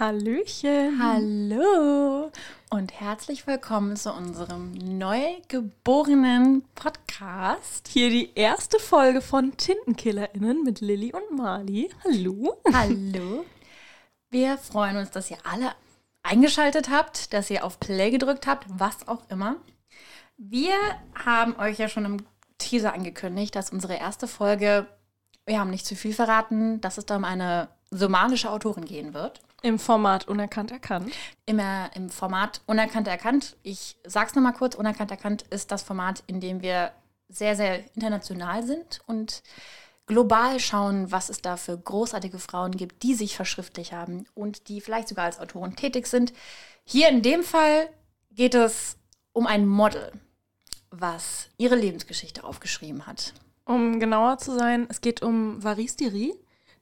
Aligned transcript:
Hallöchen. 0.00 0.98
Hallo 0.98 2.32
und 2.70 2.90
herzlich 2.98 3.46
willkommen 3.46 3.96
zu 3.96 4.10
unserem 4.10 4.72
neugeborenen 4.72 6.62
Podcast. 6.74 7.86
Hier 7.86 8.08
die 8.08 8.34
erste 8.34 8.78
Folge 8.78 9.20
von 9.20 9.58
TintenkillerInnen 9.58 10.64
mit 10.64 10.80
Lilly 10.80 11.12
und 11.12 11.36
Mali. 11.36 11.90
Hallo. 12.02 12.62
Hallo. 12.72 13.44
Wir 14.30 14.56
freuen 14.56 14.96
uns, 14.96 15.10
dass 15.10 15.30
ihr 15.30 15.36
alle 15.44 15.72
eingeschaltet 16.22 16.88
habt, 16.88 17.34
dass 17.34 17.50
ihr 17.50 17.62
auf 17.62 17.78
Play 17.78 18.10
gedrückt 18.10 18.46
habt, 18.46 18.64
was 18.70 19.06
auch 19.06 19.28
immer. 19.28 19.56
Wir 20.38 20.76
haben 21.26 21.56
euch 21.56 21.78
ja 21.78 21.90
schon 21.90 22.06
im 22.06 22.16
Teaser 22.56 22.94
angekündigt, 22.94 23.54
dass 23.54 23.68
unsere 23.68 23.96
erste 23.96 24.26
Folge, 24.26 24.86
wir 25.44 25.60
haben 25.60 25.68
nicht 25.68 25.84
zu 25.84 25.94
viel 25.94 26.14
verraten, 26.14 26.80
dass 26.80 26.96
es 26.96 27.04
da 27.04 27.16
um 27.16 27.24
eine 27.24 27.68
somalische 27.90 28.50
Autorin 28.50 28.86
gehen 28.86 29.12
wird. 29.12 29.42
Im 29.62 29.78
Format 29.78 30.26
Unerkannt 30.26 30.70
erkannt. 30.70 31.12
Immer 31.44 31.90
im 31.94 32.08
Format 32.08 32.62
Unerkannt 32.66 33.08
erkannt. 33.08 33.56
Ich 33.62 33.96
sag's 34.04 34.34
nochmal 34.34 34.54
kurz, 34.54 34.74
Unerkannt 34.74 35.10
erkannt 35.10 35.44
ist 35.50 35.70
das 35.70 35.82
Format, 35.82 36.22
in 36.26 36.40
dem 36.40 36.62
wir 36.62 36.92
sehr, 37.28 37.56
sehr 37.56 37.84
international 37.94 38.62
sind 38.64 39.00
und 39.06 39.42
global 40.06 40.58
schauen, 40.58 41.12
was 41.12 41.28
es 41.28 41.40
da 41.40 41.56
für 41.56 41.78
großartige 41.78 42.38
Frauen 42.38 42.72
gibt, 42.72 43.02
die 43.02 43.14
sich 43.14 43.36
verschriftlich 43.36 43.92
haben 43.92 44.26
und 44.34 44.68
die 44.68 44.80
vielleicht 44.80 45.08
sogar 45.08 45.26
als 45.26 45.38
Autoren 45.38 45.76
tätig 45.76 46.06
sind. 46.06 46.32
Hier 46.84 47.08
in 47.08 47.22
dem 47.22 47.44
Fall 47.44 47.88
geht 48.32 48.54
es 48.54 48.96
um 49.32 49.46
ein 49.46 49.66
Model, 49.66 50.10
was 50.90 51.48
ihre 51.58 51.76
Lebensgeschichte 51.76 52.42
aufgeschrieben 52.44 53.06
hat. 53.06 53.34
Um 53.64 54.00
genauer 54.00 54.38
zu 54.38 54.58
sein, 54.58 54.86
es 54.88 55.00
geht 55.00 55.22
um 55.22 55.62
Varis 55.62 55.94
Diri. 55.94 56.34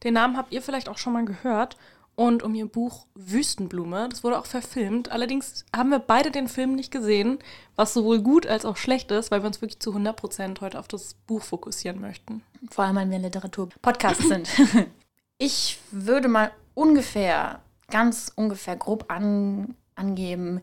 Den 0.05 0.15
Namen 0.15 0.37
habt 0.37 0.53
ihr 0.53 0.63
vielleicht 0.63 0.89
auch 0.89 0.97
schon 0.97 1.13
mal 1.13 1.25
gehört. 1.25 1.77
Und 2.19 2.43
um 2.43 2.53
ihr 2.57 2.67
Buch 2.67 3.07
Wüstenblume. 3.15 4.09
Das 4.09 4.25
wurde 4.25 4.41
auch 4.41 4.47
verfilmt. 4.47 5.13
Allerdings 5.13 5.65
haben 5.75 5.91
wir 5.91 6.01
beide 6.01 6.33
den 6.33 6.49
Film 6.49 6.75
nicht 6.75 6.91
gesehen, 6.91 7.39
was 7.77 7.95
sowohl 7.95 8.23
gut 8.23 8.45
als 8.45 8.65
auch 8.65 8.77
schlecht 8.77 9.13
ist, 9.13 9.31
weil 9.31 9.45
wir 9.45 9.47
uns 9.47 9.63
wirklich 9.63 9.79
zu 9.79 9.95
100% 9.95 10.61
heute 10.61 10.81
auf 10.81 10.89
das 10.89 11.15
Buch 11.15 11.45
fokussieren 11.45 12.01
möchten. 12.01 12.43
Vor 12.73 12.85
allem, 12.85 12.97
weil 12.97 13.09
wir 13.09 13.21
Literatur-Podcast 13.21 14.23
sind. 14.27 14.49
Ich 15.41 15.79
würde 15.93 16.27
mal 16.27 16.51
ungefähr, 16.75 17.63
ganz 17.89 18.33
ungefähr 18.35 18.75
grob 18.75 19.05
an, 19.07 19.77
angeben, 19.95 20.61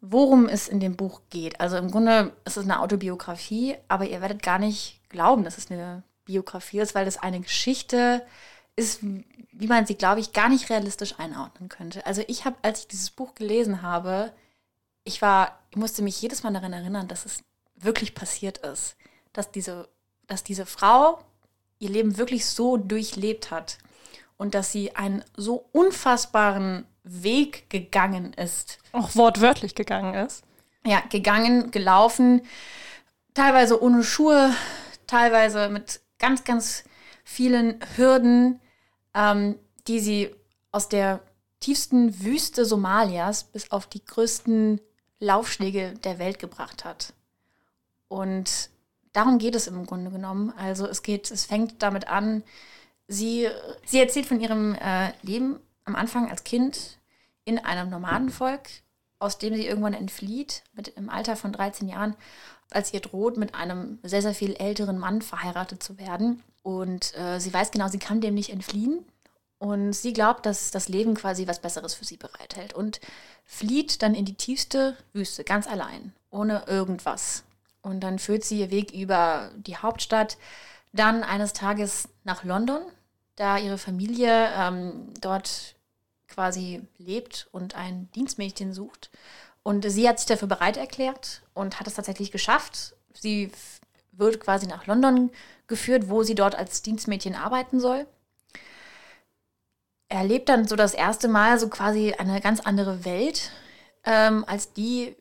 worum 0.00 0.48
es 0.48 0.68
in 0.68 0.80
dem 0.80 0.96
Buch 0.96 1.20
geht. 1.28 1.60
Also 1.60 1.76
im 1.76 1.90
Grunde 1.90 2.32
ist 2.46 2.56
es 2.56 2.64
eine 2.64 2.80
Autobiografie, 2.80 3.76
aber 3.88 4.06
ihr 4.06 4.22
werdet 4.22 4.42
gar 4.42 4.58
nicht 4.58 5.02
glauben, 5.10 5.44
dass 5.44 5.58
es 5.58 5.70
eine 5.70 6.02
Biografie 6.24 6.78
ist, 6.78 6.94
weil 6.94 7.06
es 7.06 7.18
eine 7.18 7.40
Geschichte 7.40 8.22
ist, 8.22 8.55
wie 8.78 9.66
man 9.66 9.86
sie, 9.86 9.94
glaube 9.94 10.20
ich, 10.20 10.32
gar 10.32 10.48
nicht 10.48 10.68
realistisch 10.68 11.18
einordnen 11.18 11.68
könnte. 11.68 12.04
Also 12.04 12.22
ich 12.26 12.44
habe, 12.44 12.56
als 12.62 12.80
ich 12.80 12.88
dieses 12.88 13.10
Buch 13.10 13.34
gelesen 13.34 13.82
habe, 13.82 14.32
ich 15.04 15.22
war, 15.22 15.58
ich 15.70 15.76
musste 15.76 16.02
mich 16.02 16.20
jedes 16.20 16.42
Mal 16.42 16.52
daran 16.52 16.72
erinnern, 16.72 17.08
dass 17.08 17.24
es 17.24 17.42
wirklich 17.76 18.14
passiert 18.14 18.58
ist. 18.58 18.96
Dass 19.32 19.50
diese, 19.50 19.88
dass 20.26 20.44
diese 20.44 20.66
Frau 20.66 21.20
ihr 21.78 21.90
Leben 21.90 22.18
wirklich 22.18 22.46
so 22.46 22.76
durchlebt 22.76 23.50
hat 23.50 23.78
und 24.36 24.54
dass 24.54 24.72
sie 24.72 24.94
einen 24.96 25.24
so 25.36 25.68
unfassbaren 25.72 26.86
Weg 27.02 27.70
gegangen 27.70 28.32
ist. 28.34 28.78
Auch 28.92 29.14
wortwörtlich 29.14 29.74
gegangen 29.74 30.14
ist. 30.14 30.42
Ja, 30.84 31.02
gegangen, 31.10 31.70
gelaufen, 31.70 32.42
teilweise 33.34 33.82
ohne 33.82 34.04
Schuhe, 34.04 34.54
teilweise 35.06 35.68
mit 35.68 36.00
ganz, 36.18 36.44
ganz 36.44 36.84
vielen 37.24 37.80
Hürden, 37.96 38.60
ähm, 39.16 39.58
die 39.88 39.98
sie 39.98 40.30
aus 40.70 40.88
der 40.88 41.20
tiefsten 41.58 42.22
Wüste 42.22 42.64
Somalias 42.64 43.44
bis 43.44 43.70
auf 43.72 43.86
die 43.86 44.04
größten 44.04 44.80
Laufschläge 45.18 45.94
der 46.04 46.18
Welt 46.18 46.38
gebracht 46.38 46.84
hat. 46.84 47.14
Und 48.08 48.70
darum 49.12 49.38
geht 49.38 49.54
es 49.54 49.66
im 49.66 49.86
Grunde 49.86 50.10
genommen. 50.10 50.52
Also 50.56 50.86
es 50.86 51.02
geht, 51.02 51.30
es 51.30 51.46
fängt 51.46 51.82
damit 51.82 52.08
an, 52.08 52.44
sie, 53.08 53.48
sie 53.84 53.98
erzählt 53.98 54.26
von 54.26 54.40
ihrem 54.40 54.74
äh, 54.74 55.12
Leben 55.22 55.58
am 55.84 55.96
Anfang 55.96 56.30
als 56.30 56.44
Kind 56.44 56.98
in 57.44 57.58
einem 57.58 57.88
Nomadenvolk, 57.88 58.68
aus 59.18 59.38
dem 59.38 59.54
sie 59.54 59.66
irgendwann 59.66 59.94
entflieht, 59.94 60.62
mit 60.74 60.88
im 60.88 61.08
Alter 61.08 61.36
von 61.36 61.52
13 61.52 61.88
Jahren, 61.88 62.16
als 62.70 62.92
ihr 62.92 63.00
droht, 63.00 63.38
mit 63.38 63.54
einem 63.54 63.98
sehr, 64.02 64.20
sehr 64.20 64.34
viel 64.34 64.54
älteren 64.56 64.98
Mann 64.98 65.22
verheiratet 65.22 65.82
zu 65.82 65.98
werden. 65.98 66.42
Und 66.66 67.16
äh, 67.16 67.38
sie 67.38 67.54
weiß 67.54 67.70
genau, 67.70 67.86
sie 67.86 68.00
kann 68.00 68.20
dem 68.20 68.34
nicht 68.34 68.50
entfliehen. 68.50 69.04
Und 69.58 69.92
sie 69.92 70.12
glaubt, 70.12 70.46
dass 70.46 70.72
das 70.72 70.88
Leben 70.88 71.14
quasi 71.14 71.46
was 71.46 71.60
Besseres 71.60 71.94
für 71.94 72.04
sie 72.04 72.16
bereithält. 72.16 72.74
Und 72.74 73.00
flieht 73.44 74.02
dann 74.02 74.16
in 74.16 74.24
die 74.24 74.34
tiefste 74.34 74.96
Wüste, 75.12 75.44
ganz 75.44 75.68
allein, 75.68 76.12
ohne 76.28 76.64
irgendwas. 76.66 77.44
Und 77.82 78.00
dann 78.00 78.18
führt 78.18 78.42
sie 78.42 78.58
ihr 78.58 78.72
Weg 78.72 78.90
über 78.90 79.52
die 79.56 79.76
Hauptstadt, 79.76 80.38
dann 80.92 81.22
eines 81.22 81.52
Tages 81.52 82.08
nach 82.24 82.42
London, 82.42 82.82
da 83.36 83.58
ihre 83.58 83.78
Familie 83.78 84.50
ähm, 84.56 85.14
dort 85.20 85.76
quasi 86.26 86.82
lebt 86.98 87.46
und 87.52 87.76
ein 87.76 88.10
Dienstmädchen 88.16 88.72
sucht. 88.72 89.10
Und 89.62 89.88
sie 89.88 90.08
hat 90.08 90.18
sich 90.18 90.26
dafür 90.26 90.48
bereit 90.48 90.78
erklärt 90.78 91.42
und 91.54 91.78
hat 91.78 91.86
es 91.86 91.94
tatsächlich 91.94 92.32
geschafft. 92.32 92.96
Sie 93.14 93.52
wird 94.18 94.40
quasi 94.40 94.66
nach 94.66 94.86
London 94.86 95.30
geführt, 95.66 96.08
wo 96.08 96.22
sie 96.22 96.34
dort 96.34 96.54
als 96.54 96.82
Dienstmädchen 96.82 97.34
arbeiten 97.34 97.80
soll. 97.80 98.06
Er 100.08 100.24
lebt 100.24 100.48
dann 100.48 100.68
so 100.68 100.76
das 100.76 100.94
erste 100.94 101.28
Mal 101.28 101.58
so 101.58 101.68
quasi 101.68 102.12
eine 102.12 102.40
ganz 102.40 102.60
andere 102.60 103.04
Welt 103.04 103.50
ähm, 104.04 104.44
als 104.46 104.72
die 104.72 105.16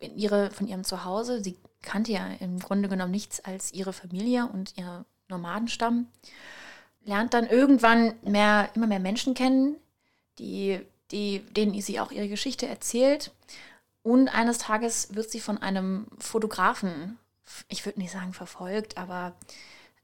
in 0.00 0.18
ihre, 0.18 0.50
von 0.50 0.66
ihrem 0.66 0.84
Zuhause. 0.84 1.42
Sie 1.42 1.56
kannte 1.82 2.12
ja 2.12 2.26
im 2.40 2.58
Grunde 2.58 2.88
genommen 2.88 3.12
nichts 3.12 3.40
als 3.40 3.72
ihre 3.72 3.92
Familie 3.92 4.46
und 4.52 4.76
ihr 4.76 5.04
Nomadenstamm. 5.28 6.08
Lernt 7.04 7.34
dann 7.34 7.46
irgendwann 7.46 8.14
mehr, 8.22 8.70
immer 8.74 8.86
mehr 8.86 8.98
Menschen 8.98 9.34
kennen, 9.34 9.76
die, 10.38 10.80
die, 11.10 11.40
denen 11.40 11.80
sie 11.80 12.00
auch 12.00 12.10
ihre 12.10 12.28
Geschichte 12.28 12.66
erzählt. 12.66 13.30
Und 14.02 14.28
eines 14.28 14.58
Tages 14.58 15.14
wird 15.14 15.30
sie 15.30 15.40
von 15.40 15.58
einem 15.58 16.06
Fotografen, 16.18 17.18
ich 17.68 17.84
würde 17.84 18.00
nicht 18.00 18.12
sagen 18.12 18.32
verfolgt, 18.32 18.96
aber 18.98 19.34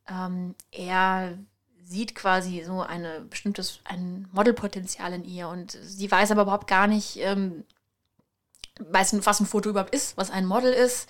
ähm, 0.08 0.54
er 0.70 1.38
sieht 1.82 2.14
quasi 2.14 2.62
so 2.64 2.82
eine 2.82 3.20
bestimmtes 3.22 3.80
ein 3.84 4.28
Modelpotenzial 4.32 5.12
in 5.12 5.24
ihr 5.24 5.48
und 5.48 5.76
sie 5.82 6.10
weiß 6.10 6.30
aber 6.30 6.42
überhaupt 6.42 6.68
gar 6.68 6.86
nicht, 6.86 7.18
ähm, 7.18 7.64
weiß, 8.78 9.14
was 9.26 9.40
ein 9.40 9.46
Foto 9.46 9.70
überhaupt 9.70 9.94
ist, 9.94 10.16
was 10.16 10.30
ein 10.30 10.46
Model 10.46 10.72
ist, 10.72 11.08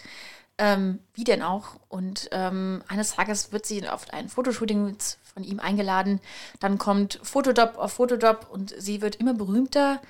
ähm, 0.59 1.01
wie 1.15 1.25
denn 1.25 1.43
auch. 1.43 1.77
Und 1.89 2.29
ähm, 2.33 2.83
eines 2.89 3.15
Tages 3.15 3.53
wird 3.53 3.67
sie 3.67 3.87
auf 3.89 4.11
ein 4.13 4.29
Fotoshooting 4.29 4.97
von 5.35 5.45
ihm 5.45 5.61
eingeladen. 5.61 6.21
Dann 6.61 6.79
kommt 6.79 7.21
Fotodop 7.23 7.77
auf 7.77 7.93
Fotodop 7.93 8.49
und 8.51 8.75
sie 8.79 9.03
wird 9.03 9.17
immer 9.17 9.35
berühmter, 9.35 10.01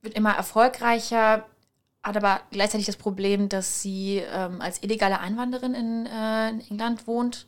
wird 0.00 0.14
immer 0.14 0.34
erfolgreicher, 0.34 1.46
hat 2.04 2.16
aber 2.16 2.42
gleichzeitig 2.50 2.86
das 2.86 2.96
Problem, 2.96 3.48
dass 3.48 3.82
sie 3.82 4.22
ähm, 4.32 4.60
als 4.60 4.82
illegale 4.82 5.20
Einwanderin 5.20 5.74
in, 5.74 6.06
äh, 6.06 6.50
in 6.50 6.60
England 6.60 7.06
wohnt 7.06 7.46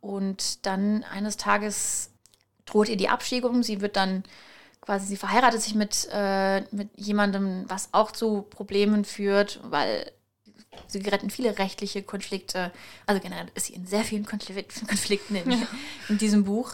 und 0.00 0.64
dann 0.64 1.04
eines 1.04 1.36
Tages 1.36 2.10
droht 2.64 2.88
ihr 2.88 2.96
die 2.96 3.08
Abschiebung. 3.08 3.62
Sie 3.62 3.80
wird 3.80 3.96
dann 3.96 4.22
quasi, 4.80 5.06
sie 5.06 5.16
verheiratet 5.16 5.60
sich 5.60 5.74
mit, 5.74 6.08
äh, 6.12 6.60
mit 6.70 6.90
jemandem, 6.96 7.64
was 7.68 7.88
auch 7.92 8.12
zu 8.12 8.42
Problemen 8.42 9.04
führt, 9.04 9.60
weil 9.64 10.12
sie 10.86 11.00
retten 11.00 11.30
viele 11.30 11.58
rechtliche 11.58 12.02
Konflikte. 12.02 12.70
Also 13.06 13.20
generell 13.20 13.48
ist 13.54 13.66
sie 13.66 13.74
in 13.74 13.86
sehr 13.86 14.04
vielen 14.04 14.24
Konflikten 14.26 15.34
in, 15.34 15.50
ja. 15.50 15.66
in 16.08 16.18
diesem 16.18 16.44
Buch. 16.44 16.72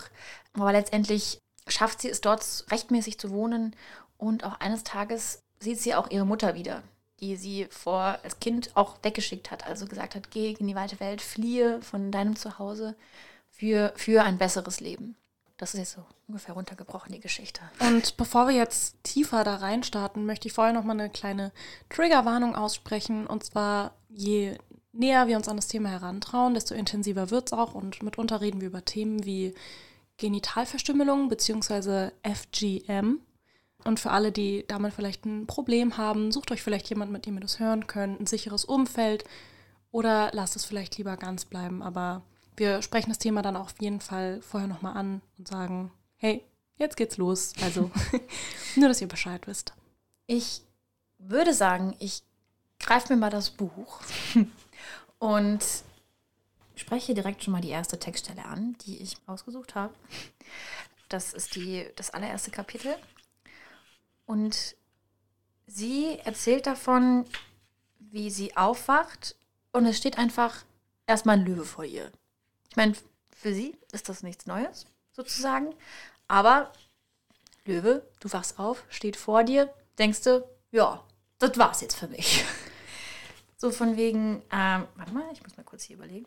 Aber 0.52 0.72
letztendlich 0.72 1.38
schafft 1.66 2.02
sie 2.02 2.10
es 2.10 2.20
dort 2.20 2.66
rechtmäßig 2.70 3.18
zu 3.18 3.30
wohnen 3.30 3.74
und 4.18 4.44
auch 4.44 4.60
eines 4.60 4.84
Tages 4.84 5.42
sieht 5.58 5.80
sie 5.80 5.94
auch 5.94 6.10
ihre 6.10 6.26
Mutter 6.26 6.54
wieder, 6.54 6.82
die 7.20 7.36
sie 7.36 7.66
vor 7.70 8.18
als 8.22 8.40
Kind 8.40 8.70
auch 8.74 8.98
weggeschickt 9.02 9.50
hat. 9.50 9.66
Also 9.66 9.86
gesagt 9.86 10.14
hat, 10.14 10.30
geh 10.30 10.52
in 10.52 10.66
die 10.66 10.74
weite 10.74 11.00
Welt, 11.00 11.22
fliehe 11.22 11.80
von 11.82 12.10
deinem 12.10 12.36
Zuhause 12.36 12.96
für, 13.50 13.92
für 13.96 14.22
ein 14.22 14.38
besseres 14.38 14.80
Leben. 14.80 15.16
Das 15.56 15.72
ist 15.74 15.80
jetzt 15.80 15.92
so 15.92 16.04
ungefähr 16.26 16.54
runtergebrochen, 16.54 17.12
die 17.12 17.20
Geschichte. 17.20 17.60
Und 17.78 18.16
bevor 18.16 18.48
wir 18.48 18.54
jetzt 18.54 18.96
tiefer 19.04 19.44
da 19.44 19.56
reinstarten, 19.56 20.26
möchte 20.26 20.48
ich 20.48 20.54
vorher 20.54 20.74
noch 20.74 20.82
mal 20.82 20.92
eine 20.92 21.10
kleine 21.10 21.52
Triggerwarnung 21.90 22.56
aussprechen. 22.56 23.26
Und 23.26 23.44
zwar, 23.44 23.94
je 24.08 24.58
näher 24.92 25.28
wir 25.28 25.36
uns 25.36 25.48
an 25.48 25.56
das 25.56 25.68
Thema 25.68 25.90
herantrauen, 25.90 26.54
desto 26.54 26.74
intensiver 26.74 27.30
wird 27.30 27.48
es 27.48 27.52
auch. 27.52 27.74
Und 27.74 28.02
mitunter 28.02 28.40
reden 28.40 28.60
wir 28.60 28.68
über 28.68 28.84
Themen 28.84 29.24
wie 29.24 29.54
Genitalverstümmelung 30.16 31.28
bzw. 31.28 32.10
FGM. 32.22 33.20
Und 33.84 34.00
für 34.00 34.10
alle, 34.10 34.32
die 34.32 34.64
damit 34.66 34.94
vielleicht 34.94 35.26
ein 35.26 35.46
Problem 35.46 35.98
haben, 35.98 36.32
sucht 36.32 36.50
euch 36.50 36.62
vielleicht 36.62 36.88
jemand, 36.88 37.12
mit 37.12 37.26
dem 37.26 37.34
ihr 37.34 37.40
das 37.40 37.58
hören 37.58 37.86
könnt, 37.86 38.20
ein 38.20 38.26
sicheres 38.26 38.64
Umfeld 38.64 39.24
oder 39.90 40.30
lasst 40.32 40.56
es 40.56 40.64
vielleicht 40.64 40.96
lieber 40.96 41.16
ganz 41.16 41.44
bleiben. 41.44 41.82
Aber 41.82 42.22
wir 42.56 42.82
sprechen 42.82 43.10
das 43.10 43.18
Thema 43.18 43.42
dann 43.42 43.56
auch 43.56 43.66
auf 43.66 43.80
jeden 43.80 44.00
Fall 44.00 44.40
vorher 44.40 44.68
nochmal 44.68 44.96
an 44.96 45.20
und 45.38 45.48
sagen, 45.48 45.92
hey, 46.16 46.42
jetzt 46.76 46.96
geht's 46.96 47.18
los. 47.18 47.52
Also 47.62 47.90
nur, 48.76 48.88
dass 48.88 49.00
ihr 49.00 49.08
Bescheid 49.08 49.46
wisst. 49.46 49.74
Ich 50.26 50.62
würde 51.18 51.52
sagen, 51.52 51.94
ich 51.98 52.22
greife 52.78 53.12
mir 53.12 53.20
mal 53.20 53.30
das 53.30 53.50
Buch 53.50 54.00
und 55.18 55.64
spreche 56.74 57.14
direkt 57.14 57.44
schon 57.44 57.52
mal 57.52 57.60
die 57.60 57.70
erste 57.70 57.98
Textstelle 57.98 58.44
an, 58.44 58.76
die 58.86 58.96
ich 59.02 59.16
ausgesucht 59.26 59.74
habe. 59.74 59.94
Das 61.08 61.34
ist 61.34 61.54
die, 61.54 61.86
das 61.96 62.10
allererste 62.10 62.50
Kapitel. 62.50 62.96
Und 64.26 64.76
sie 65.66 66.18
erzählt 66.24 66.66
davon, 66.66 67.24
wie 67.98 68.30
sie 68.30 68.56
aufwacht 68.56 69.36
und 69.72 69.86
es 69.86 69.98
steht 69.98 70.18
einfach 70.18 70.64
erstmal 71.06 71.38
ein 71.38 71.44
Löwe 71.44 71.64
vor 71.64 71.84
ihr. 71.84 72.10
Ich 72.70 72.76
meine, 72.76 72.94
für 73.30 73.52
sie 73.52 73.76
ist 73.92 74.08
das 74.08 74.22
nichts 74.22 74.46
Neues, 74.46 74.86
sozusagen. 75.12 75.74
Aber 76.28 76.72
Löwe, 77.64 78.08
du 78.20 78.32
wachst 78.32 78.58
auf, 78.58 78.84
steht 78.88 79.16
vor 79.16 79.44
dir, 79.44 79.72
denkst 79.98 80.22
du, 80.22 80.48
ja, 80.70 81.04
das 81.38 81.58
war's 81.58 81.80
jetzt 81.80 81.96
für 81.96 82.08
mich. 82.08 82.44
So 83.56 83.70
von 83.70 83.96
wegen, 83.96 84.42
ähm, 84.50 84.86
warte 84.96 85.12
mal, 85.14 85.32
ich 85.32 85.42
muss 85.42 85.56
mal 85.56 85.62
kurz 85.62 85.84
hier 85.84 85.96
überlegen. 85.96 86.26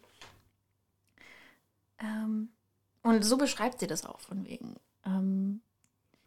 Ähm, 2.00 2.50
und 3.03 3.23
so 3.23 3.38
beschreibt 3.38 3.79
sie 3.79 3.85
das 3.85 4.05
auch 4.05 4.19
von 4.19 4.43
wegen. 4.45 4.75
Ähm, 5.05 5.61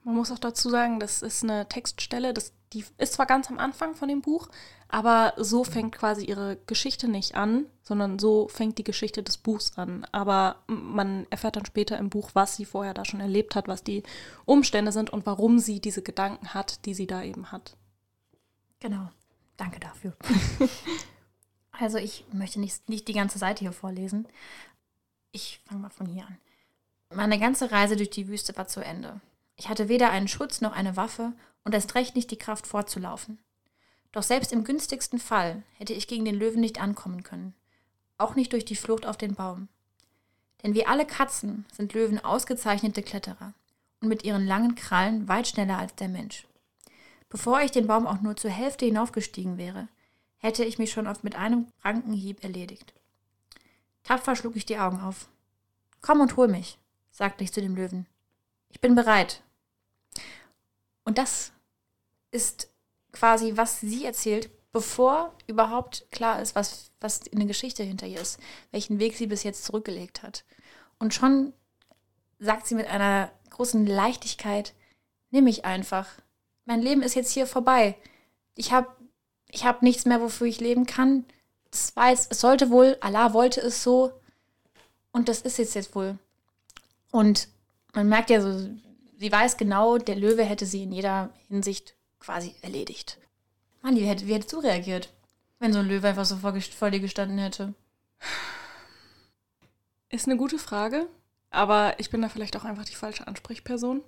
Man 0.03 0.15
muss 0.15 0.31
auch 0.31 0.39
dazu 0.39 0.71
sagen, 0.71 0.99
das 0.99 1.23
ist 1.23 1.45
eine 1.45 1.69
Textstelle, 1.69 2.33
das, 2.33 2.53
die 2.73 2.85
ist 2.99 3.13
zwar 3.15 3.27
ganz 3.27 3.51
am 3.51 3.59
Anfang 3.59 3.95
von 3.95 4.09
dem 4.09 4.23
Buch, 4.23 4.49
aber 4.89 5.35
so 5.37 5.63
fängt 5.63 5.95
quasi 5.95 6.25
ihre 6.25 6.57
Geschichte 6.67 7.07
nicht 7.07 7.35
an, 7.35 7.67
sondern 7.83 8.19
so 8.19 8.49
fängt 8.49 8.79
die 8.79 8.85
Geschichte 8.85 9.23
des 9.23 9.37
Buchs 9.37 9.77
an. 9.77 10.07
Aber 10.11 10.57
man 10.67 11.27
erfährt 11.31 11.57
dann 11.57 11.67
später 11.67 11.99
im 11.99 12.11
Buch, 12.11 12.31
was 12.35 12.57
sie 12.57 12.65
vorher 12.65 12.95
da 12.95 13.05
schon 13.05 13.21
erlebt 13.21 13.55
hat, 13.55 13.69
was 13.69 13.85
die 13.85 14.03
Umstände 14.47 14.91
sind 14.91 15.11
und 15.11 15.27
warum 15.27 15.59
sie 15.59 15.81
diese 15.81 16.03
Gedanken 16.03 16.55
hat, 16.55 16.85
die 16.87 16.95
sie 16.95 17.07
da 17.07 17.23
eben 17.23 17.53
hat. 17.53 17.77
Genau. 18.81 19.11
Danke 19.57 19.79
dafür. 19.79 20.17
also 21.73 21.99
ich 21.99 22.25
möchte 22.33 22.59
nicht, 22.59 22.89
nicht 22.89 23.07
die 23.07 23.13
ganze 23.13 23.39
Seite 23.39 23.61
hier 23.61 23.73
vorlesen. 23.73 24.27
Ich 25.33 25.61
fange 25.67 25.83
mal 25.83 25.91
von 25.91 26.07
hier 26.07 26.27
an. 26.27 26.39
Meine 27.15 27.39
ganze 27.39 27.71
Reise 27.71 27.97
durch 27.97 28.11
die 28.11 28.27
Wüste 28.27 28.57
war 28.57 28.69
zu 28.69 28.81
Ende. 28.81 29.21
Ich 29.61 29.69
hatte 29.69 29.91
weder 29.91 30.11
einen 30.11 30.27
Schutz 30.27 30.63
noch 30.63 30.73
eine 30.73 30.97
Waffe 30.97 31.35
und 31.65 31.75
erst 31.75 31.95
recht 31.95 32.17
nicht 32.17 32.31
die 32.31 32.39
Kraft 32.39 32.67
fortzulaufen. 32.67 33.39
Doch 34.11 34.23
selbst 34.23 34.55
im 34.55 34.65
günstigsten 34.65 35.19
Fall 35.19 35.63
hätte 35.75 35.93
ich 35.93 36.09
gegen 36.09 36.25
den 36.25 36.35
Löwen 36.35 36.63
nicht 36.63 36.81
ankommen 36.81 37.25
können. 37.25 37.55
Auch 38.17 38.35
nicht 38.37 38.55
durch 38.55 38.65
die 38.65 38.75
Flucht 38.75 39.05
auf 39.05 39.19
den 39.19 39.35
Baum. 39.35 39.69
Denn 40.63 40.73
wie 40.73 40.87
alle 40.87 41.05
Katzen 41.05 41.67
sind 41.75 41.93
Löwen 41.93 42.25
ausgezeichnete 42.25 43.03
Kletterer 43.03 43.53
und 44.01 44.09
mit 44.09 44.25
ihren 44.25 44.47
langen 44.47 44.77
Krallen 44.77 45.29
weit 45.29 45.49
schneller 45.49 45.77
als 45.77 45.95
der 45.95 46.09
Mensch. 46.09 46.47
Bevor 47.29 47.61
ich 47.61 47.71
den 47.71 47.87
Baum 47.87 48.07
auch 48.07 48.23
nur 48.23 48.37
zur 48.37 48.51
Hälfte 48.51 48.87
hinaufgestiegen 48.87 49.59
wäre, 49.59 49.89
hätte 50.39 50.65
ich 50.65 50.79
mich 50.79 50.91
schon 50.91 51.07
oft 51.07 51.23
mit 51.23 51.37
einem 51.37 51.67
kranken 51.83 52.15
Hieb 52.15 52.43
erledigt. 52.43 52.95
Tapfer 54.05 54.37
schlug 54.37 54.57
ich 54.57 54.65
die 54.65 54.79
Augen 54.79 55.01
auf. 55.03 55.29
Komm 56.01 56.23
und 56.23 56.39
hol 56.39 56.49
mich, 56.49 56.79
sagte 57.11 57.45
ich 57.45 57.53
zu 57.53 57.61
dem 57.61 57.77
Löwen. 57.77 58.07
Ich 58.71 58.81
bin 58.81 58.95
bereit. 58.95 59.43
Und 61.05 61.19
das 61.19 61.53
ist 62.31 62.69
quasi, 63.13 63.57
was 63.57 63.81
sie 63.81 64.05
erzählt, 64.05 64.51
bevor 64.73 65.35
überhaupt 65.47 66.07
klar 66.11 66.41
ist, 66.41 66.55
was, 66.55 66.91
was 67.01 67.19
in 67.27 67.39
der 67.39 67.49
Geschichte 67.49 67.83
hinter 67.83 68.07
ihr 68.07 68.21
ist, 68.21 68.39
welchen 68.71 68.99
Weg 68.99 69.17
sie 69.17 69.27
bis 69.27 69.43
jetzt 69.43 69.65
zurückgelegt 69.65 70.23
hat. 70.23 70.45
Und 70.99 71.15
schon 71.15 71.53
sagt 72.39 72.67
sie 72.67 72.75
mit 72.75 72.87
einer 72.87 73.33
großen 73.51 73.87
Leichtigkeit, 73.87 74.75
nimm 75.31 75.45
mich 75.45 75.65
einfach, 75.65 76.07
mein 76.65 76.83
Leben 76.83 77.03
ist 77.03 77.15
jetzt 77.15 77.33
hier 77.33 77.47
vorbei. 77.47 77.97
Ich 78.55 78.73
habe 78.73 78.89
ich 79.49 79.65
hab 79.65 79.83
nichts 79.83 80.05
mehr, 80.05 80.21
wofür 80.21 80.47
ich 80.47 80.61
leben 80.61 80.87
kann. 80.87 81.25
Das 81.71 81.95
weiß, 81.97 82.29
es 82.31 82.41
sollte 82.41 82.71
wohl, 82.71 82.97
Allah 83.01 83.33
wollte 83.33 83.61
es 83.61 83.83
so. 83.83 84.13
Und 85.13 85.29
das 85.29 85.41
ist 85.41 85.59
jetzt 85.59 85.75
jetzt 85.75 85.95
wohl. 85.95 86.19
Und 87.11 87.49
man 87.93 88.09
merkt 88.09 88.31
ja 88.31 88.41
so, 88.41 88.71
sie 89.21 89.31
weiß 89.31 89.59
genau, 89.59 89.99
der 89.99 90.17
Löwe 90.17 90.43
hätte 90.45 90.65
sie 90.65 90.83
in 90.83 90.93
jeder 90.93 91.31
Hinsicht 91.49 91.95
quasi 92.19 92.55
erledigt. 92.63 93.19
Mann, 93.83 93.95
wie, 93.95 94.07
hätte, 94.07 94.27
wie 94.27 94.33
hättest 94.33 94.53
du 94.53 94.61
reagiert, 94.61 95.13
wenn 95.59 95.75
so 95.75 95.81
ein 95.81 95.89
Löwe 95.89 96.09
einfach 96.09 96.25
so 96.25 96.37
vor, 96.37 96.59
vor 96.59 96.91
dir 96.91 97.01
gestanden 97.01 97.39
hätte? 97.39 97.75
Ist 100.09 100.27
eine 100.27 100.39
gute 100.39 100.59
Frage, 100.59 101.07
aber 101.51 101.95
ich 101.99 102.11
bin 102.11 102.23
da 102.23 102.31
vielleicht 102.31 102.57
auch 102.57 102.65
einfach 102.65 102.87
die 102.87 102.95
falsche 102.95 103.27
Ansprechperson. 103.27 104.03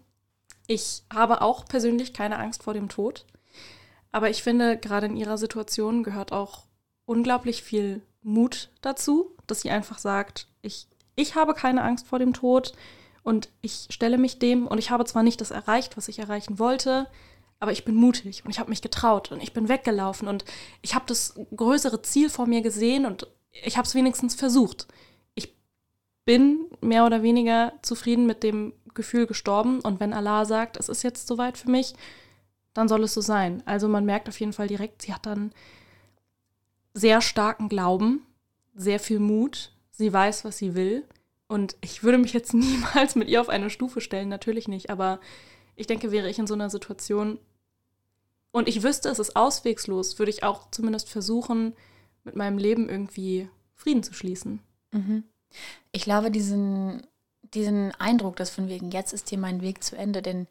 Ich 0.66 1.02
habe 1.12 1.42
auch 1.42 1.66
persönlich 1.66 2.14
keine 2.14 2.38
Angst 2.38 2.62
vor 2.62 2.72
dem 2.72 2.88
Tod. 2.88 3.26
Aber 4.12 4.30
ich 4.30 4.42
finde, 4.42 4.78
gerade 4.78 5.06
in 5.06 5.16
ihrer 5.16 5.36
Situation 5.36 6.04
gehört 6.04 6.32
auch 6.32 6.64
unglaublich 7.04 7.62
viel 7.62 8.00
Mut 8.22 8.70
dazu, 8.80 9.36
dass 9.46 9.60
sie 9.60 9.70
einfach 9.70 9.98
sagt, 9.98 10.48
ich, 10.62 10.86
ich 11.16 11.34
habe 11.34 11.52
keine 11.52 11.82
Angst 11.82 12.06
vor 12.06 12.18
dem 12.18 12.32
Tod 12.32 12.72
und 13.22 13.50
ich 13.60 13.86
stelle 13.90 14.18
mich 14.18 14.38
dem 14.38 14.66
und 14.66 14.78
ich 14.78 14.90
habe 14.90 15.04
zwar 15.04 15.22
nicht 15.22 15.40
das 15.40 15.50
erreicht, 15.50 15.96
was 15.96 16.08
ich 16.08 16.18
erreichen 16.18 16.58
wollte, 16.58 17.06
aber 17.60 17.72
ich 17.72 17.84
bin 17.84 17.94
mutig 17.94 18.44
und 18.44 18.50
ich 18.50 18.58
habe 18.58 18.70
mich 18.70 18.82
getraut 18.82 19.30
und 19.30 19.42
ich 19.42 19.52
bin 19.52 19.68
weggelaufen 19.68 20.26
und 20.26 20.44
ich 20.82 20.94
habe 20.94 21.04
das 21.06 21.34
größere 21.54 22.02
Ziel 22.02 22.28
vor 22.28 22.46
mir 22.46 22.62
gesehen 22.62 23.06
und 23.06 23.28
ich 23.52 23.76
habe 23.76 23.86
es 23.86 23.94
wenigstens 23.94 24.34
versucht. 24.34 24.88
Ich 25.34 25.54
bin 26.24 26.66
mehr 26.80 27.06
oder 27.06 27.22
weniger 27.22 27.72
zufrieden 27.82 28.26
mit 28.26 28.42
dem 28.42 28.72
Gefühl 28.94 29.26
gestorben 29.26 29.80
und 29.80 30.00
wenn 30.00 30.12
Allah 30.12 30.44
sagt, 30.44 30.76
es 30.76 30.88
ist 30.88 31.04
jetzt 31.04 31.28
soweit 31.28 31.56
für 31.56 31.70
mich, 31.70 31.94
dann 32.74 32.88
soll 32.88 33.04
es 33.04 33.14
so 33.14 33.20
sein. 33.20 33.62
Also 33.66 33.86
man 33.86 34.04
merkt 34.04 34.28
auf 34.28 34.40
jeden 34.40 34.52
Fall 34.52 34.66
direkt, 34.66 35.02
sie 35.02 35.14
hat 35.14 35.26
dann 35.26 35.52
sehr 36.94 37.20
starken 37.20 37.68
Glauben, 37.68 38.26
sehr 38.74 38.98
viel 38.98 39.20
Mut, 39.20 39.70
sie 39.92 40.12
weiß, 40.12 40.44
was 40.44 40.58
sie 40.58 40.74
will 40.74 41.04
und 41.52 41.76
ich 41.80 42.02
würde 42.02 42.18
mich 42.18 42.32
jetzt 42.32 42.54
niemals 42.54 43.14
mit 43.14 43.28
ihr 43.28 43.40
auf 43.40 43.48
eine 43.48 43.70
Stufe 43.70 44.00
stellen, 44.00 44.28
natürlich 44.28 44.68
nicht, 44.68 44.90
aber 44.90 45.20
ich 45.76 45.86
denke, 45.86 46.10
wäre 46.10 46.28
ich 46.28 46.38
in 46.38 46.46
so 46.46 46.54
einer 46.54 46.70
Situation 46.70 47.38
und 48.50 48.68
ich 48.68 48.82
wüsste, 48.82 49.08
es 49.08 49.18
ist 49.18 49.36
auswegslos, 49.36 50.18
würde 50.18 50.30
ich 50.30 50.42
auch 50.42 50.70
zumindest 50.70 51.08
versuchen, 51.08 51.74
mit 52.24 52.36
meinem 52.36 52.58
Leben 52.58 52.88
irgendwie 52.88 53.48
Frieden 53.74 54.02
zu 54.02 54.12
schließen. 54.12 54.60
Mhm. 54.92 55.24
Ich 55.90 56.02
glaube, 56.02 56.30
diesen 56.30 57.02
diesen 57.54 57.92
Eindruck, 57.92 58.36
dass 58.36 58.50
von 58.50 58.68
wegen, 58.68 58.90
jetzt 58.90 59.12
ist 59.12 59.28
hier 59.28 59.38
mein 59.38 59.60
Weg 59.60 59.84
zu 59.84 59.96
Ende. 59.96 60.22
Denn 60.22 60.46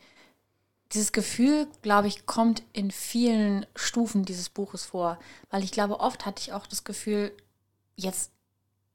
dieses 0.94 1.12
Gefühl, 1.12 1.68
glaube 1.82 2.08
ich, 2.08 2.26
kommt 2.26 2.64
in 2.74 2.92
vielen 2.92 3.66
Stufen 3.76 4.26
dieses 4.26 4.50
Buches 4.50 4.86
vor. 4.86 5.20
Weil 5.50 5.64
ich 5.64 5.72
glaube, 5.72 6.00
oft 6.00 6.26
hatte 6.26 6.42
ich 6.42 6.54
auch 6.54 6.68
das 6.68 6.84
Gefühl, 6.84 7.32
jetzt, 7.96 8.32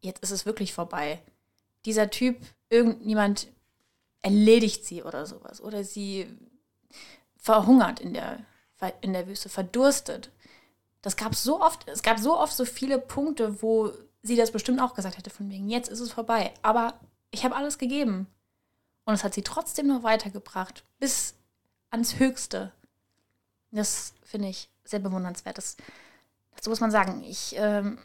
jetzt 0.00 0.22
ist 0.22 0.30
es 0.30 0.46
wirklich 0.46 0.72
vorbei. 0.72 1.20
Dieser 1.86 2.10
Typ, 2.10 2.38
irgendjemand 2.68 3.48
erledigt 4.20 4.84
sie 4.84 5.02
oder 5.02 5.24
sowas. 5.24 5.60
Oder 5.60 5.84
sie 5.84 6.26
verhungert 7.36 8.00
in 8.00 8.12
der, 8.12 8.40
in 9.00 9.12
der 9.12 9.28
Wüste, 9.28 9.48
verdurstet. 9.48 10.30
Das 11.00 11.16
gab 11.16 11.34
so 11.34 11.60
oft, 11.60 11.88
es 11.88 12.02
gab 12.02 12.18
so 12.18 12.38
oft 12.38 12.52
so 12.52 12.64
viele 12.64 12.98
Punkte, 12.98 13.62
wo 13.62 13.92
sie 14.22 14.36
das 14.36 14.50
bestimmt 14.50 14.80
auch 14.80 14.94
gesagt 14.94 15.16
hätte, 15.16 15.30
von 15.30 15.48
wegen, 15.48 15.68
jetzt 15.68 15.88
ist 15.88 16.00
es 16.00 16.10
vorbei. 16.10 16.52
Aber 16.62 16.98
ich 17.30 17.44
habe 17.44 17.54
alles 17.54 17.78
gegeben. 17.78 18.26
Und 19.04 19.14
es 19.14 19.22
hat 19.22 19.34
sie 19.34 19.42
trotzdem 19.42 19.86
noch 19.86 20.02
weitergebracht, 20.02 20.84
bis 20.98 21.34
ans 21.90 22.18
Höchste. 22.18 22.72
Das 23.70 24.14
finde 24.24 24.48
ich 24.48 24.68
sehr 24.84 24.98
bewundernswert. 24.98 25.58
Das, 25.58 25.76
dazu 26.56 26.70
muss 26.70 26.80
man 26.80 26.90
sagen, 26.90 27.22
ich 27.22 27.54
ähm, 27.56 27.98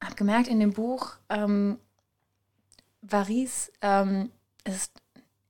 habe 0.00 0.14
gemerkt 0.14 0.46
in 0.46 0.60
dem 0.60 0.72
Buch, 0.72 1.16
ähm, 1.28 1.80
Varis 3.08 3.72
ähm, 3.82 4.30
ist 4.64 4.92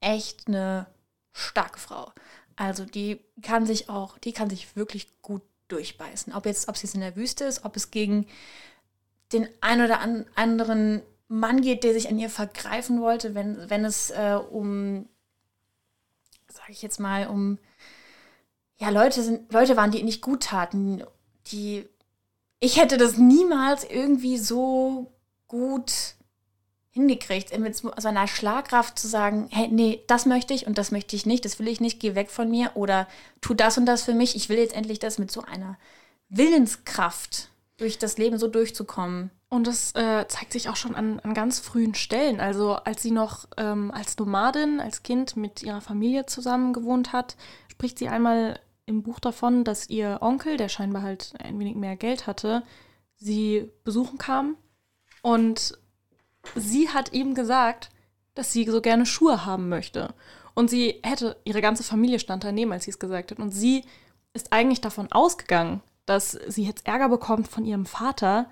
echt 0.01 0.49
eine 0.49 0.87
starke 1.33 1.79
Frau. 1.79 2.13
Also 2.57 2.85
die 2.85 3.21
kann 3.43 3.67
sich 3.67 3.89
auch, 3.89 4.19
die 4.19 4.33
kann 4.33 4.51
sich 4.51 4.77
wirklich 4.77 5.21
gut 5.23 5.43
durchbeißen. 5.69 6.33
Ob 6.33 6.47
jetzt, 6.47 6.69
ob 6.69 6.77
sie 6.77 6.89
in 6.95 7.01
der 7.01 7.17
Wüste 7.17 7.45
ist, 7.45 7.65
ob 7.65 7.77
es 7.77 7.91
gegen 7.91 8.27
den 9.33 9.49
ein 9.61 9.83
oder 9.83 10.01
anderen 10.37 11.03
Mann 11.29 11.61
geht, 11.61 11.85
der 11.85 11.93
sich 11.93 12.09
an 12.09 12.19
ihr 12.19 12.31
vergreifen 12.31 13.01
wollte, 13.01 13.35
wenn, 13.35 13.69
wenn 13.69 13.85
es 13.85 14.11
äh, 14.11 14.39
um, 14.51 15.09
sage 16.49 16.73
ich 16.73 16.83
jetzt 16.83 17.01
mal, 17.01 17.27
um 17.27 17.59
ja, 18.79 18.91
Leute 18.91 19.23
sind, 19.23 19.53
Leute 19.53 19.77
waren, 19.77 19.91
die 19.91 20.03
nicht 20.03 20.23
gut 20.23 20.45
taten, 20.45 21.03
die 21.49 21.89
ich 22.61 22.79
hätte 22.81 22.97
das 22.97 23.19
niemals 23.19 23.85
irgendwie 23.85 24.39
so 24.39 25.13
gut 25.47 26.16
hingekriegt, 26.97 27.57
mit 27.59 27.77
so 27.77 27.93
einer 27.93 28.27
Schlagkraft 28.27 28.99
zu 28.99 29.07
sagen, 29.07 29.49
hey, 29.51 29.69
nee, 29.69 30.03
das 30.07 30.25
möchte 30.25 30.55
ich 30.55 30.67
und 30.67 30.79
das 30.79 30.91
möchte 30.91 31.15
ich 31.15 31.27
nicht, 31.27 31.45
das 31.45 31.59
will 31.59 31.69
ich 31.69 31.79
nicht, 31.79 32.01
geh 32.01 32.15
weg 32.15 32.31
von 32.31 32.51
mir 32.51 32.71
oder 32.75 33.07
tu 33.43 33.53
das 33.53 33.77
und 33.77 33.85
das 33.85 34.03
für 34.03 34.15
mich, 34.15 34.35
ich 34.35 34.49
will 34.49 34.57
jetzt 34.57 34.75
endlich 34.75 34.99
das 34.99 35.19
mit 35.19 35.31
so 35.31 35.43
einer 35.43 35.77
Willenskraft 36.31 37.51
durch 37.77 37.99
das 37.99 38.17
Leben 38.17 38.39
so 38.39 38.49
durchzukommen 38.49 39.31
Und 39.51 39.67
das 39.67 39.95
äh, 39.95 40.27
zeigt 40.27 40.55
sich 40.55 40.71
auch 40.71 40.77
schon 40.77 40.95
an, 40.95 41.21
an 41.21 41.35
ganz 41.35 41.61
frühen 41.61 41.95
Stellen. 41.95 42.41
Also 42.41 42.73
als 42.73 43.03
sie 43.03 43.11
noch 43.11 43.45
ähm, 43.59 43.91
als 43.91 44.17
Nomadin, 44.17 44.81
als 44.81 45.03
Kind 45.03 45.37
mit 45.37 45.63
ihrer 45.63 45.83
Familie 45.83 46.25
zusammen 46.25 46.73
gewohnt 46.73 47.13
hat, 47.13 47.37
spricht 47.71 47.99
sie 47.99 48.09
einmal 48.09 48.59
im 48.87 49.03
Buch 49.03 49.21
davon, 49.21 49.65
dass 49.65 49.91
ihr 49.91 50.19
Onkel, 50.23 50.57
der 50.57 50.71
scheinbar 50.71 51.03
halt 51.03 51.35
ein 51.39 51.59
wenig 51.59 51.75
mehr 51.75 51.97
Geld 51.97 52.27
hatte, 52.27 52.63
sie 53.17 53.71
besuchen 53.85 54.17
kam. 54.17 54.57
Und 55.21 55.77
sie 56.55 56.89
hat 56.89 57.13
ihm 57.13 57.35
gesagt, 57.35 57.91
dass 58.35 58.53
sie 58.53 58.65
so 58.65 58.81
gerne 58.81 59.07
Schuhe 59.07 59.45
haben 59.47 59.69
möchte. 59.69 60.15
Und 60.55 60.71
sie 60.71 61.01
hätte, 61.03 61.37
ihre 61.45 61.61
ganze 61.61 61.83
Familie 61.83 62.19
stand 62.19 62.45
daneben, 62.45 62.73
als 62.73 62.85
sie 62.85 62.91
es 62.91 62.99
gesagt 62.99 63.31
hat. 63.31 63.39
Und 63.39 63.51
sie 63.51 63.85
ist 64.33 64.53
eigentlich 64.53 64.81
davon 64.81 65.11
ausgegangen, 65.11 65.83
dass 66.07 66.33
sie 66.47 66.65
jetzt 66.65 66.87
Ärger 66.87 67.09
bekommt 67.09 67.49
von 67.49 67.65
ihrem 67.65 67.87
Vater. 67.87 68.49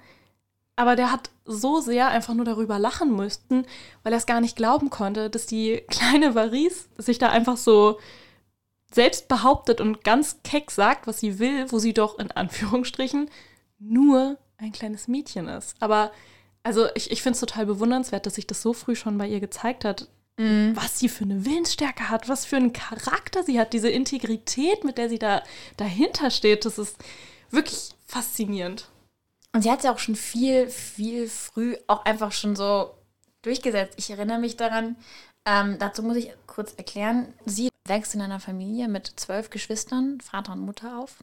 Aber 0.77 0.97
der 0.97 1.13
hat 1.13 1.31
so 1.45 1.81
sehr 1.81 2.09
einfach 2.09 2.35
nur 2.35 2.45
darüber 2.45 2.79
lachen 2.79 3.15
müssten, 3.15 3.65
weil 4.03 4.13
er 4.13 4.19
es 4.19 4.27
gar 4.27 4.41
nicht 4.41 4.57
glauben 4.57 4.91
konnte, 4.91 5.31
dass 5.31 5.47
die 5.47 5.83
kleine 5.89 6.35
Varis 6.35 6.89
sich 6.99 7.19
da 7.19 7.31
einfach 7.31 7.57
so 7.57 7.99
selbst 8.93 9.29
behauptet 9.29 9.81
und 9.81 10.05
ganz 10.05 10.41
keck 10.45 10.71
sagt, 10.71 11.07
was 11.07 11.21
sie 11.21 11.39
will, 11.39 11.71
wo 11.71 11.79
sie 11.79 11.95
doch 11.95 12.19
in 12.19 12.31
Anführungsstrichen 12.31 13.31
nur 13.79 14.39
ein 14.57 14.73
kleines 14.73 15.09
Mädchen 15.09 15.49
ist. 15.49 15.75
Aber 15.81 16.13
also 16.65 16.89
ich, 16.95 17.11
ich 17.11 17.23
finde 17.23 17.35
es 17.35 17.41
total 17.41 17.67
bewundernswert, 17.67 18.27
dass 18.27 18.35
sich 18.35 18.47
das 18.47 18.63
so 18.63 18.73
früh 18.73 18.97
schon 18.97 19.19
bei 19.19 19.29
ihr 19.29 19.39
gezeigt 19.39 19.85
hat, 19.85 20.09
mhm. 20.39 20.73
was 20.75 20.99
sie 20.99 21.09
für 21.09 21.25
eine 21.25 21.45
Willensstärke 21.45 22.09
hat, 22.09 22.29
was 22.29 22.47
für 22.47 22.57
einen 22.57 22.73
Charakter 22.73 23.45
sie 23.45 23.61
hat, 23.61 23.73
diese 23.73 23.91
Integrität, 23.91 24.83
mit 24.83 24.99
der 24.99 25.09
sie 25.09 25.19
da 25.19 25.43
dahinter 25.77 26.31
steht. 26.31 26.65
Das 26.65 26.79
ist 26.79 26.97
wirklich 27.51 27.91
faszinierend. 28.07 28.89
Und 29.53 29.63
sie 29.63 29.71
hat 29.71 29.79
es 29.79 29.85
ja 29.85 29.93
auch 29.93 29.99
schon 29.99 30.17
viel, 30.17 30.69
viel 30.69 31.29
früh 31.29 31.77
auch 31.87 32.05
einfach 32.05 32.33
schon 32.33 32.57
so 32.57 32.95
durchgesetzt. 33.43 33.95
Ich 33.99 34.11
erinnere 34.11 34.39
mich 34.39 34.57
daran, 34.57 34.97
ähm, 35.45 35.79
dazu 35.79 36.03
muss 36.03 36.17
ich 36.17 36.33
kurz 36.47 36.73
erklären, 36.75 37.33
sie 37.45 37.69
wächst 37.87 38.15
in 38.15 38.23
einer 38.23 38.41
Familie 38.41 38.89
mit 38.89 39.13
zwölf 39.17 39.51
Geschwistern, 39.51 40.21
Vater 40.23 40.53
und 40.53 40.61
Mutter 40.61 40.99
auf. 40.99 41.23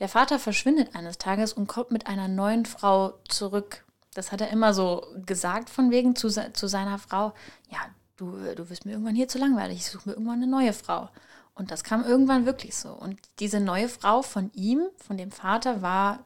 Der 0.00 0.08
Vater 0.08 0.40
verschwindet 0.40 0.96
eines 0.96 1.18
Tages 1.18 1.52
und 1.52 1.68
kommt 1.68 1.92
mit 1.92 2.08
einer 2.08 2.26
neuen 2.26 2.66
Frau 2.66 3.14
zurück. 3.28 3.83
Das 4.14 4.32
hat 4.32 4.40
er 4.40 4.50
immer 4.50 4.72
so 4.72 5.06
gesagt, 5.26 5.70
von 5.70 5.90
wegen 5.90 6.16
zu, 6.16 6.28
zu 6.28 6.66
seiner 6.66 6.98
Frau: 6.98 7.34
Ja, 7.70 7.78
du, 8.16 8.32
du 8.54 8.70
wirst 8.70 8.86
mir 8.86 8.92
irgendwann 8.92 9.14
hier 9.14 9.28
zu 9.28 9.38
langweilig, 9.38 9.78
ich 9.78 9.86
suche 9.86 10.08
mir 10.08 10.14
irgendwann 10.14 10.42
eine 10.42 10.50
neue 10.50 10.72
Frau. 10.72 11.08
Und 11.54 11.70
das 11.70 11.84
kam 11.84 12.04
irgendwann 12.04 12.46
wirklich 12.46 12.74
so. 12.74 12.90
Und 12.90 13.20
diese 13.38 13.60
neue 13.60 13.88
Frau 13.88 14.22
von 14.22 14.50
ihm, 14.54 14.88
von 14.96 15.16
dem 15.16 15.30
Vater, 15.30 15.82
war 15.82 16.24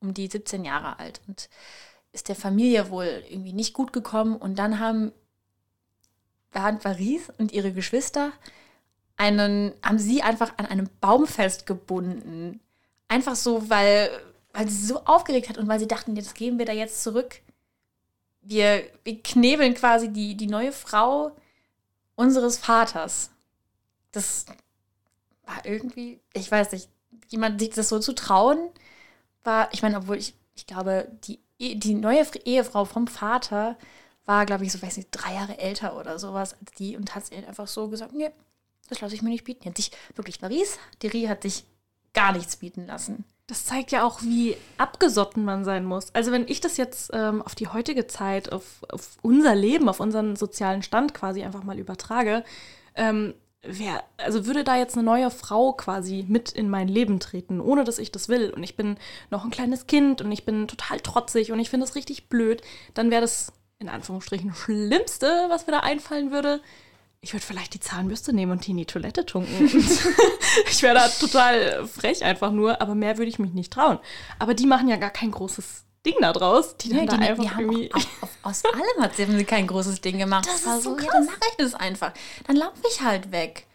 um 0.00 0.12
die 0.12 0.26
17 0.26 0.64
Jahre 0.64 0.98
alt 0.98 1.20
und 1.26 1.48
ist 2.12 2.28
der 2.28 2.36
Familie 2.36 2.90
wohl 2.90 3.24
irgendwie 3.28 3.54
nicht 3.54 3.72
gut 3.72 3.92
gekommen. 3.92 4.36
Und 4.36 4.58
dann 4.58 4.78
haben 4.78 5.12
waren 6.56 6.78
Paris 6.78 7.30
und 7.38 7.52
ihre 7.52 7.72
Geschwister 7.72 8.32
einen, 9.16 9.72
haben 9.82 9.98
sie 9.98 10.22
einfach 10.22 10.54
an 10.56 10.66
einem 10.66 10.88
Baum 11.00 11.26
festgebunden. 11.26 12.60
Einfach 13.08 13.36
so, 13.36 13.70
weil, 13.70 14.10
weil 14.56 14.70
sie 14.70 14.86
so 14.86 15.04
aufgeregt 15.04 15.50
hat 15.50 15.58
und 15.58 15.68
weil 15.68 15.78
sie 15.78 15.86
dachten, 15.86 16.14
das 16.14 16.32
geben 16.32 16.58
wir 16.58 16.64
da 16.64 16.72
jetzt 16.72 17.02
zurück. 17.02 17.42
Wir, 18.40 18.84
wir 19.04 19.22
knebeln 19.22 19.74
quasi 19.74 20.08
die, 20.10 20.34
die 20.34 20.46
neue 20.46 20.72
Frau 20.72 21.36
unseres 22.14 22.56
Vaters. 22.56 23.30
Das 24.12 24.46
war 25.44 25.66
irgendwie, 25.66 26.20
ich 26.32 26.50
weiß 26.50 26.72
nicht, 26.72 26.88
jemand 27.28 27.60
sich 27.60 27.70
das 27.70 27.90
so 27.90 27.98
zu 27.98 28.14
trauen, 28.14 28.70
war, 29.44 29.68
ich 29.74 29.82
meine, 29.82 29.98
obwohl 29.98 30.16
ich, 30.16 30.32
ich 30.54 30.66
glaube, 30.66 31.06
die, 31.24 31.38
die 31.58 31.94
neue 31.94 32.24
Ehefrau 32.46 32.86
vom 32.86 33.08
Vater 33.08 33.76
war, 34.24 34.46
glaube 34.46 34.64
ich, 34.64 34.72
so, 34.72 34.80
weiß 34.80 34.96
nicht, 34.96 35.10
drei 35.10 35.34
Jahre 35.34 35.58
älter 35.58 35.98
oder 35.98 36.18
sowas 36.18 36.54
als 36.54 36.72
die 36.78 36.96
und 36.96 37.14
hat 37.14 37.24
es 37.24 37.46
einfach 37.46 37.68
so 37.68 37.88
gesagt, 37.88 38.14
nee, 38.14 38.30
das 38.88 39.02
lasse 39.02 39.14
ich 39.14 39.20
mir 39.20 39.28
nicht 39.28 39.44
bieten. 39.44 39.64
Die 39.64 39.68
hat 39.68 39.76
sich 39.76 39.90
wirklich 40.14 40.40
Paris, 40.40 40.78
Deri 41.02 41.24
hat 41.24 41.42
sich 41.42 41.64
gar 42.14 42.32
nichts 42.32 42.56
bieten 42.56 42.86
lassen. 42.86 43.26
Das 43.46 43.64
zeigt 43.64 43.92
ja 43.92 44.04
auch, 44.04 44.22
wie 44.22 44.56
abgesotten 44.76 45.44
man 45.44 45.64
sein 45.64 45.84
muss. 45.84 46.12
Also 46.14 46.32
wenn 46.32 46.48
ich 46.48 46.60
das 46.60 46.76
jetzt 46.76 47.10
ähm, 47.12 47.42
auf 47.42 47.54
die 47.54 47.68
heutige 47.68 48.08
Zeit, 48.08 48.52
auf, 48.52 48.84
auf, 48.88 49.18
unser 49.22 49.54
Leben, 49.54 49.88
auf 49.88 50.00
unseren 50.00 50.34
sozialen 50.34 50.82
Stand 50.82 51.14
quasi 51.14 51.44
einfach 51.44 51.62
mal 51.62 51.78
übertrage, 51.78 52.42
ähm, 52.96 53.34
wer, 53.62 54.02
also 54.16 54.46
würde 54.46 54.64
da 54.64 54.76
jetzt 54.76 54.96
eine 54.96 55.04
neue 55.04 55.30
Frau 55.30 55.72
quasi 55.72 56.24
mit 56.26 56.50
in 56.50 56.68
mein 56.68 56.88
Leben 56.88 57.20
treten, 57.20 57.60
ohne 57.60 57.84
dass 57.84 57.98
ich 57.98 58.10
das 58.10 58.28
will, 58.28 58.50
und 58.50 58.64
ich 58.64 58.76
bin 58.76 58.96
noch 59.30 59.44
ein 59.44 59.50
kleines 59.50 59.86
Kind 59.86 60.22
und 60.22 60.32
ich 60.32 60.44
bin 60.44 60.66
total 60.66 60.98
trotzig 61.00 61.52
und 61.52 61.60
ich 61.60 61.70
finde 61.70 61.86
es 61.86 61.94
richtig 61.94 62.28
blöd, 62.28 62.62
dann 62.94 63.10
wäre 63.10 63.22
das 63.22 63.52
in 63.78 63.88
Anführungsstrichen 63.88 64.54
Schlimmste, 64.54 65.46
was 65.48 65.66
mir 65.66 65.72
da 65.72 65.80
einfallen 65.80 66.30
würde. 66.30 66.60
Ich 67.20 67.32
würde 67.32 67.44
vielleicht 67.44 67.74
die 67.74 67.80
Zahnbürste 67.80 68.32
nehmen 68.32 68.52
und 68.52 68.66
die 68.66 68.70
in 68.70 68.76
die 68.76 68.86
Toilette 68.86 69.26
tunken. 69.26 69.68
ich 70.70 70.82
wäre 70.82 70.94
da 70.94 71.08
total 71.08 71.86
frech 71.86 72.24
einfach 72.24 72.52
nur, 72.52 72.80
aber 72.80 72.94
mehr 72.94 73.18
würde 73.18 73.28
ich 73.28 73.38
mich 73.38 73.52
nicht 73.52 73.72
trauen. 73.72 73.98
Aber 74.38 74.54
die 74.54 74.66
machen 74.66 74.88
ja 74.88 74.96
gar 74.96 75.10
kein 75.10 75.32
großes 75.32 75.84
Ding 76.04 76.14
da 76.20 76.32
draus. 76.32 76.76
Die, 76.76 76.92
nee, 76.92 77.04
dann 77.04 77.20
die, 77.20 77.26
da 77.26 77.32
einfach 77.32 77.56
die 77.56 77.62
irgendwie. 77.62 77.94
Auch, 77.94 78.22
auf, 78.22 78.30
aus 78.42 78.64
allem 78.64 79.02
hat 79.02 79.16
sie 79.16 79.44
kein 79.44 79.66
großes 79.66 80.00
Ding 80.00 80.18
gemacht. 80.18 80.46
Das, 80.46 80.62
das 80.62 80.78
ist 80.78 80.84
so, 80.84 80.96
so 80.96 81.04
ja, 81.04 81.10
dann 81.12 81.26
mache 81.26 81.40
ich 81.50 81.56
das 81.58 81.74
einfach. 81.74 82.12
Dann 82.46 82.56
laufe 82.56 82.80
ich 82.88 83.00
halt 83.02 83.32
weg. 83.32 83.66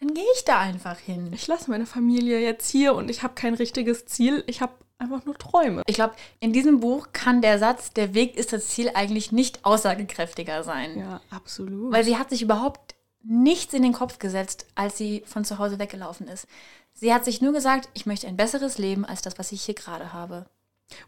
Dann 0.00 0.14
gehe 0.14 0.24
ich 0.34 0.44
da 0.44 0.58
einfach 0.60 0.98
hin. 0.98 1.30
Ich 1.32 1.46
lasse 1.46 1.70
meine 1.70 1.86
Familie 1.86 2.40
jetzt 2.40 2.70
hier 2.70 2.94
und 2.94 3.08
ich 3.08 3.22
habe 3.22 3.34
kein 3.34 3.54
richtiges 3.54 4.06
Ziel. 4.06 4.42
Ich 4.46 4.60
habe 4.60 4.72
einfach 5.02 5.24
nur 5.24 5.36
Träume. 5.36 5.82
Ich 5.86 5.96
glaube, 5.96 6.14
in 6.40 6.52
diesem 6.52 6.80
Buch 6.80 7.08
kann 7.12 7.42
der 7.42 7.58
Satz, 7.58 7.92
der 7.92 8.14
Weg 8.14 8.36
ist 8.36 8.52
das 8.52 8.68
Ziel, 8.68 8.90
eigentlich 8.94 9.32
nicht 9.32 9.64
aussagekräftiger 9.64 10.62
sein. 10.62 10.98
Ja, 10.98 11.20
absolut. 11.30 11.92
Weil 11.92 12.04
sie 12.04 12.16
hat 12.16 12.30
sich 12.30 12.42
überhaupt 12.42 12.94
nichts 13.22 13.74
in 13.74 13.82
den 13.82 13.92
Kopf 13.92 14.18
gesetzt, 14.18 14.66
als 14.74 14.96
sie 14.96 15.22
von 15.26 15.44
zu 15.44 15.58
Hause 15.58 15.78
weggelaufen 15.78 16.28
ist. 16.28 16.46
Sie 16.94 17.12
hat 17.12 17.24
sich 17.24 17.40
nur 17.40 17.52
gesagt, 17.52 17.88
ich 17.94 18.06
möchte 18.06 18.26
ein 18.26 18.36
besseres 18.36 18.78
Leben 18.78 19.04
als 19.04 19.22
das, 19.22 19.38
was 19.38 19.52
ich 19.52 19.62
hier 19.62 19.74
gerade 19.74 20.12
habe. 20.12 20.46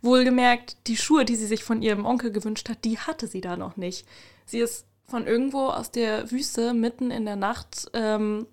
Wohlgemerkt, 0.01 0.77
die 0.87 0.97
Schuhe, 0.97 1.25
die 1.25 1.37
sie 1.37 1.47
sich 1.47 1.63
von 1.63 1.83
ihrem 1.83 2.07
Onkel 2.07 2.31
gewünscht 2.31 2.69
hat, 2.69 2.85
die 2.85 2.99
hatte 2.99 3.27
sie 3.27 3.41
da 3.41 3.57
noch 3.57 3.77
nicht. 3.77 4.07
Sie 4.47 4.61
ist 4.61 4.87
von 5.07 5.27
irgendwo 5.27 5.69
aus 5.69 5.91
der 5.91 6.31
Wüste 6.31 6.73
mitten 6.73 7.11
in 7.11 7.27
der 7.27 7.37
Nacht 7.37 7.91
ähm, 7.93 8.47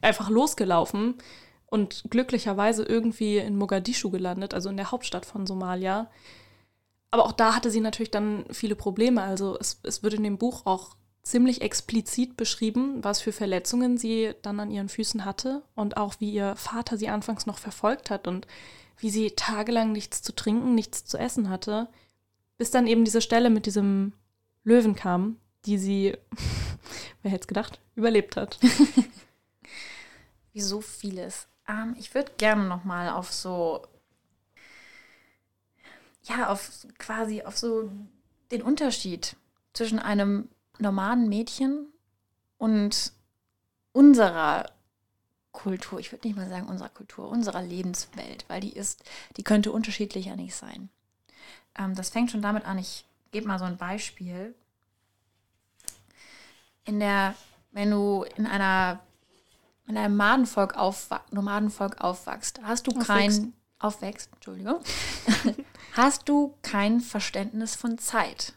einfach 0.00 0.30
losgelaufen 0.30 1.16
und 1.70 2.04
glücklicherweise 2.10 2.82
irgendwie 2.82 3.38
in 3.38 3.56
Mogadischu 3.56 4.10
gelandet, 4.10 4.52
also 4.52 4.68
in 4.68 4.76
der 4.76 4.90
Hauptstadt 4.90 5.24
von 5.24 5.46
Somalia. 5.46 6.10
Aber 7.10 7.24
auch 7.24 7.32
da 7.32 7.54
hatte 7.54 7.70
sie 7.70 7.80
natürlich 7.80 8.10
dann 8.10 8.44
viele 8.50 8.74
Probleme. 8.74 9.22
Also 9.22 9.56
es, 9.58 9.80
es 9.84 10.02
wird 10.02 10.14
in 10.14 10.24
dem 10.24 10.36
Buch 10.36 10.66
auch 10.66 10.96
ziemlich 11.22 11.62
explizit 11.62 12.36
beschrieben, 12.36 13.04
was 13.04 13.20
für 13.20 13.32
Verletzungen 13.32 13.98
sie 13.98 14.34
dann 14.42 14.58
an 14.58 14.70
ihren 14.70 14.88
Füßen 14.88 15.24
hatte 15.24 15.62
und 15.74 15.96
auch 15.96 16.14
wie 16.18 16.30
ihr 16.30 16.56
Vater 16.56 16.96
sie 16.96 17.08
anfangs 17.08 17.46
noch 17.46 17.58
verfolgt 17.58 18.10
hat 18.10 18.26
und 18.26 18.46
wie 18.98 19.10
sie 19.10 19.30
tagelang 19.30 19.92
nichts 19.92 20.22
zu 20.22 20.34
trinken, 20.34 20.74
nichts 20.74 21.04
zu 21.04 21.18
essen 21.18 21.48
hatte, 21.50 21.88
bis 22.58 22.70
dann 22.70 22.86
eben 22.86 23.04
diese 23.04 23.22
Stelle 23.22 23.50
mit 23.50 23.66
diesem 23.66 24.12
Löwen 24.64 24.94
kam, 24.94 25.36
die 25.66 25.78
sie, 25.78 26.16
wer 27.22 27.30
hätte 27.30 27.42
es 27.42 27.48
gedacht, 27.48 27.80
überlebt 27.94 28.36
hat. 28.36 28.58
wie 30.52 30.60
so 30.60 30.80
vieles. 30.80 31.49
Ähm, 31.70 31.94
ich 31.98 32.14
würde 32.14 32.32
gerne 32.38 32.64
noch 32.64 32.84
mal 32.84 33.10
auf 33.10 33.32
so, 33.32 33.86
ja, 36.24 36.48
auf 36.48 36.86
quasi 36.98 37.42
auf 37.42 37.56
so 37.56 37.90
den 38.50 38.62
Unterschied 38.62 39.36
zwischen 39.72 39.98
einem 39.98 40.48
normalen 40.78 41.28
Mädchen 41.28 41.86
und 42.58 43.12
unserer 43.92 44.72
Kultur, 45.52 45.98
ich 45.98 46.12
würde 46.12 46.26
nicht 46.26 46.36
mal 46.36 46.48
sagen 46.48 46.68
unserer 46.68 46.88
Kultur, 46.88 47.28
unserer 47.28 47.62
Lebenswelt, 47.62 48.44
weil 48.48 48.60
die 48.60 48.72
ist, 48.72 49.04
die 49.36 49.42
könnte 49.42 49.72
unterschiedlicher 49.72 50.36
nicht 50.36 50.54
sein. 50.54 50.88
Ähm, 51.78 51.94
das 51.94 52.10
fängt 52.10 52.30
schon 52.30 52.42
damit 52.42 52.64
an, 52.64 52.78
ich 52.78 53.04
gebe 53.30 53.46
mal 53.46 53.58
so 53.58 53.64
ein 53.64 53.76
Beispiel. 53.76 54.54
In 56.84 56.98
der, 56.98 57.34
wenn 57.72 57.90
du 57.90 58.24
in 58.36 58.46
einer 58.46 59.00
in 59.90 59.98
einem 59.98 60.16
Nomadenvolk, 60.16 60.76
aufwa 60.76 61.20
Nomadenvolk 61.30 62.00
aufwachst, 62.00 62.60
hast 62.62 62.86
du 62.86 62.92
kein 62.92 63.52
aufwächst, 63.78 64.30
Entschuldigung, 64.34 64.80
hast 65.94 66.28
du 66.28 66.54
kein 66.62 67.00
Verständnis 67.00 67.74
von 67.74 67.98
Zeit. 67.98 68.54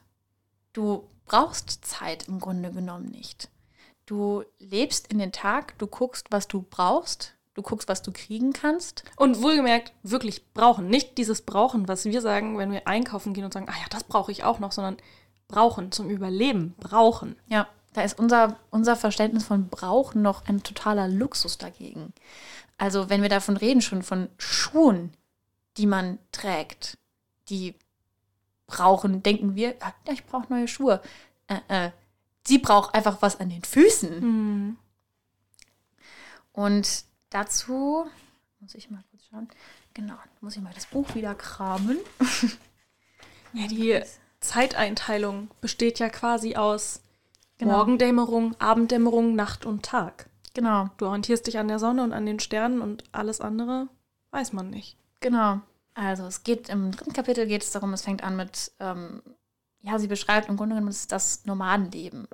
Du 0.74 1.10
brauchst 1.26 1.86
Zeit 1.86 2.28
im 2.28 2.40
Grunde 2.40 2.72
genommen 2.72 3.06
nicht. 3.06 3.50
Du 4.06 4.44
lebst 4.60 5.12
in 5.12 5.18
den 5.18 5.32
Tag, 5.32 5.78
du 5.80 5.88
guckst, 5.88 6.28
was 6.30 6.48
du 6.48 6.62
brauchst, 6.62 7.34
du 7.54 7.62
guckst, 7.62 7.88
was 7.88 8.02
du 8.02 8.12
kriegen 8.12 8.54
kannst. 8.54 9.04
Und 9.16 9.42
wohlgemerkt, 9.42 9.94
wirklich 10.04 10.54
brauchen. 10.54 10.88
Nicht 10.88 11.18
dieses 11.18 11.42
Brauchen, 11.42 11.88
was 11.88 12.06
wir 12.06 12.22
sagen, 12.22 12.58
wenn 12.58 12.72
wir 12.72 12.88
einkaufen 12.88 13.34
gehen 13.34 13.46
und 13.46 13.54
sagen, 13.54 13.70
ah 13.70 13.80
ja, 13.80 13.88
das 13.90 14.04
brauche 14.04 14.32
ich 14.32 14.44
auch 14.44 14.60
noch, 14.60 14.72
sondern 14.72 14.98
brauchen 15.48 15.92
zum 15.92 16.10
Überleben, 16.10 16.76
brauchen. 16.80 17.38
Ja. 17.48 17.68
Da 17.94 18.02
ist 18.02 18.20
unser, 18.20 18.60
unser 18.72 18.96
Verständnis 18.96 19.46
von 19.46 19.70
Brauchen 19.70 20.22
noch 20.22 20.46
ein 20.48 20.64
totaler 20.64 21.08
Luxus 21.08 21.58
dagegen. 21.58 22.14
Also 22.78 23.10
wenn 23.10 23.22
wir 23.22 23.30
davon 23.30 23.58
reden, 23.58 23.82
schon 23.82 24.04
von 24.04 24.30
Schuhen, 24.38 25.14
die 25.78 25.86
man 25.86 26.20
trägt, 26.32 26.98
die 27.50 27.76
brauchen, 28.68 29.22
denken 29.22 29.56
wir, 29.56 29.76
ja, 29.80 29.94
ich 30.12 30.26
brauche 30.26 30.52
neue 30.52 30.68
Schuhe. 30.68 31.02
Äh, 31.48 31.60
äh, 31.68 31.92
sie 32.48 32.58
braucht 32.58 32.96
einfach 32.96 33.22
was 33.22 33.40
an 33.40 33.50
den 33.50 33.64
Füßen. 33.64 34.20
Mhm. 34.20 34.78
Und 36.52 37.06
dazu 37.30 38.08
muss 38.60 38.76
ich 38.76 38.90
mal 38.90 39.04
kurz 39.12 39.24
schauen. 39.30 39.48
Genau, 39.94 40.16
muss 40.42 40.56
ich 40.56 40.62
mal 40.62 40.74
das 40.74 40.88
Buch 40.88 41.14
wieder 41.16 41.36
kramen. 41.36 41.98
Ja, 43.54 43.68
die 43.68 44.02
Zeiteinteilung 44.40 45.50
besteht 45.62 46.00
ja 46.00 46.10
quasi 46.10 46.56
aus 46.56 47.03
Genau. 47.64 47.78
Morgendämmerung, 47.78 48.56
Abenddämmerung, 48.60 49.36
Nacht 49.36 49.66
und 49.66 49.84
Tag. 49.84 50.30
Genau, 50.54 50.90
Du 50.98 51.08
orientierst 51.08 51.48
dich 51.48 51.58
an 51.58 51.68
der 51.68 51.80
Sonne 51.80 52.04
und 52.04 52.14
an 52.14 52.26
den 52.26 52.40
Sternen 52.40 52.82
und 52.82 53.04
alles 53.12 53.42
andere 53.42 53.88
weiß 54.32 54.54
man 54.54 54.70
nicht. 54.70 54.98
genau. 55.20 55.62
Also 55.96 56.26
es 56.26 56.44
geht 56.44 56.70
im 56.70 56.90
dritten 56.90 57.14
Kapitel 57.14 57.46
geht 57.46 57.62
es 57.62 57.70
darum, 57.72 57.94
es 57.94 58.02
fängt 58.02 58.24
an 58.24 58.36
mit, 58.36 58.72
ähm, 58.80 59.22
ja, 59.82 60.00
sie 60.00 60.08
beschreibt 60.08 60.50
im 60.50 60.58
Grunde 60.58 60.74
genommen 60.74 60.90
das, 60.90 61.06
das 61.06 61.46
Nomadenleben. 61.46 62.28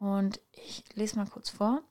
Und 0.00 0.40
ich 0.50 0.82
lese 0.94 1.14
mal 1.16 1.26
kurz 1.28 1.48
vor. 1.48 1.82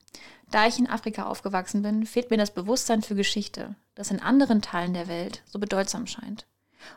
Da 0.50 0.68
ich 0.68 0.78
in 0.80 0.90
Afrika 0.90 1.28
aufgewachsen 1.28 1.82
bin, 1.82 2.06
fehlt 2.06 2.30
mir 2.30 2.36
das 2.36 2.54
Bewusstsein 2.54 3.04
für 3.04 3.16
Geschichte, 3.16 3.76
das 3.96 4.12
in 4.12 4.20
anderen 4.20 4.62
Teilen 4.62 4.94
der 4.94 5.08
Welt 5.08 5.44
so 5.46 5.60
bedeutsam 5.60 6.08
scheint. 6.08 6.46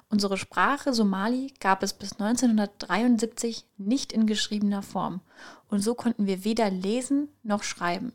Unsere 0.08 0.36
Sprache 0.36 0.94
Somali 0.94 1.52
gab 1.60 1.82
es 1.82 1.92
bis 1.92 2.12
1973 2.12 3.66
nicht 3.76 4.12
in 4.12 4.26
geschriebener 4.26 4.82
Form 4.82 5.20
und 5.68 5.80
so 5.80 5.94
konnten 5.94 6.26
wir 6.26 6.44
weder 6.44 6.70
lesen 6.70 7.28
noch 7.42 7.62
schreiben. 7.62 8.12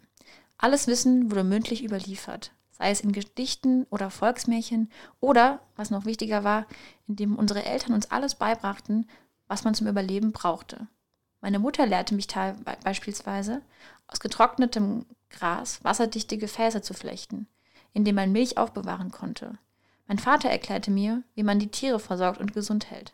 Alles 0.57 0.87
Wissen 0.87 1.31
wurde 1.31 1.43
mündlich 1.43 1.83
überliefert, 1.83 2.51
sei 2.71 2.91
es 2.91 3.01
in 3.01 3.11
Gedichten 3.11 3.85
oder 3.89 4.09
Volksmärchen 4.09 4.91
oder, 5.19 5.61
was 5.75 5.89
noch 5.89 6.05
wichtiger 6.05 6.43
war, 6.43 6.65
indem 7.07 7.37
unsere 7.37 7.63
Eltern 7.63 7.93
uns 7.93 8.11
alles 8.11 8.35
beibrachten, 8.35 9.09
was 9.47 9.63
man 9.63 9.73
zum 9.73 9.87
Überleben 9.87 10.31
brauchte. 10.31 10.87
Meine 11.41 11.59
Mutter 11.59 11.85
lehrte 11.85 12.15
mich 12.15 12.27
beispielsweise, 12.83 13.61
aus 14.07 14.19
getrocknetem 14.19 15.05
Gras 15.29 15.83
wasserdichte 15.83 16.37
Gefäße 16.37 16.81
zu 16.81 16.93
flechten, 16.93 17.47
in 17.93 18.03
denen 18.03 18.15
man 18.15 18.31
Milch 18.31 18.57
aufbewahren 18.57 19.11
konnte. 19.11 19.57
Mein 20.09 20.17
Vater 20.17 20.49
erklärte 20.49 20.89
mir, 20.89 21.21
wie 21.35 21.43
man 21.43 21.59
die 21.59 21.69
Tiere 21.69 21.99
versorgt 21.99 22.41
und 22.41 22.51
gesund 22.51 22.89
hält. 22.89 23.13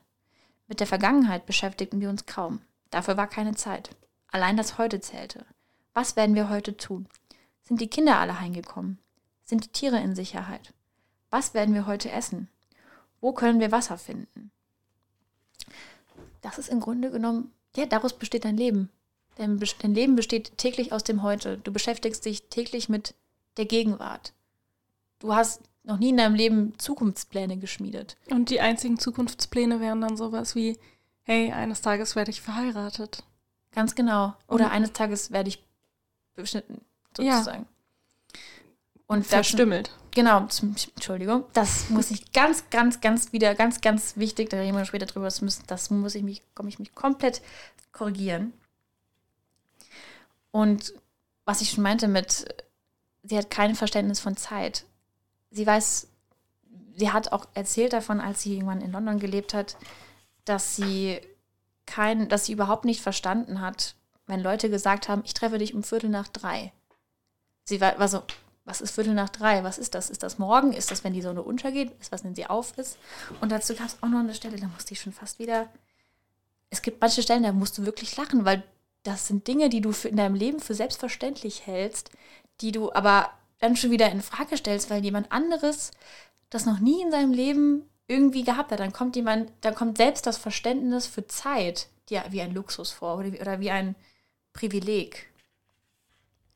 Mit 0.67 0.79
der 0.79 0.87
Vergangenheit 0.87 1.45
beschäftigten 1.45 1.99
wir 1.99 2.09
uns 2.09 2.25
kaum. 2.25 2.61
Dafür 2.89 3.17
war 3.17 3.27
keine 3.27 3.53
Zeit. 3.53 3.89
Allein 4.31 4.55
das 4.55 4.77
Heute 4.77 5.01
zählte. 5.01 5.45
Was 5.93 6.15
werden 6.15 6.35
wir 6.35 6.47
heute 6.47 6.77
tun? 6.77 7.09
Sind 7.63 7.81
die 7.81 7.89
Kinder 7.89 8.17
alle 8.17 8.39
heimgekommen? 8.39 8.97
Sind 9.43 9.65
die 9.65 9.71
Tiere 9.73 9.99
in 9.99 10.15
Sicherheit? 10.15 10.73
Was 11.31 11.53
werden 11.53 11.75
wir 11.75 11.85
heute 11.85 12.11
essen? 12.11 12.47
Wo 13.19 13.33
können 13.33 13.59
wir 13.59 13.73
Wasser 13.73 13.97
finden? 13.97 14.51
Das 16.39 16.57
ist 16.57 16.69
im 16.69 16.79
Grunde 16.79 17.11
genommen, 17.11 17.51
ja, 17.75 17.87
daraus 17.87 18.13
besteht 18.13 18.45
dein 18.45 18.55
Leben. 18.55 18.89
Dein, 19.35 19.59
dein 19.81 19.93
Leben 19.93 20.15
besteht 20.15 20.57
täglich 20.57 20.93
aus 20.93 21.03
dem 21.03 21.23
Heute. 21.23 21.57
Du 21.57 21.73
beschäftigst 21.73 22.23
dich 22.23 22.47
täglich 22.47 22.87
mit 22.87 23.15
der 23.57 23.65
Gegenwart. 23.65 24.31
Du 25.19 25.35
hast 25.35 25.61
noch 25.85 25.97
nie 25.99 26.09
in 26.09 26.17
deinem 26.17 26.35
Leben 26.35 26.77
Zukunftspläne 26.79 27.57
geschmiedet. 27.57 28.17
Und 28.29 28.49
die 28.49 28.59
einzigen 28.61 28.97
Zukunftspläne 28.99 29.79
wären 29.79 30.01
dann 30.01 30.17
sowas 30.17 30.55
wie, 30.55 30.77
hey, 31.23 31.51
eines 31.51 31.81
Tages 31.81 32.15
werde 32.15 32.31
ich 32.31 32.41
verheiratet. 32.41 33.23
Ganz 33.71 33.95
genau. 33.95 34.33
Oder 34.47 34.65
Und- 34.65 34.71
eines 34.71 34.93
Tages 34.93 35.31
werde 35.31 35.49
ich 35.49 35.63
beschnitten, 36.33 36.81
Ja. 37.19 37.33
sozusagen. 37.37 37.67
Und 39.07 39.19
das, 39.25 39.29
Verstümmelt. 39.29 39.91
genau, 40.11 40.47
zum- 40.47 40.75
Entschuldigung, 40.95 41.45
das 41.53 41.89
muss 41.91 42.09
ich 42.09 42.31
ganz, 42.33 42.69
ganz, 42.71 43.01
ganz 43.01 43.31
wieder, 43.33 43.53
ganz, 43.53 43.81
ganz 43.81 44.17
wichtig, 44.17 44.49
da 44.49 44.57
reden 44.57 44.75
wir 44.75 44.85
später 44.85 45.05
drüber, 45.05 45.25
das 45.25 45.41
muss, 45.43 45.61
das 45.67 45.91
muss 45.91 46.15
ich 46.15 46.23
mich, 46.23 46.41
komme 46.55 46.69
ich 46.69 46.79
mich 46.79 46.95
komplett 46.95 47.41
korrigieren. 47.91 48.53
Und 50.51 50.93
was 51.45 51.61
ich 51.61 51.69
schon 51.71 51.83
meinte 51.83 52.07
mit, 52.07 52.45
sie 53.23 53.37
hat 53.37 53.51
kein 53.51 53.75
Verständnis 53.75 54.19
von 54.19 54.35
Zeit. 54.37 54.85
Sie 55.55 55.65
weiß, 55.65 56.09
sie 56.97 57.11
hat 57.11 57.31
auch 57.31 57.47
erzählt 57.53 57.93
davon, 57.93 58.19
als 58.19 58.41
sie 58.41 58.55
irgendwann 58.55 58.81
in 58.81 58.91
London 58.91 59.19
gelebt 59.19 59.53
hat, 59.53 59.77
dass 60.43 60.75
sie 60.75 61.21
kein, 61.85 62.27
dass 62.27 62.45
sie 62.45 62.51
überhaupt 62.51 62.83
nicht 62.83 63.01
verstanden 63.01 63.61
hat, 63.61 63.95
wenn 64.27 64.41
Leute 64.41 64.69
gesagt 64.69 65.07
haben, 65.07 65.21
ich 65.23 65.33
treffe 65.33 65.57
dich 65.57 65.73
um 65.73 65.83
Viertel 65.83 66.09
nach 66.09 66.27
drei. 66.27 66.73
Sie 67.63 67.79
war, 67.79 67.97
war 67.99 68.09
so, 68.09 68.23
was 68.65 68.81
ist 68.81 68.91
Viertel 68.95 69.13
nach 69.13 69.29
drei? 69.29 69.63
Was 69.63 69.77
ist 69.77 69.95
das? 69.95 70.09
Ist 70.09 70.23
das 70.23 70.39
morgen? 70.39 70.73
Ist 70.73 70.91
das, 70.91 71.05
wenn 71.05 71.13
die 71.13 71.21
Sonne 71.21 71.41
untergeht? 71.41 71.95
Ist 72.01 72.11
was, 72.11 72.25
wenn 72.25 72.35
sie 72.35 72.47
auf 72.47 72.77
ist? 72.77 72.97
Und 73.39 73.53
dazu 73.53 73.75
gab 73.75 73.87
es 73.87 73.97
auch 74.01 74.09
noch 74.09 74.19
eine 74.19 74.33
Stelle, 74.33 74.57
da 74.57 74.67
musste 74.67 74.93
ich 74.93 74.99
schon 74.99 75.13
fast 75.13 75.39
wieder. 75.39 75.69
Es 76.69 76.81
gibt 76.81 76.99
manche 76.99 77.21
Stellen, 77.21 77.43
da 77.43 77.53
musst 77.53 77.77
du 77.77 77.85
wirklich 77.85 78.17
lachen, 78.17 78.43
weil 78.43 78.61
das 79.03 79.27
sind 79.27 79.47
Dinge, 79.47 79.69
die 79.69 79.79
du 79.79 79.91
in 80.03 80.17
deinem 80.17 80.35
Leben 80.35 80.59
für 80.59 80.73
selbstverständlich 80.73 81.65
hältst, 81.65 82.11
die 82.59 82.73
du 82.73 82.91
aber 82.91 83.29
dann 83.65 83.75
schon 83.75 83.91
wieder 83.91 84.11
in 84.11 84.21
Frage 84.21 84.57
stellst, 84.57 84.89
weil 84.89 85.03
jemand 85.03 85.31
anderes 85.31 85.91
das 86.49 86.65
noch 86.65 86.79
nie 86.79 87.01
in 87.01 87.11
seinem 87.11 87.33
Leben 87.33 87.89
irgendwie 88.07 88.43
gehabt 88.43 88.71
hat. 88.71 88.79
Dann 88.79 88.93
kommt 88.93 89.15
jemand, 89.15 89.51
dann 89.61 89.75
kommt 89.75 89.97
selbst 89.97 90.25
das 90.27 90.37
Verständnis 90.37 91.07
für 91.07 91.27
Zeit 91.27 91.87
dir 92.09 92.23
wie 92.29 92.41
ein 92.41 92.53
Luxus 92.53 92.91
vor 92.91 93.17
oder 93.17 93.33
wie, 93.33 93.41
oder 93.41 93.59
wie 93.59 93.71
ein 93.71 93.95
Privileg. 94.53 95.27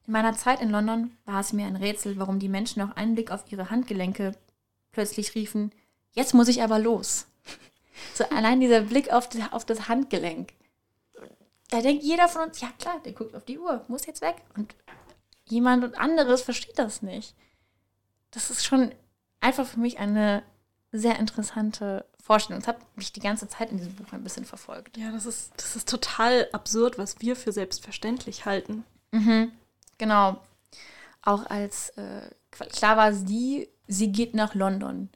In 0.06 0.13
meiner 0.13 0.36
Zeit 0.36 0.62
in 0.62 0.69
London 0.69 1.17
war 1.26 1.39
es 1.39 1.54
mir 1.54 1.65
ein 1.65 1.76
Rätsel, 1.76 2.17
warum 2.19 2.39
die 2.39 2.50
Menschen 2.50 2.82
auf 2.82 2.95
einen 2.95 3.15
Blick 3.15 3.32
auf 3.32 3.43
ihre 3.52 3.69
Handgelenke 3.69 4.34
plötzlich 4.91 5.36
riefen, 5.36 5.72
jetzt 6.13 6.34
muss 6.34 6.48
ich 6.48 6.62
aber 6.62 6.80
los. 6.80 7.26
So 8.13 8.24
allein 8.30 8.62
dieser 8.62 8.80
Blick 8.82 9.12
auf, 9.12 9.28
die, 9.28 9.43
auf 9.52 9.65
das 9.65 9.89
Handgelenk. 9.89 10.54
Da 11.69 11.82
denkt 11.82 12.02
jeder 12.02 12.30
von 12.30 12.43
uns, 12.43 12.62
ja 12.62 12.69
klar, 12.80 13.02
der 13.04 13.12
guckt 13.12 13.36
auf 13.36 13.43
die 13.43 13.60
Uhr, 13.60 13.84
muss 13.89 14.06
jetzt 14.06 14.22
weg. 14.22 14.38
Und 14.56 14.74
jemand 15.50 15.98
anderes 15.98 16.42
versteht 16.42 16.80
das 16.80 17.02
nicht. 17.02 17.36
Das 18.32 18.50
ist 18.50 18.64
schon 18.64 18.94
einfach 19.40 19.66
für 19.66 19.80
mich 19.80 20.00
eine 20.00 20.44
sehr 20.92 21.20
interessante 21.20 22.06
Vorstellung. 22.22 22.62
Das 22.62 22.68
hat 22.68 22.98
mich 22.98 23.14
die 23.14 23.20
ganze 23.20 23.48
Zeit 23.48 23.72
in 23.72 23.78
diesem 23.78 23.96
Buch 23.96 24.12
ein 24.12 24.24
bisschen 24.24 24.46
verfolgt. 24.46 24.98
Ja, 24.98 25.12
das 25.12 25.26
ist, 25.26 25.52
das 25.58 25.76
ist 25.76 25.90
total 25.90 26.48
absurd, 26.52 26.98
was 26.98 27.22
wir 27.22 27.36
für 27.36 27.52
selbstverständlich 27.52 28.46
halten. 28.46 28.84
Mhm, 29.12 29.52
genau. 29.98 30.40
Auch 31.22 31.46
als 31.48 31.90
äh, 31.92 32.30
klar 32.52 32.98
war 32.98 33.14
sie, 33.14 33.70
sie 33.88 34.12
geht 34.12 34.34
nach 34.34 34.56
London. 34.56 35.10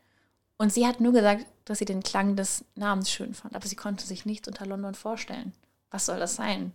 Und 0.58 0.72
sie 0.72 0.88
hat 0.88 1.00
nur 1.00 1.14
gesagt, 1.14 1.46
dass 1.66 1.80
sie 1.80 1.86
den 1.86 2.04
Klang 2.04 2.36
des 2.36 2.66
Namens 2.76 3.10
schön 3.10 3.34
fand. 3.34 3.56
Aber 3.56 3.68
sie 3.68 3.76
konnte 3.76 4.06
sich 4.06 4.26
nichts 4.26 4.48
unter 4.48 4.66
London 4.66 4.96
vorstellen. 4.96 5.54
Was 5.92 6.06
soll 6.06 6.20
das 6.20 6.36
sein? 6.36 6.74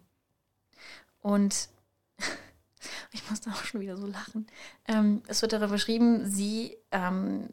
Und 1.21 1.69
ich 3.13 3.29
musste 3.31 3.51
auch 3.51 3.65
schon 3.65 3.81
wieder 3.81 3.97
so 3.97 4.07
lachen. 4.07 4.47
Ähm, 4.87 5.23
es 5.27 5.43
wird 5.43 5.53
darüber 5.53 5.69
beschrieben, 5.69 6.31
sie 6.31 6.77
ähm, 6.91 7.49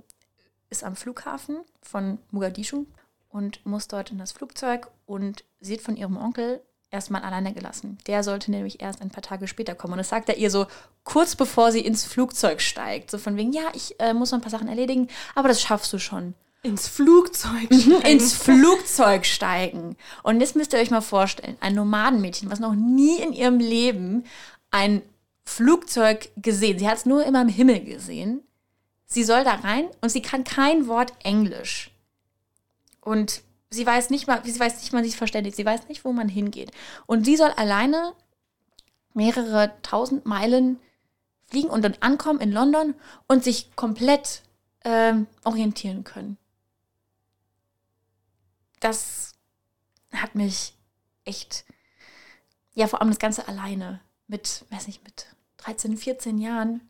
ist 0.70 0.84
am 0.84 0.96
Flughafen 0.96 1.62
von 1.82 2.20
Mogadischu 2.32 2.86
und 3.30 3.65
muss 3.65 3.88
dort 3.88 4.12
in 4.12 4.18
das 4.18 4.32
Flugzeug 4.32 4.89
und 5.06 5.44
sie 5.60 5.74
wird 5.74 5.82
von 5.82 5.96
ihrem 5.96 6.18
Onkel 6.18 6.62
erstmal 6.91 7.24
alleine 7.24 7.54
gelassen. 7.54 7.98
Der 8.08 8.24
sollte 8.24 8.52
nämlich 8.52 8.82
erst 8.82 9.02
ein 9.02 9.10
paar 9.10 9.24
Tage 9.24 9.48
später 9.48 9.76
kommen. 9.76 9.94
Und 9.94 9.98
das 10.00 10.10
sagt 10.10 10.30
er 10.30 10.38
ihr 10.38 10.50
so 10.50 10.68
kurz 11.04 11.36
bevor 11.36 11.72
sie 11.72 11.82
ins 11.82 12.06
Flugzeug 12.06 12.62
steigt. 12.62 13.12
So 13.12 13.18
von 13.18 13.36
wegen, 13.38 13.52
ja, 13.52 13.63
ich 13.74 14.00
äh, 14.00 14.13
muss 14.13 14.32
noch 14.32 14.39
ein 14.39 14.41
paar 14.41 14.52
Sachen 14.52 14.70
erledigen, 14.70 15.10
aber 15.36 15.50
das 15.50 15.62
schaffst 15.62 15.91
du 15.91 16.00
schon. 16.00 16.34
Ins 16.63 16.88
Flugzeug. 16.88 17.70
Mhm, 17.70 17.80
steigen. 17.80 18.08
Ins 18.08 18.34
Flugzeug 18.34 19.26
steigen. 19.26 19.98
Und 20.24 20.41
jetzt 20.41 20.56
müsst 20.56 20.74
ihr 20.74 20.80
euch 20.80 20.89
mal 20.89 21.02
vorstellen, 21.02 21.58
ein 21.60 21.76
Nomadenmädchen, 21.76 22.50
was 22.50 22.60
noch 22.60 22.74
nie 22.74 23.20
in 23.22 23.34
ihrem 23.34 23.60
Leben 23.60 24.24
ein 24.72 25.04
Flugzeug 25.45 26.29
gesehen. 26.36 26.79
Sie 26.79 26.88
hat 26.88 26.97
es 26.97 27.05
nur 27.05 27.25
immer 27.25 27.41
im 27.41 27.49
Himmel 27.49 27.84
gesehen. 27.84 28.43
Sie 29.05 29.23
soll 29.23 29.43
da 29.43 29.55
rein 29.55 29.88
und 30.01 30.10
sie 30.10 30.21
kann 30.21 30.43
kein 30.43 30.88
Wort 30.88 31.13
Englisch. 31.23 31.91
Und 33.01 33.43
sie 33.69 33.86
weiß 33.86 34.10
nicht 34.10 34.27
mal, 34.27 34.43
sie 34.43 34.60
weiß 34.60 34.79
nicht 34.81 34.93
mal, 34.93 35.03
sich 35.03 35.15
verständigt. 35.15 35.55
Sie 35.55 35.65
weiß 35.65 35.88
nicht, 35.88 36.03
wo 36.03 36.12
man 36.12 36.27
hingeht. 36.27 36.71
Und 37.05 37.25
sie 37.25 37.38
soll 37.38 37.51
alleine 37.51 38.13
mehrere 39.13 39.73
tausend 39.81 40.25
Meilen 40.25 40.79
fliegen 41.45 41.69
und 41.69 41.84
dann 41.84 41.95
ankommen 41.99 42.41
in 42.41 42.51
London 42.51 42.95
und 43.27 43.43
sich 43.43 43.75
komplett 43.75 44.41
ähm, 44.84 45.27
orientieren 45.43 46.03
können. 46.03 46.38
Das 48.79 49.34
hat 50.12 50.36
mich 50.36 50.73
echt, 51.23 51.65
ja, 52.73 52.88
vor 52.88 53.01
allem 53.01 53.10
das 53.10 53.19
Ganze 53.19 53.47
alleine 53.47 54.01
mit, 54.27 54.65
weiß 54.69 54.88
nicht, 54.88 55.03
mit 55.03 55.27
13, 55.65 55.97
14 55.97 56.38
Jahren, 56.38 56.82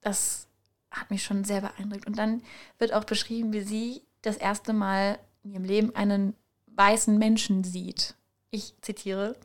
das 0.00 0.46
hat 0.90 1.10
mich 1.10 1.22
schon 1.22 1.44
sehr 1.44 1.60
beeindruckt. 1.60 2.06
Und 2.06 2.18
dann 2.18 2.42
wird 2.78 2.92
auch 2.92 3.04
beschrieben, 3.04 3.52
wie 3.52 3.60
sie 3.60 4.02
das 4.22 4.36
erste 4.36 4.72
Mal 4.72 5.18
in 5.44 5.52
ihrem 5.52 5.64
Leben 5.64 5.94
einen 5.94 6.34
weißen 6.66 7.18
Menschen 7.18 7.64
sieht. 7.64 8.14
Ich 8.50 8.74
zitiere. 8.80 9.36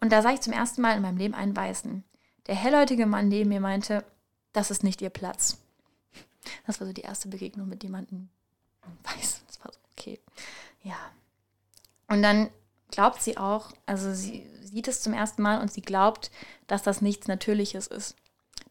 Und 0.00 0.12
da 0.12 0.22
sah 0.22 0.32
ich 0.32 0.40
zum 0.40 0.52
ersten 0.52 0.82
Mal 0.82 0.96
in 0.96 1.02
meinem 1.02 1.16
Leben 1.16 1.34
einen 1.34 1.56
Weißen. 1.56 2.04
Der 2.46 2.54
hellhäutige 2.54 3.06
Mann 3.06 3.28
neben 3.28 3.48
mir 3.48 3.60
meinte, 3.60 4.04
das 4.52 4.70
ist 4.70 4.84
nicht 4.84 5.02
ihr 5.02 5.10
Platz. 5.10 5.58
Das 6.66 6.80
war 6.80 6.86
so 6.86 6.92
die 6.92 7.02
erste 7.02 7.28
Begegnung 7.28 7.68
mit 7.68 7.82
jemandem 7.82 8.28
Weißen. 9.02 9.42
Das 9.46 9.60
war 9.64 9.72
so, 9.72 9.78
okay. 9.92 10.18
Ja. 10.82 10.96
Und 12.08 12.22
dann 12.22 12.50
glaubt 12.90 13.22
sie 13.22 13.36
auch, 13.36 13.72
also 13.86 14.12
sie 14.12 14.46
sieht 14.70 14.88
es 14.88 15.00
zum 15.00 15.12
ersten 15.12 15.42
Mal 15.42 15.60
und 15.60 15.72
sie 15.72 15.82
glaubt, 15.82 16.30
dass 16.66 16.82
das 16.82 17.02
nichts 17.02 17.28
Natürliches 17.28 17.86
ist. 17.86 18.16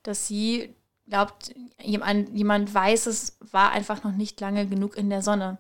Dass 0.03 0.27
sie 0.27 0.75
glaubt, 1.07 1.53
jemand, 1.81 2.29
jemand 2.35 2.73
Weißes 2.73 3.37
war 3.51 3.71
einfach 3.71 4.03
noch 4.03 4.13
nicht 4.13 4.39
lange 4.39 4.67
genug 4.67 4.95
in 4.97 5.09
der 5.09 5.21
Sonne. 5.21 5.57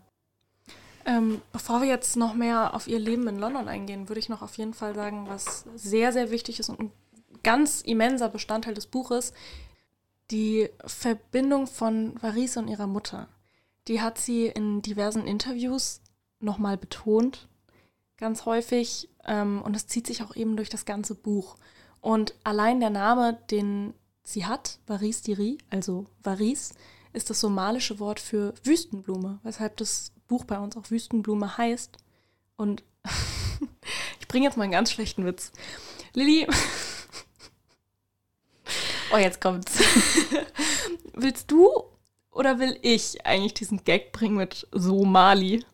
Ähm, 1.05 1.41
bevor 1.51 1.81
wir 1.81 1.87
jetzt 1.87 2.17
noch 2.17 2.33
mehr 2.33 2.73
auf 2.75 2.87
ihr 2.87 2.99
Leben 2.99 3.27
in 3.27 3.39
London 3.39 3.67
eingehen, 3.67 4.09
würde 4.09 4.19
ich 4.19 4.29
noch 4.29 4.41
auf 4.41 4.57
jeden 4.57 4.73
Fall 4.73 4.93
sagen, 4.93 5.27
was 5.27 5.65
sehr, 5.75 6.13
sehr 6.13 6.29
wichtig 6.29 6.59
ist 6.59 6.69
und 6.69 6.79
ein 6.79 6.91
ganz 7.41 7.81
immenser 7.81 8.29
Bestandteil 8.29 8.73
des 8.73 8.87
Buches, 8.87 9.33
die 10.29 10.69
Verbindung 10.85 11.67
von 11.67 12.21
Varese 12.21 12.59
und 12.59 12.67
ihrer 12.67 12.87
Mutter. 12.87 13.27
Die 13.87 14.01
hat 14.01 14.19
sie 14.19 14.45
in 14.47 14.81
diversen 14.81 15.25
Interviews 15.25 16.01
nochmal 16.39 16.77
betont, 16.77 17.47
ganz 18.19 18.45
häufig. 18.45 19.09
Ähm, 19.25 19.61
und 19.61 19.75
das 19.75 19.87
zieht 19.87 20.07
sich 20.07 20.21
auch 20.21 20.35
eben 20.35 20.55
durch 20.55 20.69
das 20.69 20.85
ganze 20.85 21.15
Buch. 21.15 21.57
Und 22.01 22.35
allein 22.43 22.79
der 22.79 22.89
Name, 22.89 23.39
den 23.49 23.93
sie 24.23 24.45
hat, 24.45 24.79
Varis 24.85 25.21
Diri, 25.21 25.57
also 25.69 26.05
Varis, 26.23 26.73
ist 27.13 27.29
das 27.29 27.39
somalische 27.39 27.99
Wort 27.99 28.19
für 28.19 28.53
Wüstenblume, 28.63 29.39
weshalb 29.43 29.77
das 29.77 30.11
Buch 30.27 30.45
bei 30.45 30.59
uns 30.59 30.77
auch 30.77 30.91
Wüstenblume 30.91 31.57
heißt. 31.57 31.97
Und 32.55 32.83
ich 34.19 34.27
bringe 34.27 34.45
jetzt 34.45 34.57
mal 34.57 34.63
einen 34.63 34.71
ganz 34.71 34.91
schlechten 34.91 35.25
Witz. 35.25 35.51
Lilly. 36.13 36.47
oh, 39.13 39.17
jetzt 39.17 39.41
kommt's. 39.41 39.79
Willst 41.13 41.51
du 41.51 41.83
oder 42.31 42.59
will 42.59 42.77
ich 42.81 43.25
eigentlich 43.25 43.55
diesen 43.55 43.83
Gag 43.83 44.11
bringen 44.11 44.37
mit 44.37 44.67
Somali? 44.71 45.65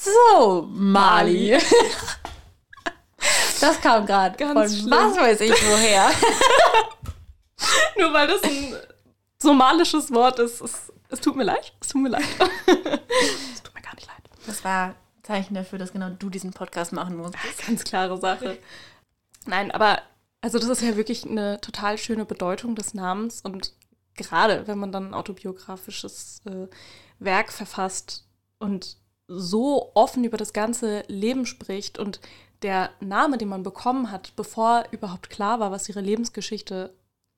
So, 0.00 0.66
Mali. 0.70 1.58
Das 3.60 3.80
kam 3.80 4.06
gerade 4.06 4.42
von 4.42 4.68
schlimm. 4.68 4.90
was 4.90 5.16
weiß 5.16 5.40
ich 5.42 5.52
woher. 5.52 6.10
Nur 7.98 8.12
weil 8.14 8.26
das 8.26 8.42
ein 8.42 8.74
somalisches 9.38 10.10
Wort 10.12 10.38
ist. 10.38 10.62
Es, 10.62 10.92
es 11.10 11.20
tut 11.20 11.36
mir 11.36 11.44
leid. 11.44 11.74
Es 11.80 11.88
tut 11.88 12.00
mir 12.00 12.08
leid. 12.08 12.24
es 12.66 13.62
tut 13.62 13.74
mir 13.74 13.82
gar 13.82 13.94
nicht 13.94 14.06
leid. 14.06 14.30
Das 14.46 14.64
war 14.64 14.94
Zeichen 15.22 15.54
dafür, 15.54 15.78
dass 15.78 15.92
genau 15.92 16.08
du 16.08 16.30
diesen 16.30 16.52
Podcast 16.52 16.92
machen 16.92 17.16
musst. 17.16 17.34
Ganz 17.66 17.84
klare 17.84 18.16
Sache. 18.18 18.58
Nein, 19.44 19.70
aber 19.70 20.00
also 20.40 20.58
das 20.58 20.68
ist 20.68 20.82
ja 20.82 20.96
wirklich 20.96 21.28
eine 21.28 21.60
total 21.60 21.98
schöne 21.98 22.24
Bedeutung 22.24 22.74
des 22.74 22.94
Namens 22.94 23.42
und 23.42 23.74
gerade 24.14 24.66
wenn 24.66 24.78
man 24.78 24.92
dann 24.92 25.08
ein 25.08 25.14
autobiografisches 25.14 26.40
äh, 26.46 26.66
Werk 27.18 27.52
verfasst 27.52 28.26
und 28.58 28.96
so 29.32 29.92
offen 29.94 30.24
über 30.24 30.36
das 30.36 30.52
ganze 30.52 31.04
Leben 31.06 31.46
spricht 31.46 31.98
und 31.98 32.20
der 32.62 32.90
Name, 33.00 33.38
den 33.38 33.48
man 33.48 33.62
bekommen 33.62 34.10
hat, 34.10 34.34
bevor 34.36 34.84
überhaupt 34.90 35.30
klar 35.30 35.60
war, 35.60 35.70
was 35.70 35.88
ihre 35.88 36.00
Lebensgeschichte 36.00 36.92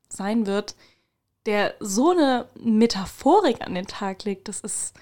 sein 0.09 0.47
wird, 0.47 0.75
der 1.47 1.75
so 1.81 2.11
eine 2.11 2.49
Metaphorik 2.59 3.61
an 3.61 3.75
den 3.75 3.87
Tag 3.87 4.25
legt, 4.25 4.49
das 4.49 4.61
ist, 4.61 4.95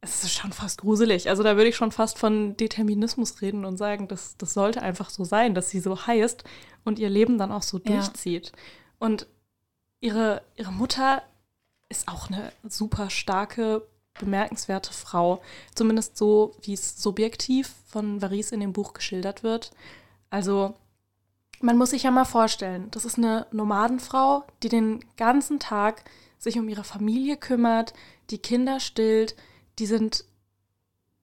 es 0.00 0.22
ist 0.24 0.32
schon 0.32 0.52
fast 0.52 0.80
gruselig. 0.80 1.28
Also 1.28 1.42
da 1.42 1.56
würde 1.56 1.68
ich 1.68 1.76
schon 1.76 1.92
fast 1.92 2.18
von 2.18 2.56
Determinismus 2.56 3.42
reden 3.42 3.64
und 3.64 3.76
sagen, 3.76 4.06
das, 4.06 4.36
das 4.36 4.54
sollte 4.54 4.82
einfach 4.82 5.10
so 5.10 5.24
sein, 5.24 5.54
dass 5.54 5.70
sie 5.70 5.80
so 5.80 6.06
heißt 6.06 6.44
und 6.84 6.98
ihr 6.98 7.10
Leben 7.10 7.36
dann 7.36 7.52
auch 7.52 7.62
so 7.62 7.78
ja. 7.78 7.94
durchzieht. 7.96 8.52
Und 8.98 9.26
ihre, 10.00 10.42
ihre 10.54 10.72
Mutter 10.72 11.22
ist 11.88 12.08
auch 12.08 12.28
eine 12.28 12.52
super 12.64 13.10
starke, 13.10 13.82
bemerkenswerte 14.18 14.92
Frau. 14.92 15.40
Zumindest 15.74 16.16
so, 16.16 16.54
wie 16.62 16.74
es 16.74 17.00
subjektiv 17.00 17.74
von 17.86 18.22
Varis 18.22 18.52
in 18.52 18.60
dem 18.60 18.72
Buch 18.72 18.92
geschildert 18.92 19.42
wird. 19.42 19.70
Also 20.30 20.74
man 21.60 21.78
muss 21.78 21.90
sich 21.90 22.02
ja 22.02 22.10
mal 22.10 22.24
vorstellen, 22.24 22.88
das 22.90 23.04
ist 23.04 23.18
eine 23.18 23.46
Nomadenfrau, 23.50 24.44
die 24.62 24.68
den 24.68 25.04
ganzen 25.16 25.58
Tag 25.58 26.04
sich 26.38 26.58
um 26.58 26.68
ihre 26.68 26.84
Familie 26.84 27.36
kümmert, 27.36 27.94
die 28.30 28.38
Kinder 28.38 28.80
stillt, 28.80 29.36
die 29.78 29.86
sind 29.86 30.24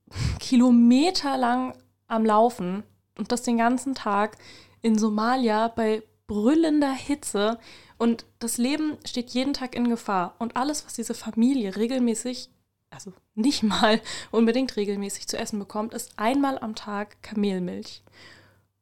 kilometerlang 0.40 1.76
am 2.08 2.26
Laufen 2.26 2.84
und 3.18 3.32
das 3.32 3.44
den 3.44 3.58
ganzen 3.58 3.96
Tag 3.96 4.38
in 4.82 4.98
Somalia 4.98 5.68
bei 5.68 6.04
brüllender 6.28 6.92
Hitze 6.92 7.60
und 7.98 8.26
das 8.40 8.58
Leben 8.58 8.98
steht 9.06 9.32
jeden 9.32 9.54
Tag 9.54 9.76
in 9.76 9.90
Gefahr 9.90 10.36
und 10.40 10.58
alles, 10.58 10.86
was 10.86 10.94
diese 10.94 11.14
Familie 11.14 11.76
regelmäßig, 11.76 12.50
also 12.94 13.14
nicht 13.36 13.64
mal 13.64 14.02
unbedingt 14.32 14.76
regelmäßig 14.76 15.28
zu 15.28 15.38
essen 15.38 15.60
bekommt, 15.60 15.94
ist 15.94 16.14
einmal 16.18 16.60
am 16.60 16.76
Tag 16.76 17.22
Kamelmilch. 17.22 18.04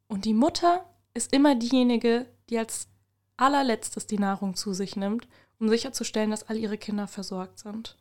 Und 0.08 0.24
die 0.24 0.34
Mutter 0.34 0.84
ist 1.14 1.32
immer 1.32 1.54
diejenige, 1.54 2.26
die 2.50 2.58
als 2.58 2.88
allerletztes 3.36 4.06
die 4.06 4.18
Nahrung 4.18 4.54
zu 4.54 4.72
sich 4.72 4.96
nimmt, 4.96 5.26
um 5.58 5.68
sicherzustellen, 5.68 6.30
dass 6.30 6.48
all 6.48 6.56
ihre 6.56 6.78
Kinder 6.78 7.06
versorgt 7.06 7.58
sind. 7.58 7.96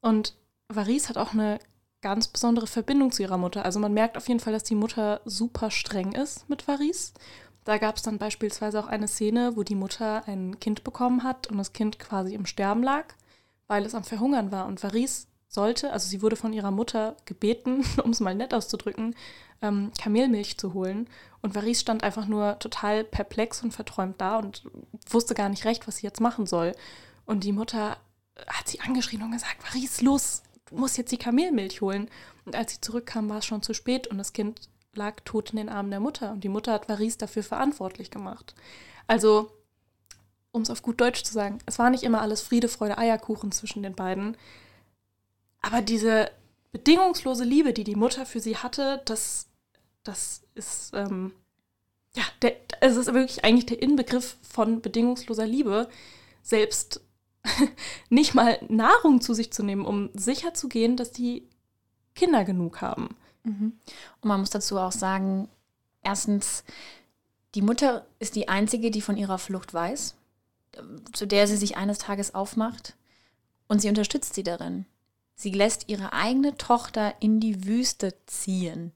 Und 0.00 0.36
Varis 0.68 1.08
hat 1.08 1.18
auch 1.18 1.32
eine 1.32 1.58
ganz 2.02 2.28
besondere 2.28 2.66
Verbindung 2.66 3.12
zu 3.12 3.22
ihrer 3.22 3.38
Mutter. 3.38 3.64
Also 3.64 3.80
man 3.80 3.92
merkt 3.92 4.16
auf 4.16 4.28
jeden 4.28 4.40
Fall, 4.40 4.52
dass 4.52 4.64
die 4.64 4.74
Mutter 4.74 5.20
super 5.24 5.70
streng 5.70 6.12
ist 6.12 6.48
mit 6.48 6.66
Varis. 6.68 7.14
Da 7.64 7.78
gab 7.78 7.96
es 7.96 8.02
dann 8.02 8.18
beispielsweise 8.18 8.78
auch 8.78 8.86
eine 8.86 9.08
Szene, 9.08 9.56
wo 9.56 9.64
die 9.64 9.74
Mutter 9.74 10.22
ein 10.28 10.60
Kind 10.60 10.84
bekommen 10.84 11.24
hat 11.24 11.48
und 11.48 11.58
das 11.58 11.72
Kind 11.72 11.98
quasi 11.98 12.34
im 12.34 12.46
Sterben 12.46 12.82
lag, 12.82 13.06
weil 13.66 13.84
es 13.84 13.94
am 13.94 14.04
Verhungern 14.04 14.52
war. 14.52 14.66
Und 14.66 14.82
Varis 14.82 15.26
sollte, 15.56 15.92
also 15.92 16.06
sie 16.08 16.22
wurde 16.22 16.36
von 16.36 16.52
ihrer 16.52 16.70
Mutter 16.70 17.16
gebeten, 17.24 17.84
um 18.04 18.10
es 18.10 18.20
mal 18.20 18.34
nett 18.34 18.54
auszudrücken, 18.54 19.16
ähm, 19.62 19.90
Kamelmilch 20.00 20.58
zu 20.58 20.74
holen. 20.74 21.08
Und 21.42 21.54
Varis 21.54 21.80
stand 21.80 22.04
einfach 22.04 22.26
nur 22.26 22.58
total 22.60 23.02
perplex 23.02 23.62
und 23.62 23.72
verträumt 23.72 24.20
da 24.20 24.38
und 24.38 24.62
wusste 25.10 25.34
gar 25.34 25.48
nicht 25.48 25.64
recht, 25.64 25.88
was 25.88 25.96
sie 25.96 26.06
jetzt 26.06 26.20
machen 26.20 26.46
soll. 26.46 26.72
Und 27.24 27.42
die 27.42 27.52
Mutter 27.52 27.96
hat 28.46 28.68
sie 28.68 28.80
angeschrien 28.80 29.22
und 29.22 29.32
gesagt, 29.32 29.64
Varis, 29.64 30.02
los, 30.02 30.42
du 30.66 30.76
musst 30.76 30.98
jetzt 30.98 31.10
die 31.10 31.18
Kamelmilch 31.18 31.80
holen. 31.80 32.10
Und 32.44 32.54
als 32.54 32.72
sie 32.74 32.80
zurückkam, 32.80 33.28
war 33.28 33.38
es 33.38 33.46
schon 33.46 33.62
zu 33.62 33.74
spät 33.74 34.06
und 34.06 34.18
das 34.18 34.32
Kind 34.32 34.68
lag 34.94 35.16
tot 35.24 35.50
in 35.50 35.56
den 35.56 35.68
Armen 35.68 35.90
der 35.90 36.00
Mutter. 36.00 36.32
Und 36.32 36.44
die 36.44 36.48
Mutter 36.48 36.72
hat 36.72 36.88
Varis 36.88 37.18
dafür 37.18 37.42
verantwortlich 37.42 38.10
gemacht. 38.10 38.54
Also, 39.06 39.50
um 40.52 40.62
es 40.62 40.70
auf 40.70 40.82
gut 40.82 41.00
Deutsch 41.00 41.22
zu 41.22 41.32
sagen, 41.32 41.58
es 41.66 41.78
war 41.78 41.90
nicht 41.90 42.02
immer 42.02 42.20
alles 42.20 42.40
Friede, 42.40 42.68
Freude, 42.68 42.98
Eierkuchen 42.98 43.52
zwischen 43.52 43.82
den 43.82 43.94
beiden. 43.94 44.36
Aber 45.66 45.82
diese 45.82 46.30
bedingungslose 46.70 47.42
Liebe, 47.42 47.72
die 47.72 47.82
die 47.82 47.96
Mutter 47.96 48.24
für 48.24 48.38
sie 48.38 48.56
hatte, 48.56 49.02
das, 49.04 49.48
das 50.04 50.42
ist, 50.54 50.92
ähm, 50.94 51.32
ja, 52.14 52.22
der, 52.40 52.54
es 52.80 52.94
ist 52.94 53.12
wirklich 53.12 53.44
eigentlich 53.44 53.66
der 53.66 53.82
Inbegriff 53.82 54.36
von 54.42 54.80
bedingungsloser 54.80 55.44
Liebe, 55.44 55.88
selbst 56.40 57.00
nicht 58.10 58.32
mal 58.32 58.60
Nahrung 58.68 59.20
zu 59.20 59.34
sich 59.34 59.52
zu 59.52 59.64
nehmen, 59.64 59.84
um 59.84 60.10
sicher 60.14 60.54
zu 60.54 60.68
gehen, 60.68 60.96
dass 60.96 61.10
die 61.10 61.48
Kinder 62.14 62.44
genug 62.44 62.80
haben. 62.80 63.16
Mhm. 63.42 63.72
Und 64.20 64.28
man 64.28 64.38
muss 64.38 64.50
dazu 64.50 64.78
auch 64.78 64.92
sagen, 64.92 65.48
erstens, 66.04 66.62
die 67.56 67.62
Mutter 67.62 68.06
ist 68.20 68.36
die 68.36 68.48
einzige, 68.48 68.92
die 68.92 69.02
von 69.02 69.16
ihrer 69.16 69.38
Flucht 69.38 69.74
weiß, 69.74 70.14
zu 71.12 71.26
der 71.26 71.48
sie 71.48 71.56
sich 71.56 71.76
eines 71.76 71.98
Tages 71.98 72.36
aufmacht 72.36 72.94
und 73.66 73.80
sie 73.80 73.88
unterstützt 73.88 74.34
sie 74.34 74.44
darin. 74.44 74.86
Sie 75.36 75.50
lässt 75.50 75.88
ihre 75.88 76.14
eigene 76.14 76.56
Tochter 76.56 77.14
in 77.20 77.40
die 77.40 77.66
Wüste 77.66 78.14
ziehen. 78.26 78.92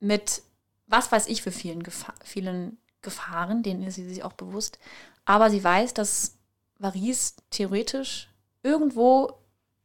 Mit 0.00 0.42
was 0.88 1.10
weiß 1.10 1.28
ich 1.28 1.42
für 1.42 1.52
vielen, 1.52 1.82
Gefa 1.82 2.12
vielen 2.22 2.76
Gefahren, 3.00 3.62
denen 3.62 3.82
ist 3.84 3.94
sie 3.94 4.06
sich 4.06 4.24
auch 4.24 4.34
bewusst. 4.34 4.78
Aber 5.24 5.48
sie 5.48 5.62
weiß, 5.62 5.94
dass 5.94 6.36
Varis 6.78 7.36
theoretisch 7.50 8.28
irgendwo, 8.62 9.38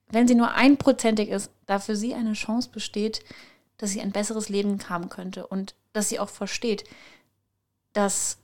wenn 0.10 0.28
sie 0.28 0.36
nur 0.36 0.52
einprozentig 0.52 1.30
ist, 1.30 1.52
da 1.66 1.80
für 1.80 1.96
sie 1.96 2.14
eine 2.14 2.34
Chance 2.34 2.70
besteht, 2.70 3.24
dass 3.78 3.92
sie 3.92 4.02
ein 4.02 4.12
besseres 4.12 4.50
Leben 4.50 4.78
haben 4.90 5.10
könnte 5.10 5.48
und 5.48 5.76
dass 5.94 6.10
sie 6.10 6.20
auch 6.20 6.30
versteht, 6.30 6.84
dass 7.94 8.40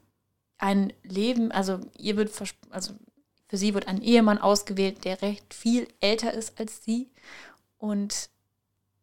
ein 0.58 0.94
Leben, 1.04 1.52
also 1.52 1.80
ihr 1.98 2.18
wird, 2.18 2.32
also 2.70 2.94
für 3.54 3.58
sie 3.58 3.76
wird 3.76 3.88
ein 3.88 4.02
Ehemann 4.02 4.40
ausgewählt, 4.40 5.06
der 5.06 5.22
recht 5.22 5.54
viel 5.54 5.88
älter 6.00 6.34
ist 6.34 6.60
als 6.60 6.84
sie. 6.84 7.12
Und 7.78 8.32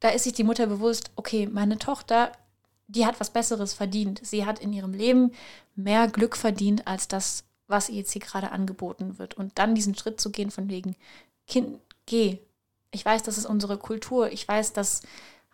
da 0.00 0.08
ist 0.08 0.24
sich 0.24 0.32
die 0.32 0.42
Mutter 0.42 0.66
bewusst, 0.66 1.12
okay, 1.14 1.46
meine 1.46 1.78
Tochter, 1.78 2.32
die 2.88 3.06
hat 3.06 3.20
was 3.20 3.30
Besseres 3.30 3.74
verdient. 3.74 4.20
Sie 4.24 4.44
hat 4.44 4.58
in 4.58 4.72
ihrem 4.72 4.92
Leben 4.92 5.30
mehr 5.76 6.08
Glück 6.08 6.36
verdient 6.36 6.88
als 6.88 7.06
das, 7.06 7.44
was 7.68 7.90
ihr 7.90 7.98
jetzt 7.98 8.10
hier 8.10 8.22
gerade 8.22 8.50
angeboten 8.50 9.20
wird. 9.20 9.34
Und 9.34 9.56
dann 9.56 9.76
diesen 9.76 9.94
Schritt 9.94 10.20
zu 10.20 10.32
gehen 10.32 10.50
von 10.50 10.68
wegen, 10.68 10.96
Kind, 11.46 11.78
geh. 12.06 12.38
Ich 12.90 13.04
weiß, 13.04 13.22
das 13.22 13.38
ist 13.38 13.46
unsere 13.46 13.78
Kultur. 13.78 14.32
Ich 14.32 14.48
weiß, 14.48 14.72
das 14.72 15.02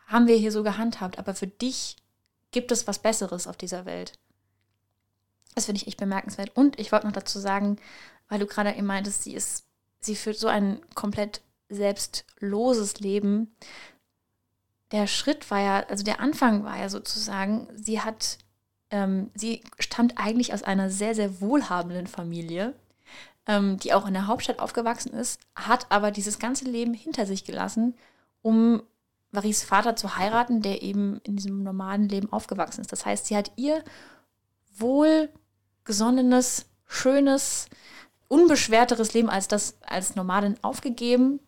haben 0.07 0.27
wir 0.27 0.37
hier 0.37 0.53
so 0.53 0.63
gehandhabt. 0.63 1.19
Aber 1.19 1.35
für 1.35 1.49
dich 1.49 1.97
gibt 2.51 2.73
es 2.73 2.87
was 2.87 2.99
Besseres 2.99 3.47
auf 3.47 3.59
dieser 3.59 3.85
Welt. 3.85 4.15
Das 5.55 5.67
finde 5.67 5.83
ich 5.83 5.87
echt 5.87 5.99
bemerkenswert. 5.99 6.57
Und 6.57 6.79
ich 6.79 6.93
wollte 6.93 7.07
noch 7.07 7.13
dazu 7.13 7.39
sagen, 7.39 7.77
weil 8.29 8.39
du 8.39 8.47
gerade 8.47 8.75
eben 8.75 8.87
meintest, 8.87 9.23
sie 9.23 9.35
ist, 9.35 9.67
sie 10.01 10.17
führt 10.17 10.39
so 10.39 10.49
ein 10.49 10.81
komplett 10.95 11.41
selbstloses 11.69 13.01
Leben. 13.01 13.55
der 14.93 15.07
Schritt 15.09 15.51
war 15.51 15.61
ja, 15.61 15.81
also 15.89 16.05
der 16.05 16.21
Anfang 16.21 16.65
war 16.65 16.79
ja 16.79 16.89
sozusagen, 16.89 17.69
sie 17.75 18.01
hat, 18.01 18.39
ähm, 18.91 19.31
sie 19.35 19.65
stammt 19.81 20.17
eigentlich 20.17 20.55
aus 20.55 20.63
einer 20.63 20.91
sehr, 20.91 21.15
sehr 21.15 21.41
wohlhabenden 21.41 22.07
Familie, 22.07 22.73
ähm, 23.47 23.79
die 23.79 23.93
auch 23.95 24.07
in 24.07 24.15
der 24.15 24.29
Hauptstadt 24.29 24.61
aufgewachsen 24.61 25.13
ist, 25.13 25.41
hat 25.57 25.87
aber 25.91 26.13
dieses 26.13 26.39
ganze 26.39 26.67
Leben 26.67 26.95
hinter 26.95 27.27
sich 27.27 27.45
gelassen, 27.45 27.95
um 28.43 28.83
Maries 29.33 29.65
Vater 29.65 29.97
zu 29.97 30.17
heiraten, 30.17 30.63
der 30.63 30.83
eben 30.83 31.21
in 31.25 31.37
diesem 31.37 31.63
normalen 31.63 32.09
Leben 32.09 32.33
aufgewachsen 32.33 32.81
ist. 32.81 32.93
Das 32.93 33.05
heißt, 33.05 33.27
sie 33.27 33.37
hat 33.37 33.51
ihr 33.57 33.83
wohlgesonnenes, 34.77 36.67
schönes, 36.87 37.69
unbeschwerteres 38.29 39.15
Leben 39.15 39.31
als 39.31 39.49
das 39.49 39.77
als 39.83 40.17
Nomadin 40.17 40.57
aufgegeben, 40.63 41.41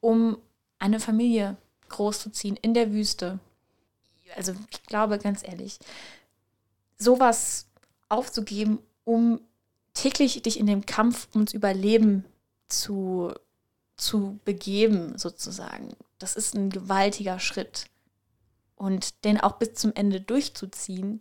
um 0.00 0.38
eine 0.78 1.00
Familie 1.00 1.56
großzuziehen 1.88 2.56
in 2.56 2.74
der 2.74 2.92
Wüste. 2.92 3.38
Also 4.36 4.54
ich 4.70 4.82
glaube 4.84 5.18
ganz 5.18 5.42
ehrlich, 5.42 5.78
sowas 6.98 7.66
aufzugeben, 8.08 8.78
um 9.04 9.40
täglich 9.94 10.42
dich 10.42 10.58
in 10.58 10.66
dem 10.66 10.86
Kampf 10.86 11.28
ums 11.34 11.52
Überleben 11.54 12.24
zu, 12.68 13.32
zu 13.96 14.38
begeben, 14.44 15.16
sozusagen. 15.18 15.96
Das 16.18 16.36
ist 16.36 16.54
ein 16.54 16.70
gewaltiger 16.70 17.40
Schritt. 17.40 17.86
Und 18.76 19.24
den 19.24 19.40
auch 19.40 19.56
bis 19.56 19.74
zum 19.74 19.92
Ende 19.94 20.20
durchzuziehen. 20.20 21.20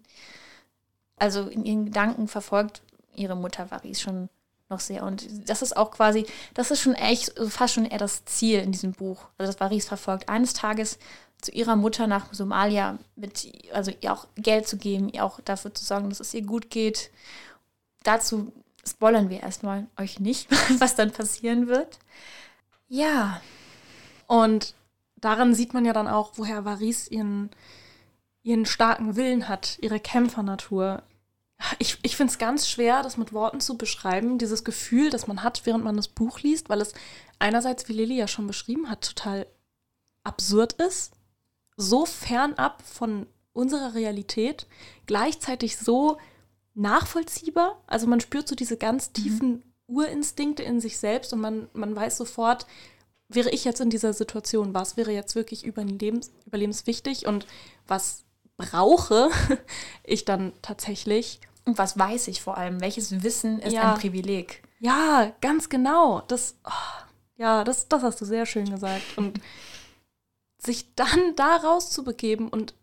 Also 1.15 1.47
in 1.47 1.65
ihren 1.65 1.85
Gedanken 1.85 2.27
verfolgt 2.27 2.83
ihre 3.15 3.35
Mutter 3.35 3.71
Varis 3.71 3.99
schon 3.99 4.29
noch 4.69 4.79
sehr. 4.79 5.03
Und 5.03 5.49
das 5.49 5.61
ist 5.61 5.75
auch 5.75 5.91
quasi, 5.91 6.25
das 6.53 6.71
ist 6.71 6.81
schon 6.81 6.93
echt 6.93 7.33
fast 7.47 7.73
schon 7.73 7.85
eher 7.85 7.97
das 7.97 8.25
Ziel 8.25 8.59
in 8.59 8.71
diesem 8.71 8.91
Buch. 8.91 9.25
Also 9.37 9.51
das 9.51 9.59
Varis 9.59 9.87
verfolgt. 9.87 10.29
Eines 10.29 10.53
Tages 10.53 10.99
zu 11.41 11.51
ihrer 11.51 11.75
Mutter 11.75 12.07
nach 12.07 12.33
Somalia 12.33 12.97
mit, 13.15 13.47
also 13.73 13.91
ihr 14.01 14.11
auch 14.11 14.27
Geld 14.35 14.67
zu 14.67 14.77
geben, 14.77 15.09
ihr 15.09 15.23
auch 15.23 15.39
dafür 15.41 15.73
zu 15.73 15.85
sorgen, 15.85 16.09
dass 16.09 16.19
es 16.19 16.33
ihr 16.33 16.41
gut 16.43 16.69
geht. 16.69 17.11
Dazu 18.03 18.51
spoilern 18.85 19.29
wir 19.29 19.41
erstmal 19.41 19.87
euch 19.97 20.19
nicht, 20.19 20.49
was 20.79 20.95
dann 20.95 21.11
passieren 21.11 21.67
wird. 21.67 21.99
Ja. 22.87 23.41
Und 24.27 24.73
daran 25.15 25.53
sieht 25.53 25.73
man 25.73 25.85
ja 25.85 25.93
dann 25.93 26.07
auch, 26.07 26.33
woher 26.35 26.65
Varis 26.65 27.07
ihren, 27.07 27.49
ihren 28.43 28.65
starken 28.65 29.15
Willen 29.15 29.47
hat, 29.47 29.77
ihre 29.81 29.99
Kämpfernatur, 29.99 31.03
ich, 31.79 31.97
ich 32.03 32.15
finde 32.15 32.31
es 32.31 32.37
ganz 32.37 32.67
schwer, 32.67 33.03
das 33.03 33.17
mit 33.17 33.33
Worten 33.33 33.59
zu 33.59 33.77
beschreiben, 33.77 34.37
dieses 34.37 34.63
Gefühl, 34.63 35.09
das 35.09 35.27
man 35.27 35.43
hat, 35.43 35.65
während 35.65 35.83
man 35.83 35.97
das 35.97 36.07
Buch 36.07 36.39
liest, 36.39 36.69
weil 36.69 36.81
es 36.81 36.93
einerseits, 37.39 37.87
wie 37.87 37.93
Lilly 37.93 38.17
ja 38.17 38.27
schon 38.27 38.47
beschrieben 38.47 38.89
hat, 38.89 39.01
total 39.01 39.47
absurd 40.23 40.73
ist, 40.73 41.13
so 41.75 42.05
fernab 42.05 42.81
von 42.83 43.27
unserer 43.53 43.95
Realität, 43.95 44.67
gleichzeitig 45.05 45.77
so 45.77 46.17
nachvollziehbar. 46.75 47.81
Also 47.87 48.07
man 48.07 48.19
spürt 48.19 48.47
so 48.47 48.55
diese 48.55 48.77
ganz 48.77 49.09
mhm. 49.09 49.13
tiefen 49.13 49.49
mhm. 49.49 49.63
Urinstinkte 49.87 50.63
in 50.63 50.79
sich 50.79 50.97
selbst 50.97 51.33
und 51.33 51.39
man, 51.39 51.69
man 51.73 51.95
weiß 51.95 52.17
sofort, 52.17 52.67
wäre 53.29 53.49
ich 53.49 53.65
jetzt 53.65 53.81
in 53.81 53.89
dieser 53.89 54.13
Situation, 54.13 54.73
was 54.73 54.95
wäre 54.95 55.11
jetzt 55.11 55.35
wirklich 55.35 55.65
überlebens, 55.65 56.31
überlebenswichtig 56.45 57.25
und 57.25 57.45
was 57.87 58.23
brauche 58.57 59.29
ich 60.03 60.25
dann 60.25 60.53
tatsächlich. 60.61 61.39
Und 61.65 61.77
was 61.77 61.97
weiß 61.97 62.27
ich 62.27 62.41
vor 62.41 62.57
allem? 62.57 62.81
Welches 62.81 63.23
Wissen 63.23 63.59
ist 63.59 63.73
ja. 63.73 63.93
ein 63.93 63.99
Privileg? 63.99 64.63
Ja, 64.79 65.31
ganz 65.41 65.69
genau. 65.69 66.21
Das, 66.27 66.55
oh, 66.65 67.03
ja, 67.37 67.63
das, 67.63 67.87
das 67.87 68.03
hast 68.03 68.21
du 68.21 68.25
sehr 68.25 68.45
schön 68.45 68.69
gesagt. 68.69 69.17
Und 69.17 69.39
sich 70.57 70.93
dann 70.95 71.35
da 71.35 71.57
rauszubegeben 71.57 72.49
und 72.49 72.73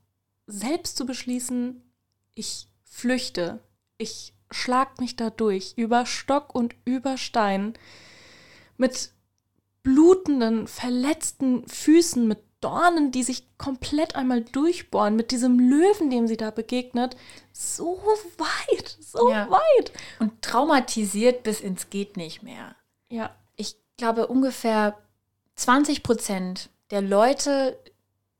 selbst 0.46 0.96
zu 0.96 1.06
beschließen, 1.06 1.82
ich 2.34 2.68
flüchte, 2.84 3.60
ich 3.98 4.34
schlag 4.50 5.00
mich 5.00 5.16
da 5.16 5.30
durch, 5.30 5.74
über 5.76 6.06
Stock 6.06 6.54
und 6.54 6.74
über 6.84 7.16
Stein, 7.16 7.74
mit 8.76 9.12
blutenden, 9.82 10.66
verletzten 10.66 11.66
Füßen, 11.68 12.26
mit 12.26 12.38
Dornen, 12.64 13.12
die 13.12 13.22
sich 13.22 13.44
komplett 13.58 14.16
einmal 14.16 14.40
durchbohren, 14.40 15.16
mit 15.16 15.30
diesem 15.30 15.58
Löwen, 15.58 16.08
dem 16.08 16.26
sie 16.26 16.38
da 16.38 16.50
begegnet, 16.50 17.14
so 17.52 18.00
weit, 18.38 18.96
so 19.00 19.30
ja. 19.30 19.50
weit. 19.50 19.92
Und 20.18 20.40
traumatisiert 20.40 21.42
bis 21.42 21.60
ins 21.60 21.90
Geht 21.90 22.16
nicht 22.16 22.42
mehr. 22.42 22.74
Ja. 23.10 23.34
Ich 23.56 23.76
glaube, 23.98 24.28
ungefähr 24.28 24.96
20 25.56 26.02
Prozent 26.02 26.70
der 26.90 27.02
Leute, 27.02 27.78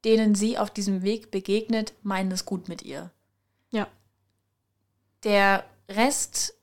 denen 0.07 0.35
sie 0.35 0.57
auf 0.57 0.71
diesem 0.71 1.03
Weg 1.03 1.31
begegnet, 1.31 1.93
meinen 2.03 2.33
es 2.33 2.47
gut 2.47 2.69
mit 2.69 2.81
ihr. 2.83 3.11
Ja. 3.71 3.87
Der 5.23 5.65
Rest 5.91 6.55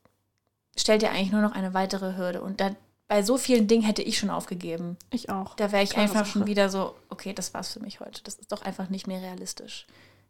stellt 0.75 1.03
ja 1.03 1.11
eigentlich 1.11 1.31
nur 1.31 1.41
noch 1.41 1.53
eine 1.53 1.75
weitere 1.75 2.17
Hürde. 2.17 2.41
Und 2.41 2.59
da 2.59 2.75
bei 3.11 3.23
so 3.23 3.37
vielen 3.37 3.67
Dingen 3.67 3.83
hätte 3.83 4.01
ich 4.01 4.17
schon 4.17 4.29
aufgegeben. 4.29 4.95
Ich 5.09 5.29
auch. 5.29 5.55
Da 5.55 5.73
wäre 5.73 5.83
ich 5.83 5.89
Klare 5.89 6.03
einfach 6.03 6.25
Sache. 6.25 6.29
schon 6.29 6.47
wieder 6.47 6.69
so, 6.69 6.95
okay, 7.09 7.33
das 7.33 7.53
war's 7.53 7.73
für 7.73 7.81
mich 7.81 7.99
heute. 7.99 8.23
Das 8.23 8.35
ist 8.35 8.53
doch 8.53 8.61
einfach 8.61 8.87
nicht 8.87 9.05
mehr 9.05 9.21
realistisch, 9.21 9.85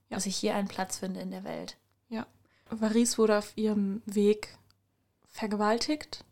ja. 0.10 0.16
dass 0.16 0.26
ich 0.26 0.36
hier 0.36 0.56
einen 0.56 0.68
Platz 0.68 0.98
finde 0.98 1.20
in 1.20 1.30
der 1.30 1.44
Welt. 1.44 1.78
Ja. 2.10 2.26
Varis 2.72 3.20
wurde 3.20 3.38
auf 3.38 3.56
ihrem 3.56 4.02
Weg 4.08 4.58
vergewaltigt. 5.30 6.26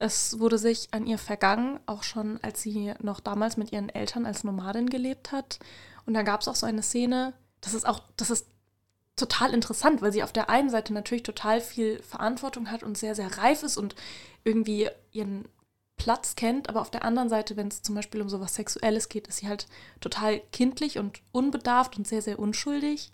Es 0.00 0.40
wurde 0.40 0.58
sich 0.58 0.88
an 0.90 1.06
ihr 1.06 1.16
vergangen, 1.16 1.78
auch 1.86 2.02
schon 2.02 2.42
als 2.42 2.60
sie 2.62 2.92
noch 3.00 3.20
damals 3.20 3.56
mit 3.56 3.70
ihren 3.70 3.88
Eltern 3.88 4.26
als 4.26 4.42
Nomadin 4.42 4.90
gelebt 4.90 5.30
hat. 5.30 5.60
Und 6.06 6.14
da 6.14 6.22
gab 6.22 6.40
es 6.40 6.48
auch 6.48 6.56
so 6.56 6.66
eine 6.66 6.82
Szene, 6.82 7.34
das 7.60 7.74
ist 7.74 7.86
auch, 7.86 8.02
das 8.16 8.30
ist 8.30 8.48
total 9.22 9.54
interessant, 9.54 10.02
weil 10.02 10.12
sie 10.12 10.24
auf 10.24 10.32
der 10.32 10.50
einen 10.50 10.68
Seite 10.68 10.92
natürlich 10.92 11.22
total 11.22 11.60
viel 11.60 12.02
Verantwortung 12.02 12.70
hat 12.72 12.82
und 12.82 12.98
sehr, 12.98 13.14
sehr 13.14 13.38
reif 13.38 13.62
ist 13.62 13.76
und 13.76 13.94
irgendwie 14.42 14.88
ihren 15.12 15.44
Platz 15.96 16.34
kennt, 16.34 16.68
aber 16.68 16.80
auf 16.80 16.90
der 16.90 17.04
anderen 17.04 17.28
Seite, 17.28 17.56
wenn 17.56 17.68
es 17.68 17.82
zum 17.82 17.94
Beispiel 17.94 18.20
um 18.20 18.28
sowas 18.28 18.56
Sexuelles 18.56 19.08
geht, 19.08 19.28
ist 19.28 19.36
sie 19.36 19.46
halt 19.48 19.68
total 20.00 20.40
kindlich 20.50 20.98
und 20.98 21.20
unbedarft 21.30 21.96
und 21.96 22.08
sehr, 22.08 22.20
sehr 22.20 22.40
unschuldig. 22.40 23.12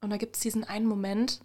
Und 0.00 0.10
da 0.10 0.16
gibt 0.16 0.34
es 0.34 0.42
diesen 0.42 0.64
einen 0.64 0.86
Moment, 0.86 1.40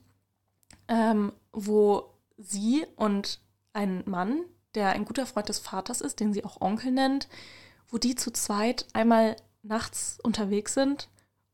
ähm, 0.87 1.31
wo 1.51 2.09
sie 2.37 2.87
und 2.95 3.39
ein 3.73 4.01
Mann, 4.07 4.43
der 4.73 4.89
ein 4.89 5.05
guter 5.05 5.27
Freund 5.27 5.49
des 5.49 5.59
Vaters 5.59 6.01
ist, 6.01 6.19
den 6.19 6.33
sie 6.33 6.43
auch 6.43 6.59
Onkel 6.59 6.91
nennt, 6.91 7.27
wo 7.87 7.99
die 7.99 8.15
zu 8.15 8.31
zweit 8.31 8.87
einmal 8.93 9.35
nachts 9.61 10.17
unterwegs 10.23 10.73
sind 10.73 11.09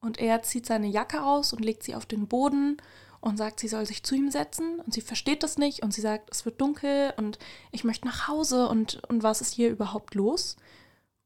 und 0.06 0.20
er 0.20 0.44
zieht 0.44 0.65
seine 0.65 0.88
Jacke 0.88 1.24
aus 1.24 1.52
und 1.52 1.63
legt 1.63 1.84
sie 1.84 1.96
auf 1.96 2.06
den 2.06 2.28
Boden 2.28 2.78
und 3.22 3.38
sagt, 3.38 3.60
sie 3.60 3.68
soll 3.68 3.86
sich 3.88 4.04
zu 4.04 4.13
ihm 4.13 4.30
setzen. 4.30 4.80
Und 4.80 4.94
sie 4.94 5.02
versteht 5.02 5.41
das 5.41 5.58
nicht 5.58 5.82
und 5.82 5.94
sie 5.94 6.02
sagt, 6.02 6.30
es 6.32 6.46
wird 6.46 6.62
dunkel 6.62 7.13
und 7.18 7.39
ich 7.72 7.84
möchte 7.84 8.06
nach 8.06 8.28
Hause. 8.28 8.68
Und, 8.68 9.04
und 9.10 9.24
was 9.24 9.41
ist 9.41 9.54
hier 9.54 9.70
überhaupt 9.70 10.13
los? 10.13 10.58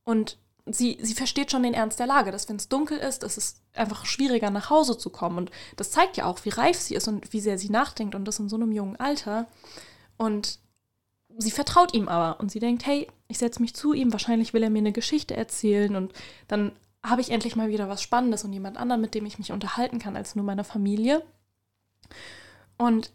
Und 0.06 0.38
sie, 0.66 0.98
sie 1.02 1.14
versteht 1.14 1.52
schon 1.52 1.64
den 1.64 1.74
Ernst 1.74 2.00
der 2.00 2.08
Lage, 2.08 2.32
dass 2.32 2.48
wenn 2.48 2.56
es 2.56 2.70
dunkel 2.70 2.98
ist, 2.98 3.24
ist 3.24 3.38
es 3.38 3.62
einfach 3.74 4.06
schwieriger 4.06 4.50
nach 4.50 4.70
Hause 4.70 4.98
zu 4.98 5.10
kommen. 5.10 5.38
Und 5.38 5.52
das 5.76 5.92
zeigt 5.92 6.16
ja 6.16 6.26
auch, 6.26 6.46
wie 6.46 6.50
reif 6.50 6.80
sie 6.80 6.96
ist 6.96 7.10
und 7.10 7.34
wie 7.34 7.42
sehr 7.42 7.58
sie 7.58 7.70
nachdenkt 7.70 8.16
und 8.16 8.26
das 8.26 8.40
in 8.40 8.48
so 8.48 8.56
einem 8.56 8.72
jungen 8.72 8.96
Alter. 8.96 9.48
Und 10.18 10.60
sie 11.38 11.52
vertraut 11.52 11.94
ihm 11.94 12.08
aber 12.08 12.40
und 12.40 12.50
sie 12.50 12.60
denkt, 12.60 12.86
hey, 12.86 13.08
ich 13.28 13.40
setze 13.40 13.62
mich 13.62 13.76
zu 13.76 13.92
ihm, 13.92 14.14
wahrscheinlich 14.14 14.54
will 14.54 14.64
er 14.64 14.70
mir 14.70 14.80
eine 14.80 14.94
Geschichte 14.94 15.36
erzählen. 15.36 15.98
Und 15.98 16.14
dann 16.48 16.72
habe 17.04 17.22
ich 17.22 17.32
endlich 17.32 17.56
mal 17.56 17.70
wieder 17.70 17.90
was 17.90 18.02
Spannendes 18.02 18.44
und 18.44 18.54
jemand 18.54 18.78
anderen, 18.78 19.02
mit 19.02 19.16
dem 19.16 19.26
ich 19.26 19.40
mich 19.40 19.52
unterhalten 19.52 20.00
kann, 20.00 20.16
als 20.16 20.36
nur 20.36 20.46
meine 20.46 20.64
Familie. 20.64 21.24
Und 22.78 23.12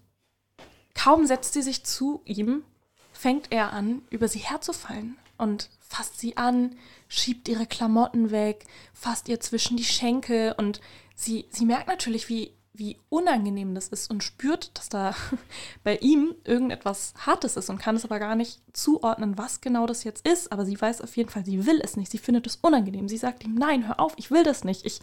kaum 0.94 1.26
setzt 1.26 1.52
sie 1.54 1.62
sich 1.62 1.84
zu 1.84 2.22
ihm, 2.24 2.64
fängt 3.12 3.52
er 3.52 3.72
an, 3.72 4.02
über 4.10 4.28
sie 4.28 4.40
herzufallen 4.40 5.16
und 5.38 5.70
fasst 5.80 6.18
sie 6.18 6.36
an, 6.36 6.76
schiebt 7.08 7.48
ihre 7.48 7.66
Klamotten 7.66 8.30
weg, 8.30 8.64
fasst 8.92 9.28
ihr 9.28 9.40
zwischen 9.40 9.76
die 9.76 9.84
Schenkel 9.84 10.54
und 10.56 10.80
sie, 11.14 11.46
sie 11.50 11.66
merkt 11.66 11.88
natürlich, 11.88 12.28
wie, 12.28 12.52
wie 12.76 12.98
unangenehm 13.08 13.74
das 13.74 13.88
ist 13.88 14.10
und 14.10 14.24
spürt, 14.24 14.76
dass 14.76 14.88
da 14.88 15.14
bei 15.84 15.96
ihm 15.98 16.34
irgendetwas 16.44 17.14
Hartes 17.16 17.56
ist 17.56 17.70
und 17.70 17.78
kann 17.78 17.94
es 17.94 18.04
aber 18.04 18.18
gar 18.18 18.34
nicht 18.34 18.60
zuordnen, 18.72 19.38
was 19.38 19.60
genau 19.60 19.86
das 19.86 20.02
jetzt 20.02 20.26
ist. 20.26 20.50
Aber 20.50 20.66
sie 20.66 20.78
weiß 20.78 21.00
auf 21.00 21.16
jeden 21.16 21.30
Fall, 21.30 21.44
sie 21.44 21.66
will 21.66 21.80
es 21.82 21.96
nicht. 21.96 22.10
Sie 22.10 22.18
findet 22.18 22.46
es 22.48 22.56
unangenehm. 22.56 23.08
Sie 23.08 23.16
sagt 23.16 23.44
ihm, 23.44 23.54
nein, 23.54 23.86
hör 23.86 24.00
auf, 24.00 24.14
ich 24.16 24.32
will 24.32 24.42
das 24.42 24.64
nicht. 24.64 24.84
Ich, 24.84 25.00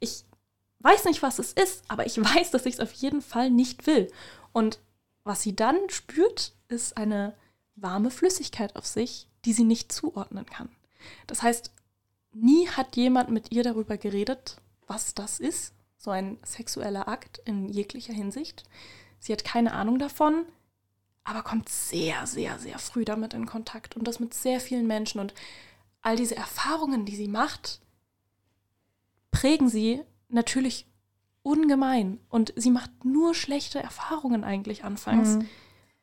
ich 0.00 0.24
weiß 0.80 1.04
nicht, 1.04 1.22
was 1.22 1.38
es 1.38 1.52
ist, 1.52 1.84
aber 1.86 2.04
ich 2.04 2.18
weiß, 2.34 2.50
dass 2.50 2.66
ich 2.66 2.74
es 2.74 2.80
auf 2.80 2.92
jeden 2.92 3.22
Fall 3.22 3.48
nicht 3.48 3.86
will. 3.86 4.10
Und 4.52 4.80
was 5.22 5.40
sie 5.40 5.54
dann 5.54 5.76
spürt, 5.88 6.52
ist 6.68 6.96
eine 6.96 7.34
warme 7.76 8.10
Flüssigkeit 8.10 8.74
auf 8.74 8.86
sich, 8.86 9.28
die 9.44 9.52
sie 9.52 9.64
nicht 9.64 9.92
zuordnen 9.92 10.46
kann. 10.46 10.68
Das 11.28 11.42
heißt, 11.42 11.72
nie 12.32 12.68
hat 12.68 12.96
jemand 12.96 13.30
mit 13.30 13.52
ihr 13.52 13.62
darüber 13.62 13.96
geredet, 13.98 14.56
was 14.86 15.14
das 15.14 15.38
ist, 15.38 15.74
so 16.04 16.10
ein 16.10 16.38
sexueller 16.44 17.08
Akt 17.08 17.38
in 17.44 17.68
jeglicher 17.68 18.12
Hinsicht. 18.12 18.64
Sie 19.18 19.32
hat 19.32 19.44
keine 19.44 19.72
Ahnung 19.72 19.98
davon, 19.98 20.44
aber 21.24 21.42
kommt 21.42 21.68
sehr, 21.68 22.26
sehr, 22.26 22.58
sehr 22.58 22.78
früh 22.78 23.04
damit 23.04 23.32
in 23.32 23.46
Kontakt 23.46 23.96
und 23.96 24.06
das 24.06 24.20
mit 24.20 24.34
sehr 24.34 24.60
vielen 24.60 24.86
Menschen 24.86 25.20
und 25.20 25.34
all 26.02 26.16
diese 26.16 26.36
Erfahrungen, 26.36 27.06
die 27.06 27.16
sie 27.16 27.28
macht, 27.28 27.80
prägen 29.30 29.70
sie 29.70 30.02
natürlich 30.28 30.86
ungemein. 31.42 32.20
Und 32.28 32.52
sie 32.56 32.70
macht 32.70 33.04
nur 33.04 33.34
schlechte 33.34 33.80
Erfahrungen 33.80 34.44
eigentlich 34.44 34.84
anfangs. 34.84 35.36
Mhm. 35.36 35.48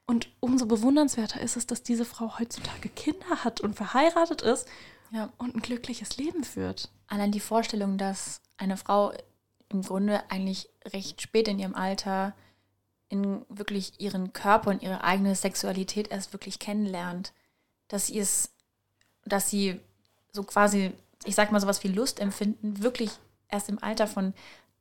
Und 0.08 0.30
umso 0.40 0.66
bewundernswerter 0.66 1.40
ist 1.40 1.56
es, 1.56 1.68
dass 1.68 1.84
diese 1.84 2.06
Frau 2.06 2.40
heutzutage 2.40 2.90
Kinder 2.90 3.44
hat 3.44 3.62
und 3.62 3.76
verheiratet 3.76 4.42
ist 4.42 4.68
ja. 5.12 5.32
und 5.38 5.56
ein 5.56 5.62
glückliches 5.62 6.18
Leben 6.18 6.44
führt. 6.44 6.90
Allein 7.08 7.32
die 7.32 7.40
Vorstellung, 7.40 7.98
dass 7.98 8.42
eine 8.58 8.78
Frau 8.78 9.14
im 9.72 9.82
Grunde 9.82 10.30
eigentlich 10.30 10.70
recht 10.86 11.22
spät 11.22 11.48
in 11.48 11.60
ihrem 11.60 11.76
Alter 11.76 12.34
in 13.12 13.46
wirklich 13.50 14.00
ihren 14.00 14.32
Körper 14.32 14.70
und 14.70 14.82
ihre 14.82 15.04
eigene 15.04 15.36
Sexualität 15.36 16.10
erst 16.10 16.32
wirklich 16.32 16.60
kennenlernt, 16.60 17.34
dass 17.90 18.08
sie 18.08 18.18
es, 18.18 18.52
dass 19.26 19.50
sie 19.50 19.82
so 20.32 20.44
quasi, 20.44 20.94
ich 21.26 21.36
sag 21.36 21.52
mal 21.52 21.60
sowas 21.60 21.84
wie 21.84 21.90
Lust 21.90 22.22
empfinden, 22.22 22.82
wirklich 22.82 23.12
erst 23.50 23.68
im 23.68 23.84
Alter 23.84 24.08
von 24.08 24.34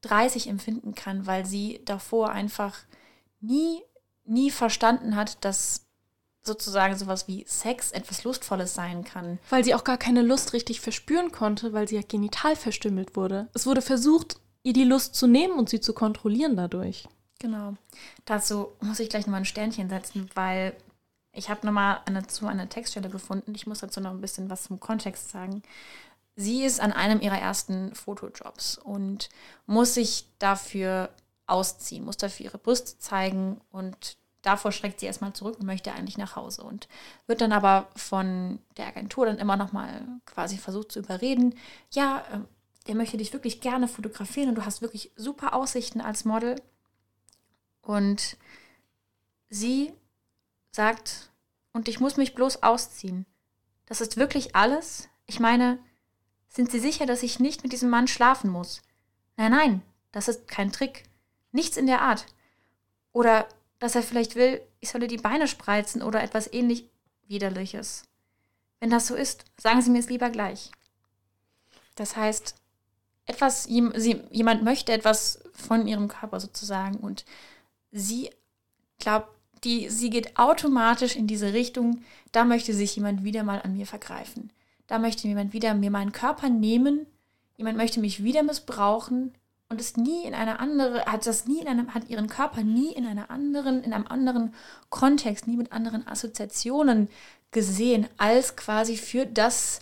30 0.02 0.46
empfinden 0.46 0.94
kann, 0.94 1.26
weil 1.26 1.44
sie 1.44 1.80
davor 1.84 2.30
einfach 2.30 2.78
nie, 3.40 3.82
nie 4.24 4.52
verstanden 4.52 5.16
hat, 5.16 5.44
dass 5.44 5.86
sozusagen 6.42 6.96
sowas 6.96 7.26
wie 7.26 7.44
Sex 7.48 7.90
etwas 7.90 8.22
Lustvolles 8.22 8.74
sein 8.74 9.04
kann. 9.04 9.40
Weil 9.50 9.64
sie 9.64 9.74
auch 9.74 9.84
gar 9.84 9.98
keine 9.98 10.22
Lust 10.22 10.52
richtig 10.52 10.80
verspüren 10.80 11.32
konnte, 11.32 11.72
weil 11.72 11.88
sie 11.88 11.96
ja 11.96 12.02
genital 12.06 12.54
verstümmelt 12.54 13.16
wurde. 13.16 13.48
Es 13.54 13.66
wurde 13.66 13.82
versucht, 13.82 14.40
ihr 14.62 14.72
die 14.72 14.84
Lust 14.84 15.14
zu 15.14 15.26
nehmen 15.26 15.58
und 15.58 15.68
sie 15.68 15.80
zu 15.80 15.92
kontrollieren 15.92 16.56
dadurch. 16.56 17.08
Genau. 17.38 17.74
Dazu 18.24 18.72
muss 18.80 19.00
ich 19.00 19.08
gleich 19.08 19.26
nochmal 19.26 19.40
ein 19.40 19.46
Sternchen 19.46 19.88
setzen, 19.88 20.28
weil 20.34 20.74
ich 21.32 21.48
habe 21.48 21.64
nochmal 21.66 22.00
eine, 22.06 22.26
zu 22.26 22.46
einer 22.46 22.68
Textstelle 22.68 23.08
gefunden. 23.08 23.54
Ich 23.54 23.66
muss 23.66 23.80
dazu 23.80 24.00
noch 24.00 24.10
ein 24.10 24.20
bisschen 24.20 24.50
was 24.50 24.64
zum 24.64 24.80
Kontext 24.80 25.30
sagen. 25.30 25.62
Sie 26.36 26.64
ist 26.64 26.80
an 26.80 26.92
einem 26.92 27.20
ihrer 27.20 27.38
ersten 27.38 27.94
Fotojobs 27.94 28.78
und 28.78 29.28
muss 29.66 29.94
sich 29.94 30.26
dafür 30.38 31.10
ausziehen, 31.46 32.04
muss 32.04 32.16
dafür 32.16 32.46
ihre 32.46 32.58
Brüste 32.58 32.98
zeigen 32.98 33.60
und 33.72 34.16
davor 34.42 34.72
schreckt 34.72 35.00
sie 35.00 35.06
erstmal 35.06 35.32
zurück 35.32 35.56
und 35.58 35.66
möchte 35.66 35.92
eigentlich 35.92 36.16
nach 36.16 36.36
Hause 36.36 36.62
und 36.62 36.88
wird 37.26 37.40
dann 37.40 37.52
aber 37.52 37.88
von 37.94 38.58
der 38.76 38.86
Agentur 38.86 39.26
dann 39.26 39.38
immer 39.38 39.56
noch 39.56 39.72
mal 39.72 40.06
quasi 40.26 40.56
versucht 40.56 40.92
zu 40.92 41.00
überreden, 41.00 41.54
ja, 41.90 42.24
ähm, 42.32 42.46
der 42.90 42.96
möchte 42.96 43.16
dich 43.16 43.32
wirklich 43.32 43.60
gerne 43.60 43.86
fotografieren 43.86 44.48
und 44.48 44.56
du 44.56 44.64
hast 44.64 44.82
wirklich 44.82 45.12
super 45.14 45.54
Aussichten 45.54 46.00
als 46.00 46.24
Model. 46.24 46.60
Und 47.82 48.36
sie 49.48 49.92
sagt, 50.72 51.30
und 51.72 51.86
ich 51.86 52.00
muss 52.00 52.16
mich 52.16 52.34
bloß 52.34 52.64
ausziehen. 52.64 53.26
Das 53.86 54.00
ist 54.00 54.16
wirklich 54.16 54.56
alles? 54.56 55.08
Ich 55.26 55.38
meine, 55.38 55.78
sind 56.48 56.72
Sie 56.72 56.80
sicher, 56.80 57.06
dass 57.06 57.22
ich 57.22 57.38
nicht 57.38 57.62
mit 57.62 57.72
diesem 57.72 57.90
Mann 57.90 58.08
schlafen 58.08 58.50
muss? 58.50 58.82
Nein, 59.36 59.52
nein, 59.52 59.82
das 60.10 60.26
ist 60.26 60.48
kein 60.48 60.72
Trick. 60.72 61.04
Nichts 61.52 61.76
in 61.76 61.86
der 61.86 62.02
Art. 62.02 62.26
Oder 63.12 63.46
dass 63.78 63.94
er 63.94 64.02
vielleicht 64.02 64.34
will, 64.34 64.60
ich 64.80 64.90
solle 64.90 65.06
die 65.06 65.16
Beine 65.16 65.46
spreizen 65.46 66.02
oder 66.02 66.24
etwas 66.24 66.52
ähnlich 66.52 66.90
Widerliches. 67.28 68.02
Wenn 68.80 68.90
das 68.90 69.06
so 69.06 69.14
ist, 69.14 69.44
sagen 69.58 69.80
Sie 69.80 69.90
mir 69.90 70.00
es 70.00 70.10
lieber 70.10 70.30
gleich. 70.30 70.72
Das 71.94 72.16
heißt, 72.16 72.59
etwas, 73.30 73.66
jemand 73.68 74.62
möchte 74.62 74.92
etwas 74.92 75.40
von 75.52 75.86
ihrem 75.86 76.08
Körper 76.08 76.40
sozusagen 76.40 76.96
und 76.96 77.24
sie 77.92 78.30
glaubt, 78.98 79.28
die, 79.64 79.88
sie 79.88 80.10
geht 80.10 80.38
automatisch 80.38 81.16
in 81.16 81.26
diese 81.26 81.52
Richtung, 81.52 82.02
da 82.32 82.44
möchte 82.44 82.72
sich 82.72 82.96
jemand 82.96 83.24
wieder 83.24 83.42
mal 83.42 83.60
an 83.62 83.76
mir 83.76 83.86
vergreifen. 83.86 84.52
Da 84.86 84.98
möchte 84.98 85.28
jemand 85.28 85.52
wieder 85.52 85.74
mir 85.74 85.90
meinen 85.90 86.12
Körper 86.12 86.48
nehmen, 86.48 87.06
jemand 87.56 87.76
möchte 87.76 88.00
mich 88.00 88.24
wieder 88.24 88.42
missbrauchen 88.42 89.34
und 89.68 89.80
ist 89.80 89.96
nie 89.96 90.24
in 90.24 90.34
einer 90.34 90.60
andere, 90.60 91.04
hat 91.04 91.26
das 91.26 91.46
nie 91.46 91.60
in 91.60 91.68
einem, 91.68 91.94
hat 91.94 92.08
ihren 92.08 92.26
Körper 92.26 92.62
nie 92.62 92.92
in 92.92 93.06
einer 93.06 93.30
anderen, 93.30 93.84
in 93.84 93.92
einem 93.92 94.06
anderen 94.06 94.54
Kontext, 94.88 95.46
nie 95.46 95.56
mit 95.56 95.72
anderen 95.72 96.06
Assoziationen 96.06 97.08
gesehen, 97.50 98.08
als 98.16 98.56
quasi 98.56 98.96
für 98.96 99.26
das, 99.26 99.80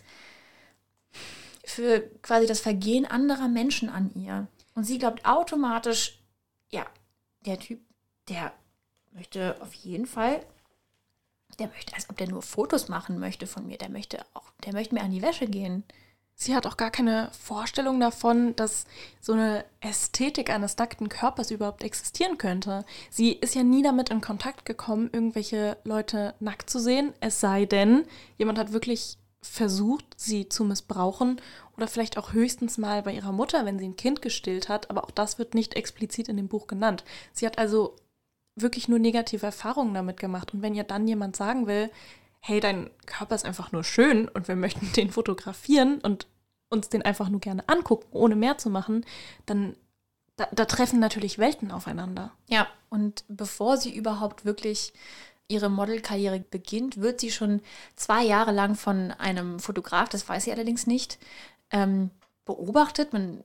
für 1.69 2.01
quasi 2.23 2.47
das 2.47 2.61
Vergehen 2.61 3.07
anderer 3.07 3.49
Menschen 3.49 3.89
an 3.89 4.11
ihr. 4.15 4.47
Und 4.75 4.85
sie 4.85 4.99
glaubt 4.99 5.25
automatisch, 5.25 6.21
ja, 6.71 6.87
der 7.47 7.59
Typ, 7.59 7.81
der 8.29 8.53
möchte 9.13 9.57
auf 9.61 9.75
jeden 9.75 10.07
Fall, 10.07 10.45
der 11.59 11.69
möchte, 11.69 11.95
als 11.95 12.09
ob 12.11 12.17
der 12.17 12.29
nur 12.29 12.43
Fotos 12.43 12.89
machen 12.89 13.19
möchte 13.19 13.47
von 13.47 13.67
mir, 13.67 13.79
der 13.79 13.91
möchte 13.91 14.25
auch, 14.35 14.51
der 14.65 14.73
möchte 14.73 14.95
mir 14.95 15.03
an 15.03 15.11
die 15.11 15.23
Wäsche 15.23 15.47
gehen. 15.47 15.85
Sie 16.41 16.55
hat 16.55 16.67
auch 16.67 16.77
gar 16.77 16.93
keine 16.93 17.31
Vorstellung 17.33 17.99
davon, 17.99 18.55
dass 18.55 18.87
so 19.21 19.33
eine 19.33 19.65
Ästhetik 19.81 20.51
eines 20.51 20.77
nackten 20.77 21.09
Körpers 21.09 21.51
überhaupt 21.51 21.83
existieren 21.83 22.39
könnte. 22.39 22.85
Sie 23.11 23.33
ist 23.33 23.57
ja 23.57 23.65
nie 23.65 23.83
damit 23.83 24.11
in 24.11 24.21
Kontakt 24.21 24.65
gekommen, 24.65 25.11
irgendwelche 25.13 25.79
Leute 25.83 26.35
nackt 26.39 26.71
zu 26.71 26.79
sehen, 26.79 27.13
es 27.19 27.41
sei 27.41 27.65
denn, 27.65 28.05
jemand 28.37 28.57
hat 28.59 28.73
wirklich 28.73 29.19
versucht, 29.43 30.05
sie 30.17 30.49
zu 30.49 30.65
missbrauchen 30.65 31.41
oder 31.77 31.87
vielleicht 31.87 32.19
auch 32.19 32.33
höchstens 32.33 32.79
mal 32.79 33.03
bei 33.03 33.13
ihrer 33.13 33.33
Mutter, 33.33 33.65
wenn 33.65 33.79
sie 33.79 33.87
ein 33.87 33.97
Kind 33.97 34.21
gestillt 34.23 34.69
hat, 34.69 34.91
aber 34.91 35.05
auch 35.05 35.11
das 35.11 35.39
wird 35.39 35.55
nicht 35.55 35.75
explizit 35.75 36.29
in 36.29 36.37
dem 36.37 36.49
Buch 36.49 36.67
genannt. 36.67 37.05
Sie 37.33 37.47
hat 37.47 37.59
also 37.59 37.97
wirklich 38.57 38.89
nur 38.89 38.99
negative 38.99 39.47
Erfahrungen 39.47 39.95
damit 39.95 40.19
gemacht. 40.19 40.53
Und 40.53 40.63
wenn 40.63 40.75
ihr 40.75 40.85
dann 40.85 41.07
jemand 41.07 41.37
sagen 41.37 41.67
will, 41.67 41.91
hey, 42.41 42.61
dein 42.61 42.91
Körper 43.07 43.35
ist 43.35 43.45
einfach 43.45 43.73
nur 43.73 43.85
schön 43.85 44.29
und 44.29 44.49
wir 44.49 44.57
möchten 44.57 44.93
den 44.97 45.11
fotografieren 45.11 46.01
und 46.01 46.27
uns 46.71 46.89
den 46.89 47.03
einfach 47.03 47.29
nur 47.29 47.41
gerne 47.41 47.67
angucken, 47.69 48.09
ohne 48.11 48.37
mehr 48.37 48.59
zu 48.59 48.71
machen, 48.71 49.05
dann 49.47 49.77
da, 50.37 50.47
da 50.53 50.67
treffen 50.67 51.01
natürlich 51.01 51.39
Welten 51.39 51.73
aufeinander. 51.73 52.33
Ja, 52.49 52.69
und 52.91 53.25
bevor 53.29 53.77
sie 53.77 53.95
überhaupt 53.95 54.45
wirklich 54.45 54.93
ihre 55.49 55.71
Modelkarriere 55.71 56.41
beginnt, 56.41 57.01
wird 57.01 57.21
sie 57.21 57.31
schon 57.31 57.63
zwei 57.97 58.23
Jahre 58.23 58.53
lang 58.53 58.75
von 58.75 59.11
einem 59.13 59.59
Fotograf, 59.61 60.09
das 60.11 60.29
weiß 60.29 60.45
sie 60.45 60.53
allerdings 60.53 60.87
nicht, 60.87 61.19
ähm, 61.71 62.11
beobachtet. 62.45 63.13
Man, 63.13 63.43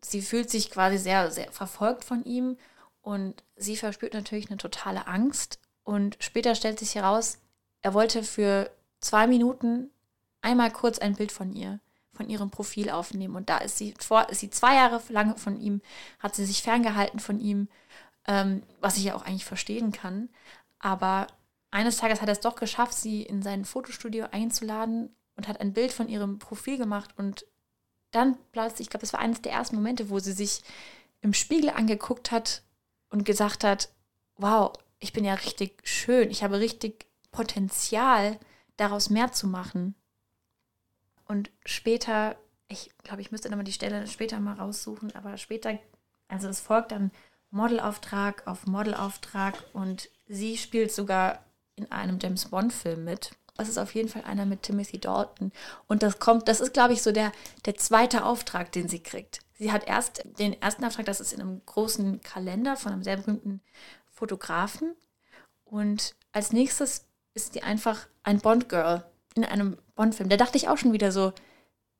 sie 0.00 0.22
fühlt 0.22 0.50
sich 0.50 0.70
quasi 0.70 0.98
sehr, 0.98 1.30
sehr 1.30 1.52
verfolgt 1.52 2.04
von 2.04 2.24
ihm 2.24 2.56
und 3.02 3.42
sie 3.56 3.76
verspürt 3.76 4.14
natürlich 4.14 4.48
eine 4.48 4.56
totale 4.56 5.06
Angst. 5.06 5.60
Und 5.84 6.16
später 6.20 6.54
stellt 6.54 6.78
sich 6.78 6.94
heraus, 6.94 7.38
er 7.82 7.94
wollte 7.94 8.22
für 8.22 8.70
zwei 9.00 9.26
Minuten 9.26 9.90
einmal 10.42 10.70
kurz 10.70 10.98
ein 10.98 11.14
Bild 11.14 11.32
von 11.32 11.52
ihr, 11.52 11.80
von 12.12 12.28
ihrem 12.28 12.50
Profil 12.50 12.90
aufnehmen. 12.90 13.36
Und 13.36 13.48
da 13.48 13.58
ist 13.58 13.78
sie 13.78 13.94
vor, 13.98 14.28
ist 14.28 14.40
sie 14.40 14.50
zwei 14.50 14.74
Jahre 14.76 15.00
lang 15.08 15.36
von 15.36 15.60
ihm, 15.60 15.80
hat 16.18 16.34
sie 16.34 16.44
sich 16.44 16.62
ferngehalten 16.62 17.20
von 17.20 17.40
ihm, 17.40 17.68
ähm, 18.26 18.62
was 18.80 18.96
ich 18.96 19.04
ja 19.04 19.14
auch 19.14 19.24
eigentlich 19.24 19.46
verstehen 19.46 19.92
kann. 19.92 20.28
Aber 20.78 21.26
eines 21.70 21.96
Tages 21.96 22.20
hat 22.20 22.28
er 22.28 22.32
es 22.32 22.40
doch 22.40 22.56
geschafft, 22.56 22.94
sie 22.94 23.22
in 23.22 23.42
sein 23.42 23.64
Fotostudio 23.64 24.26
einzuladen 24.30 25.14
und 25.36 25.48
hat 25.48 25.60
ein 25.60 25.72
Bild 25.72 25.92
von 25.92 26.08
ihrem 26.08 26.38
Profil 26.38 26.78
gemacht. 26.78 27.10
Und 27.16 27.46
dann 28.10 28.38
plötzlich, 28.52 28.86
ich 28.86 28.90
glaube, 28.90 29.02
das 29.02 29.12
war 29.12 29.20
eines 29.20 29.42
der 29.42 29.52
ersten 29.52 29.76
Momente, 29.76 30.10
wo 30.10 30.18
sie 30.18 30.32
sich 30.32 30.62
im 31.20 31.34
Spiegel 31.34 31.70
angeguckt 31.70 32.30
hat 32.30 32.62
und 33.10 33.24
gesagt 33.24 33.64
hat, 33.64 33.90
wow, 34.36 34.72
ich 34.98 35.12
bin 35.12 35.24
ja 35.24 35.34
richtig 35.34 35.80
schön, 35.84 36.30
ich 36.30 36.42
habe 36.42 36.60
richtig 36.60 37.06
Potenzial, 37.30 38.38
daraus 38.76 39.10
mehr 39.10 39.32
zu 39.32 39.46
machen. 39.46 39.94
Und 41.26 41.50
später, 41.66 42.36
ich 42.68 42.90
glaube, 43.02 43.20
ich 43.20 43.30
müsste 43.30 43.50
nochmal 43.50 43.64
die 43.64 43.72
Stelle 43.72 44.06
später 44.06 44.40
mal 44.40 44.54
raussuchen, 44.54 45.14
aber 45.14 45.36
später, 45.36 45.78
also 46.28 46.48
es 46.48 46.60
folgt 46.60 46.92
dann 46.92 47.10
Modelauftrag 47.50 48.46
auf 48.46 48.66
Modelauftrag 48.66 49.54
und 49.72 50.08
sie 50.26 50.56
spielt 50.56 50.92
sogar 50.92 51.44
in 51.76 51.90
einem 51.90 52.18
James 52.20 52.46
Bond-Film 52.46 53.04
mit. 53.04 53.32
Das 53.56 53.68
ist 53.68 53.78
auf 53.78 53.94
jeden 53.94 54.08
Fall 54.08 54.22
einer 54.24 54.46
mit 54.46 54.62
Timothy 54.62 54.98
Dalton. 55.00 55.52
Und 55.88 56.02
das 56.02 56.20
kommt, 56.20 56.46
das 56.46 56.60
ist, 56.60 56.72
glaube 56.72 56.92
ich, 56.92 57.02
so 57.02 57.10
der, 57.10 57.32
der 57.64 57.76
zweite 57.76 58.24
Auftrag, 58.24 58.70
den 58.70 58.88
sie 58.88 59.02
kriegt. 59.02 59.40
Sie 59.54 59.72
hat 59.72 59.88
erst 59.88 60.22
den 60.38 60.60
ersten 60.62 60.84
Auftrag, 60.84 61.06
das 61.06 61.20
ist 61.20 61.32
in 61.32 61.40
einem 61.40 61.62
großen 61.66 62.20
Kalender 62.20 62.76
von 62.76 62.92
einem 62.92 63.02
sehr 63.02 63.16
berühmten 63.16 63.60
Fotografen. 64.10 64.94
Und 65.64 66.14
als 66.32 66.52
nächstes 66.52 67.06
ist 67.34 67.54
sie 67.54 67.62
einfach 67.62 68.06
ein 68.22 68.38
Bond-Girl 68.38 69.04
in 69.34 69.44
einem 69.44 69.76
Bond-Film. 69.96 70.28
Da 70.28 70.36
dachte 70.36 70.56
ich 70.56 70.68
auch 70.68 70.78
schon 70.78 70.92
wieder 70.92 71.10
so, 71.10 71.32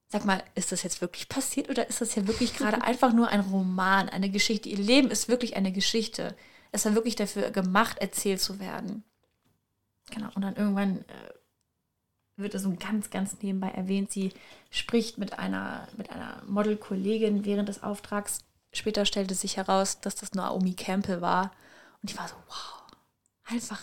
sag 0.09 0.25
mal, 0.25 0.43
ist 0.55 0.73
das 0.73 0.83
jetzt 0.83 1.01
wirklich 1.01 1.29
passiert 1.29 1.69
oder 1.69 1.89
ist 1.89 2.01
das 2.01 2.15
ja 2.15 2.27
wirklich 2.27 2.55
gerade 2.55 2.83
einfach 2.83 3.13
nur 3.13 3.29
ein 3.29 3.41
Roman, 3.41 4.09
eine 4.09 4.31
Geschichte? 4.31 4.69
Ihr 4.69 4.79
Leben 4.79 5.11
ist 5.11 5.29
wirklich 5.29 5.57
eine 5.57 5.73
Geschichte. 5.73 6.35
Es 6.73 6.85
war 6.85 6.95
wirklich 6.95 7.17
dafür 7.17 7.51
gemacht, 7.51 7.99
erzählt 7.99 8.41
zu 8.41 8.59
werden. 8.59 9.05
Genau, 10.11 10.31
und 10.35 10.43
dann 10.43 10.57
irgendwann 10.57 10.99
äh, 11.01 11.33
wird 12.37 12.55
es 12.55 12.63
so 12.63 12.75
ganz, 12.79 13.11
ganz 13.11 13.37
nebenbei 13.43 13.69
erwähnt. 13.69 14.11
Sie 14.11 14.33
spricht 14.71 15.19
mit 15.19 15.39
einer, 15.39 15.89
mit 15.97 16.11
einer 16.11 16.43
Modelkollegin 16.47 17.45
während 17.45 17.69
des 17.69 17.83
Auftrags. 17.83 18.45
Später 18.73 19.05
stellte 19.05 19.35
sich 19.35 19.57
heraus, 19.57 20.01
dass 20.01 20.15
das 20.15 20.33
Naomi 20.33 20.75
Campbell 20.75 21.21
war. 21.21 21.53
Und 22.03 22.11
ich 22.11 22.19
war 22.19 22.29
so, 22.29 22.37
wow, 22.47 22.83
einfach, 23.45 23.81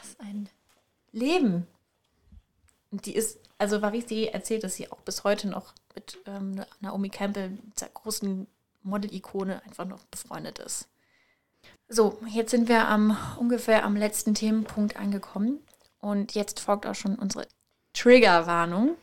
was 0.00 0.20
ein 0.20 0.48
Leben. 1.10 1.66
Und 2.90 3.06
die 3.06 3.14
ist, 3.14 3.38
Also 3.62 3.80
Varisi 3.80 4.24
erzählt, 4.24 4.64
dass 4.64 4.74
sie 4.74 4.90
auch 4.90 5.02
bis 5.02 5.22
heute 5.22 5.46
noch 5.46 5.72
mit 5.94 6.18
ähm, 6.26 6.64
Naomi 6.80 7.10
Campbell, 7.10 7.56
dieser 7.76 7.90
großen 7.90 8.48
Model-Ikone, 8.82 9.62
einfach 9.62 9.84
noch 9.84 10.02
befreundet 10.06 10.58
ist. 10.58 10.88
So, 11.88 12.18
jetzt 12.28 12.50
sind 12.50 12.68
wir 12.68 12.88
am 12.88 13.16
ungefähr 13.38 13.84
am 13.84 13.94
letzten 13.94 14.34
Themenpunkt 14.34 14.96
angekommen. 14.96 15.60
Und 16.00 16.34
jetzt 16.34 16.58
folgt 16.58 16.86
auch 16.86 16.96
schon 16.96 17.14
unsere 17.14 17.46
Triggerwarnung. 17.92 18.96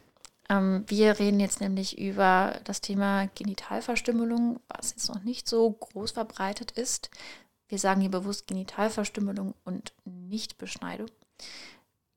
Ähm, 0.49 0.83
wir 0.87 1.19
reden 1.19 1.39
jetzt 1.39 1.61
nämlich 1.61 1.97
über 1.97 2.59
das 2.65 2.81
Thema 2.81 3.27
Genitalverstümmelung, 3.35 4.59
was 4.67 4.91
jetzt 4.91 5.07
noch 5.07 5.23
nicht 5.23 5.47
so 5.47 5.71
groß 5.71 6.11
verbreitet 6.11 6.71
ist. 6.71 7.09
Wir 7.69 7.79
sagen 7.79 8.01
hier 8.01 8.11
bewusst 8.11 8.45
Genitalverstümmelung 8.47 9.53
und 9.63 9.93
nicht 10.03 10.57
Beschneidung. 10.57 11.07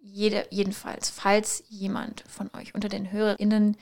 Jede, 0.05 0.46
jedenfalls, 0.50 1.11
falls 1.11 1.62
jemand 1.68 2.24
von 2.28 2.50
euch 2.55 2.74
unter 2.74 2.88
den 2.88 3.12
HörerInnen 3.12 3.76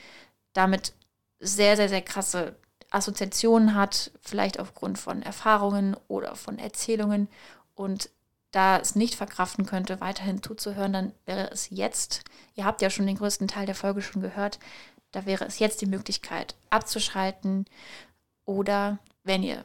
damit 0.53 0.93
sehr, 1.39 1.77
sehr, 1.77 1.89
sehr 1.89 2.03
krasse 2.03 2.55
Assoziationen 2.91 3.75
hat, 3.75 4.11
vielleicht 4.21 4.61
aufgrund 4.61 4.99
von 4.99 5.23
Erfahrungen 5.23 5.97
oder 6.09 6.37
von 6.37 6.59
Erzählungen 6.59 7.29
und 7.75 8.11
da 8.51 8.79
es 8.79 8.97
nicht 8.97 9.15
verkraften 9.15 9.65
könnte, 9.65 10.01
weiterhin 10.01 10.43
zuzuhören, 10.43 10.93
dann 10.93 11.13
wäre 11.25 11.51
es 11.51 11.71
jetzt, 11.71 12.25
ihr 12.55 12.65
habt 12.65 12.83
ja 12.83 12.91
schon 12.91 13.07
den 13.07 13.17
größten 13.17 13.49
Teil 13.49 13.65
der 13.65 13.75
Folge 13.75 14.03
schon 14.03 14.23
gehört, 14.23 14.59
da 15.13 15.25
wäre 15.25 15.45
es 15.47 15.59
jetzt 15.59 15.81
die 15.81 15.87
Möglichkeit 15.87 16.55
abzuschalten 16.69 17.65
oder 18.45 18.99
wenn 19.25 19.43
ihr 19.43 19.65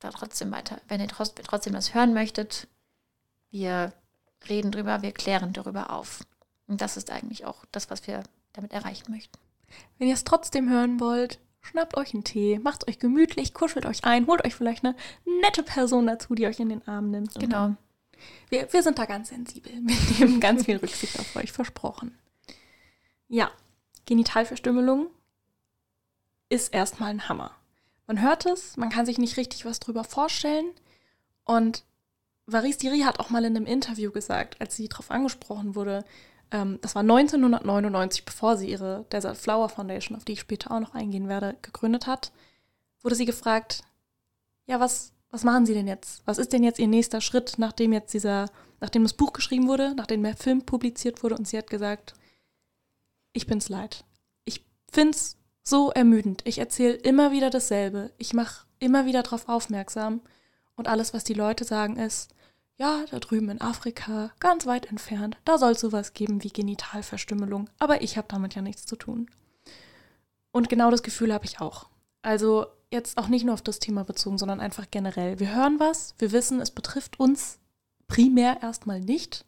da 0.00 0.10
trotzdem 0.10 0.50
weiter, 0.50 0.80
wenn 0.88 1.00
ihr 1.00 1.08
trotzdem 1.08 1.74
das 1.74 1.94
hören 1.94 2.14
möchtet, 2.14 2.66
wir 3.50 3.92
reden 4.48 4.72
drüber, 4.72 5.02
wir 5.02 5.12
klären 5.12 5.52
darüber 5.52 5.90
auf. 5.90 6.24
Und 6.66 6.80
das 6.80 6.96
ist 6.96 7.10
eigentlich 7.10 7.44
auch 7.44 7.64
das, 7.72 7.90
was 7.90 8.06
wir 8.06 8.22
damit 8.52 8.72
erreichen 8.72 9.10
möchten. 9.10 9.38
Wenn 9.98 10.08
ihr 10.08 10.14
es 10.14 10.24
trotzdem 10.24 10.70
hören 10.70 11.00
wollt, 11.00 11.38
schnappt 11.60 11.96
euch 11.96 12.14
einen 12.14 12.24
Tee, 12.24 12.58
macht 12.58 12.88
euch 12.88 12.98
gemütlich, 12.98 13.54
kuschelt 13.54 13.86
euch 13.86 14.04
ein, 14.04 14.26
holt 14.26 14.44
euch 14.44 14.54
vielleicht 14.54 14.84
eine 14.84 14.94
nette 15.40 15.62
Person 15.62 16.06
dazu, 16.06 16.34
die 16.34 16.46
euch 16.46 16.60
in 16.60 16.68
den 16.68 16.86
Arm 16.86 17.10
nimmt. 17.10 17.34
Genau. 17.34 17.74
Wir, 18.48 18.72
wir 18.72 18.82
sind 18.82 18.98
da 18.98 19.06
ganz 19.06 19.28
sensibel. 19.30 19.72
Wir 19.72 20.18
nehmen 20.26 20.40
ganz 20.40 20.64
viel 20.64 20.76
Rücksicht 20.76 21.18
auf 21.18 21.36
euch, 21.36 21.52
versprochen. 21.52 22.16
Ja, 23.28 23.50
Genitalverstümmelung 24.06 25.08
ist 26.48 26.72
erstmal 26.72 27.10
ein 27.10 27.28
Hammer. 27.28 27.50
Man 28.06 28.20
hört 28.20 28.46
es, 28.46 28.76
man 28.76 28.90
kann 28.90 29.06
sich 29.06 29.18
nicht 29.18 29.36
richtig 29.36 29.64
was 29.64 29.80
drüber 29.80 30.04
vorstellen. 30.04 30.66
Und 31.44 31.84
Varis 32.46 32.78
Diri 32.78 33.00
hat 33.00 33.20
auch 33.20 33.30
mal 33.30 33.44
in 33.44 33.56
einem 33.56 33.66
Interview 33.66 34.10
gesagt, 34.10 34.60
als 34.60 34.76
sie 34.76 34.88
darauf 34.88 35.10
angesprochen 35.10 35.74
wurde, 35.74 36.04
ähm, 36.50 36.78
das 36.82 36.94
war 36.94 37.00
1999, 37.00 38.24
bevor 38.24 38.56
sie 38.56 38.70
ihre 38.70 39.06
Desert 39.10 39.36
Flower 39.36 39.68
Foundation, 39.68 40.16
auf 40.16 40.24
die 40.24 40.32
ich 40.32 40.40
später 40.40 40.70
auch 40.70 40.80
noch 40.80 40.94
eingehen 40.94 41.28
werde, 41.28 41.56
gegründet 41.62 42.06
hat, 42.06 42.32
wurde 43.02 43.14
sie 43.14 43.24
gefragt, 43.24 43.82
ja, 44.66 44.80
was, 44.80 45.12
was 45.30 45.44
machen 45.44 45.66
Sie 45.66 45.74
denn 45.74 45.88
jetzt? 45.88 46.22
Was 46.26 46.38
ist 46.38 46.52
denn 46.52 46.62
jetzt 46.62 46.78
Ihr 46.78 46.88
nächster 46.88 47.20
Schritt, 47.20 47.54
nachdem 47.58 47.92
jetzt 47.92 48.14
dieser, 48.14 48.50
nachdem 48.80 49.02
das 49.02 49.14
Buch 49.14 49.32
geschrieben 49.32 49.68
wurde, 49.68 49.94
nachdem 49.94 50.22
der 50.22 50.36
Film 50.36 50.62
publiziert 50.62 51.22
wurde 51.22 51.36
und 51.36 51.46
sie 51.46 51.58
hat 51.58 51.68
gesagt, 51.68 52.14
ich 53.32 53.46
bin's 53.46 53.68
leid. 53.68 54.04
Ich 54.44 54.64
find's 54.90 55.36
so 55.62 55.90
ermüdend. 55.90 56.42
Ich 56.46 56.58
erzähle 56.58 56.94
immer 56.94 57.32
wieder 57.32 57.50
dasselbe. 57.50 58.12
Ich 58.16 58.32
mache 58.32 58.66
immer 58.78 59.06
wieder 59.06 59.22
darauf 59.22 59.48
aufmerksam. 59.48 60.20
Und 60.76 60.88
alles, 60.88 61.14
was 61.14 61.24
die 61.24 61.34
Leute 61.34 61.64
sagen, 61.64 61.96
ist, 61.96 62.33
ja, 62.76 63.04
da 63.10 63.18
drüben 63.20 63.50
in 63.50 63.60
Afrika, 63.60 64.32
ganz 64.40 64.66
weit 64.66 64.86
entfernt, 64.86 65.36
da 65.44 65.58
soll 65.58 65.72
es 65.72 65.80
sowas 65.80 66.12
geben 66.12 66.42
wie 66.42 66.48
Genitalverstümmelung. 66.48 67.70
Aber 67.78 68.02
ich 68.02 68.16
habe 68.16 68.28
damit 68.28 68.54
ja 68.54 68.62
nichts 68.62 68.84
zu 68.86 68.96
tun. 68.96 69.30
Und 70.50 70.68
genau 70.68 70.90
das 70.90 71.02
Gefühl 71.02 71.32
habe 71.32 71.44
ich 71.44 71.60
auch. 71.60 71.88
Also 72.22 72.66
jetzt 72.90 73.18
auch 73.18 73.28
nicht 73.28 73.44
nur 73.44 73.54
auf 73.54 73.62
das 73.62 73.78
Thema 73.78 74.04
bezogen, 74.04 74.38
sondern 74.38 74.60
einfach 74.60 74.86
generell. 74.90 75.38
Wir 75.38 75.54
hören 75.54 75.78
was, 75.78 76.14
wir 76.18 76.32
wissen, 76.32 76.60
es 76.60 76.70
betrifft 76.70 77.20
uns 77.20 77.58
primär 78.06 78.62
erstmal 78.62 79.00
nicht 79.00 79.44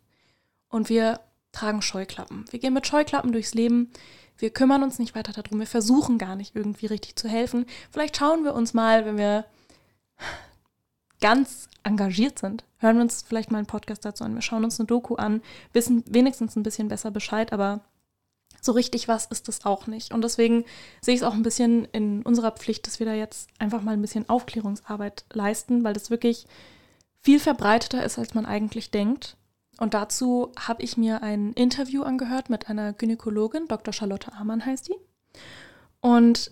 und 0.69 0.89
wir 0.89 1.21
tragen 1.53 1.83
Scheuklappen. 1.83 2.45
Wir 2.51 2.59
gehen 2.59 2.75
mit 2.75 2.87
Scheuklappen 2.87 3.33
durchs 3.33 3.55
Leben. 3.55 3.91
Wir 4.37 4.51
kümmern 4.51 4.83
uns 4.83 4.99
nicht 4.99 5.15
weiter 5.15 5.33
darum. 5.33 5.59
Wir 5.59 5.67
versuchen 5.67 6.19
gar 6.19 6.37
nicht 6.37 6.55
irgendwie 6.55 6.87
richtig 6.87 7.17
zu 7.17 7.29
helfen. 7.29 7.67
Vielleicht 7.91 8.17
schauen 8.17 8.45
wir 8.45 8.55
uns 8.55 8.75
mal, 8.75 9.07
wenn 9.07 9.17
wir 9.17 9.47
ganz 11.21 11.69
engagiert 11.83 12.39
sind, 12.39 12.65
hören 12.79 12.97
wir 12.97 13.03
uns 13.03 13.23
vielleicht 13.23 13.51
mal 13.51 13.59
einen 13.59 13.67
Podcast 13.67 14.05
dazu 14.05 14.25
an. 14.25 14.35
Wir 14.35 14.43
schauen 14.43 14.65
uns 14.65 14.79
eine 14.79 14.87
Doku 14.87 15.15
an, 15.15 15.43
wissen 15.73 16.05
wenigstens 16.07 16.57
ein 16.57 16.63
bisschen 16.63 16.89
besser 16.89 17.11
Bescheid, 17.11 17.53
aber 17.53 17.81
so 18.61 18.73
richtig 18.73 19.09
was 19.09 19.27
ist 19.27 19.49
es 19.49 19.65
auch 19.65 19.87
nicht. 19.87 20.13
Und 20.13 20.23
deswegen 20.23 20.65
sehe 21.01 21.15
ich 21.15 21.21
es 21.21 21.27
auch 21.27 21.35
ein 21.35 21.43
bisschen 21.43 21.87
in 21.87 22.23
unserer 22.23 22.53
Pflicht, 22.53 22.87
dass 22.87 22.99
wir 22.99 23.07
da 23.07 23.15
jetzt 23.15 23.49
einfach 23.59 23.83
mal 23.83 23.93
ein 23.93 24.03
bisschen 24.03 24.29
Aufklärungsarbeit 24.29 25.25
leisten, 25.33 25.85
weil 25.85 25.95
das 25.95 26.11
wirklich 26.11 26.47
viel 27.21 27.41
verbreiteter 27.41 28.05
ist, 28.05 28.19
als 28.19 28.35
man 28.35 28.47
eigentlich 28.47 28.91
denkt. 28.91 29.37
Und 29.79 29.95
dazu 29.95 30.53
habe 30.59 30.83
ich 30.83 30.97
mir 30.97 31.23
ein 31.23 31.53
Interview 31.53 32.03
angehört 32.03 32.51
mit 32.51 32.69
einer 32.69 32.93
Gynäkologin, 32.93 33.69
Dr. 33.69 33.93
Charlotte 33.93 34.33
Amann 34.33 34.65
heißt 34.65 34.89
die. 34.89 34.97
Und 36.01 36.51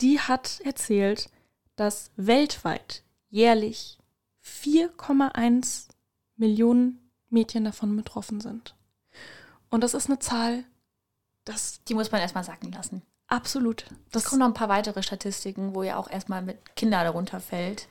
die 0.00 0.20
hat 0.20 0.60
erzählt, 0.64 1.28
dass 1.76 2.10
weltweit 2.16 3.02
jährlich 3.32 3.98
4,1 4.44 5.88
Millionen 6.36 7.10
Mädchen 7.30 7.64
davon 7.64 7.96
betroffen 7.96 8.40
sind. 8.40 8.76
Und 9.70 9.82
das 9.82 9.94
ist 9.94 10.08
eine 10.08 10.18
Zahl, 10.18 10.64
das, 11.44 11.82
die 11.84 11.94
muss 11.94 12.12
man 12.12 12.20
erstmal 12.20 12.44
sacken 12.44 12.70
lassen. 12.70 13.02
Absolut. 13.26 13.86
Das 14.10 14.24
kommen 14.24 14.40
noch 14.40 14.46
ein 14.46 14.54
paar 14.54 14.68
weitere 14.68 15.02
Statistiken, 15.02 15.74
wo 15.74 15.82
ja 15.82 15.96
auch 15.96 16.10
erstmal 16.10 16.42
mit 16.42 16.76
Kinder 16.76 17.02
darunter 17.02 17.40
fällt. 17.40 17.88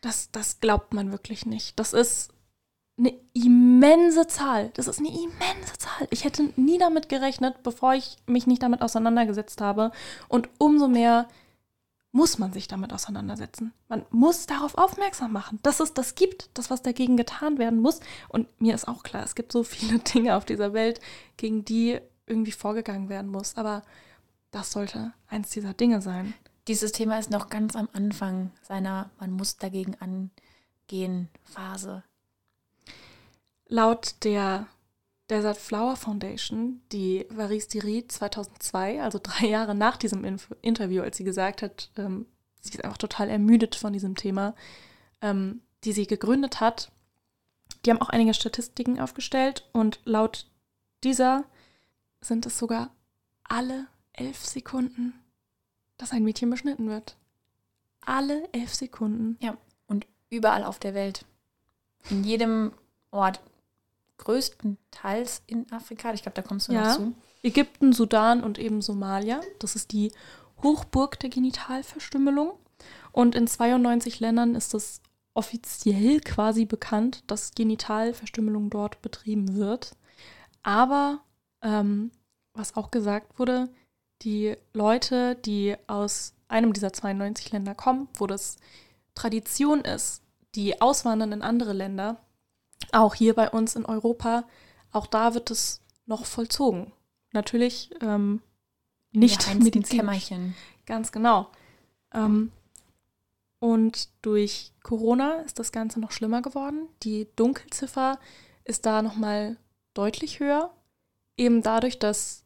Das, 0.00 0.30
das 0.32 0.60
glaubt 0.60 0.92
man 0.92 1.12
wirklich 1.12 1.46
nicht. 1.46 1.78
Das 1.78 1.92
ist 1.92 2.32
eine 2.98 3.14
immense 3.34 4.26
Zahl. 4.26 4.70
Das 4.74 4.88
ist 4.88 4.98
eine 4.98 5.08
immense 5.08 5.78
Zahl. 5.78 6.08
Ich 6.10 6.24
hätte 6.24 6.52
nie 6.56 6.78
damit 6.78 7.08
gerechnet, 7.08 7.62
bevor 7.62 7.94
ich 7.94 8.16
mich 8.26 8.48
nicht 8.48 8.62
damit 8.62 8.82
auseinandergesetzt 8.82 9.60
habe. 9.60 9.92
Und 10.28 10.48
umso 10.58 10.88
mehr 10.88 11.28
muss 12.16 12.38
man 12.38 12.50
sich 12.50 12.66
damit 12.66 12.94
auseinandersetzen. 12.94 13.74
Man 13.88 14.06
muss 14.08 14.46
darauf 14.46 14.78
aufmerksam 14.78 15.32
machen, 15.32 15.58
dass 15.62 15.80
es 15.80 15.92
das 15.92 16.14
gibt, 16.14 16.48
das, 16.54 16.70
was 16.70 16.80
dagegen 16.80 17.18
getan 17.18 17.58
werden 17.58 17.78
muss. 17.78 18.00
Und 18.30 18.48
mir 18.58 18.74
ist 18.74 18.88
auch 18.88 19.02
klar, 19.02 19.22
es 19.22 19.34
gibt 19.34 19.52
so 19.52 19.62
viele 19.62 19.98
Dinge 20.14 20.34
auf 20.34 20.46
dieser 20.46 20.72
Welt, 20.72 20.98
gegen 21.36 21.66
die 21.66 22.00
irgendwie 22.26 22.52
vorgegangen 22.52 23.10
werden 23.10 23.30
muss. 23.30 23.58
Aber 23.58 23.82
das 24.50 24.72
sollte 24.72 25.12
eins 25.28 25.50
dieser 25.50 25.74
Dinge 25.74 26.00
sein. 26.00 26.32
Dieses 26.68 26.90
Thema 26.90 27.18
ist 27.18 27.30
noch 27.30 27.50
ganz 27.50 27.76
am 27.76 27.90
Anfang 27.92 28.50
seiner 28.62 29.10
Man 29.20 29.32
muss 29.32 29.58
dagegen 29.58 29.94
angehen 30.00 31.28
Phase. 31.44 32.02
Laut 33.68 34.14
der 34.24 34.68
Desert 35.28 35.56
Flower 35.56 35.96
Foundation, 35.96 36.82
die 36.92 37.26
Varis 37.30 37.68
Diri 37.68 38.06
2002, 38.06 39.02
also 39.02 39.18
drei 39.22 39.46
Jahre 39.46 39.74
nach 39.74 39.96
diesem 39.96 40.24
Inf 40.24 40.54
Interview, 40.62 41.02
als 41.02 41.16
sie 41.16 41.24
gesagt 41.24 41.62
hat, 41.62 41.90
ähm, 41.96 42.26
sie 42.60 42.74
ist 42.74 42.84
einfach 42.84 42.98
total 42.98 43.28
ermüdet 43.28 43.74
von 43.74 43.92
diesem 43.92 44.14
Thema, 44.14 44.54
ähm, 45.20 45.62
die 45.84 45.92
sie 45.92 46.06
gegründet 46.06 46.60
hat, 46.60 46.92
die 47.84 47.90
haben 47.90 48.00
auch 48.02 48.08
einige 48.08 48.34
Statistiken 48.34 49.00
aufgestellt 49.00 49.68
und 49.72 50.00
laut 50.04 50.46
dieser 51.04 51.44
sind 52.20 52.46
es 52.46 52.58
sogar 52.58 52.90
alle 53.44 53.86
elf 54.12 54.44
Sekunden, 54.44 55.14
dass 55.96 56.12
ein 56.12 56.24
Mädchen 56.24 56.50
beschnitten 56.50 56.88
wird. 56.88 57.16
Alle 58.00 58.48
elf 58.52 58.74
Sekunden. 58.74 59.36
Ja, 59.40 59.56
und 59.86 60.06
überall 60.30 60.64
auf 60.64 60.78
der 60.78 60.94
Welt. 60.94 61.24
In 62.10 62.24
jedem 62.24 62.72
Ort, 63.10 63.40
größtenteils 64.18 65.42
in 65.46 65.70
Afrika, 65.72 66.12
ich 66.12 66.22
glaube, 66.22 66.36
da 66.36 66.42
kommst 66.42 66.68
du 66.68 66.72
ja. 66.72 66.88
noch 66.88 66.96
zu. 66.96 67.14
Ägypten, 67.42 67.92
Sudan 67.92 68.42
und 68.42 68.58
eben 68.58 68.82
Somalia. 68.82 69.40
Das 69.58 69.76
ist 69.76 69.92
die 69.92 70.12
Hochburg 70.62 71.18
der 71.20 71.30
Genitalverstümmelung. 71.30 72.52
Und 73.12 73.34
in 73.34 73.46
92 73.46 74.20
Ländern 74.20 74.54
ist 74.54 74.74
es 74.74 75.00
offiziell 75.34 76.20
quasi 76.20 76.64
bekannt, 76.64 77.22
dass 77.26 77.54
Genitalverstümmelung 77.54 78.70
dort 78.70 79.02
betrieben 79.02 79.56
wird. 79.56 79.96
Aber 80.62 81.20
ähm, 81.62 82.10
was 82.54 82.76
auch 82.76 82.90
gesagt 82.90 83.38
wurde, 83.38 83.68
die 84.22 84.56
Leute, 84.72 85.36
die 85.36 85.76
aus 85.86 86.34
einem 86.48 86.72
dieser 86.72 86.92
92 86.92 87.52
Länder 87.52 87.74
kommen, 87.74 88.08
wo 88.14 88.26
das 88.26 88.56
Tradition 89.14 89.80
ist, 89.82 90.22
die 90.54 90.80
auswandern 90.80 91.32
in 91.32 91.42
andere 91.42 91.72
Länder, 91.72 92.20
auch 92.92 93.14
hier 93.14 93.34
bei 93.34 93.50
uns 93.50 93.76
in 93.76 93.84
Europa, 93.84 94.44
auch 94.92 95.06
da 95.06 95.34
wird 95.34 95.50
es 95.50 95.80
noch 96.06 96.24
vollzogen. 96.24 96.92
Natürlich 97.32 97.90
ähm, 98.00 98.42
nicht 99.12 99.54
mit 99.56 99.74
dem 99.74 99.82
Kämmerchen. 99.82 100.54
Ganz 100.86 101.12
genau. 101.12 101.50
Ähm, 102.14 102.52
und 103.58 104.08
durch 104.22 104.72
Corona 104.82 105.40
ist 105.40 105.58
das 105.58 105.72
Ganze 105.72 106.00
noch 106.00 106.12
schlimmer 106.12 106.42
geworden. 106.42 106.88
Die 107.02 107.26
Dunkelziffer 107.36 108.18
ist 108.64 108.86
da 108.86 109.02
nochmal 109.02 109.56
deutlich 109.94 110.40
höher 110.40 110.72
eben 111.36 111.62
dadurch, 111.62 111.98
dass 111.98 112.44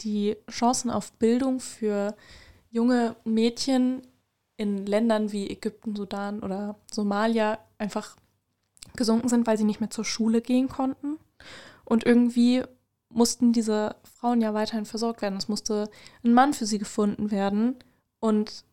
die 0.00 0.36
Chancen 0.50 0.90
auf 0.90 1.12
Bildung 1.12 1.60
für 1.60 2.16
junge 2.70 3.16
Mädchen 3.24 4.06
in 4.56 4.86
Ländern 4.86 5.32
wie 5.32 5.48
Ägypten, 5.48 5.96
Sudan 5.96 6.42
oder 6.42 6.76
Somalia 6.90 7.58
einfach 7.78 8.16
gesunken 8.94 9.28
sind, 9.28 9.46
weil 9.46 9.58
sie 9.58 9.64
nicht 9.64 9.80
mehr 9.80 9.90
zur 9.90 10.04
Schule 10.04 10.40
gehen 10.40 10.68
konnten. 10.68 11.18
Und 11.84 12.04
irgendwie 12.04 12.62
mussten 13.08 13.52
diese 13.52 13.96
Frauen 14.04 14.40
ja 14.40 14.54
weiterhin 14.54 14.84
versorgt 14.86 15.22
werden. 15.22 15.38
Es 15.38 15.48
musste 15.48 15.90
ein 16.24 16.34
Mann 16.34 16.52
für 16.52 16.66
sie 16.66 16.78
gefunden 16.78 17.30
werden. 17.30 17.76
Und 18.20 18.64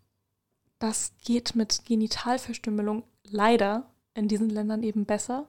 das 0.80 1.14
geht 1.24 1.55
mit 1.55 1.86
Genitalverstümmelung 1.86 3.03
leider 3.24 3.89
in 4.14 4.28
diesen 4.28 4.49
Ländern 4.49 4.84
eben 4.84 5.05
besser, 5.05 5.47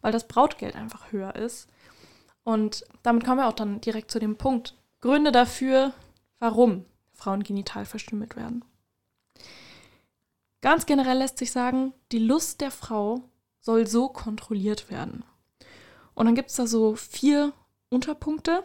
weil 0.00 0.12
das 0.12 0.28
Brautgeld 0.28 0.76
einfach 0.76 1.12
höher 1.12 1.34
ist. 1.34 1.68
Und 2.44 2.84
damit 3.02 3.24
kommen 3.24 3.38
wir 3.38 3.48
auch 3.48 3.52
dann 3.52 3.80
direkt 3.80 4.10
zu 4.10 4.18
dem 4.18 4.36
Punkt. 4.36 4.76
Gründe 5.00 5.32
dafür, 5.32 5.92
warum 6.38 6.84
Frauen 7.12 7.42
genital 7.42 7.84
verstümmelt 7.84 8.36
werden. 8.36 8.64
Ganz 10.60 10.86
generell 10.86 11.18
lässt 11.18 11.38
sich 11.38 11.50
sagen, 11.52 11.92
die 12.12 12.18
Lust 12.18 12.60
der 12.60 12.70
Frau 12.70 13.22
soll 13.66 13.88
so 13.88 14.08
kontrolliert 14.08 14.90
werden. 14.90 15.24
Und 16.14 16.26
dann 16.26 16.36
gibt 16.36 16.50
es 16.50 16.56
da 16.56 16.68
so 16.68 16.94
vier 16.94 17.52
Unterpunkte. 17.90 18.62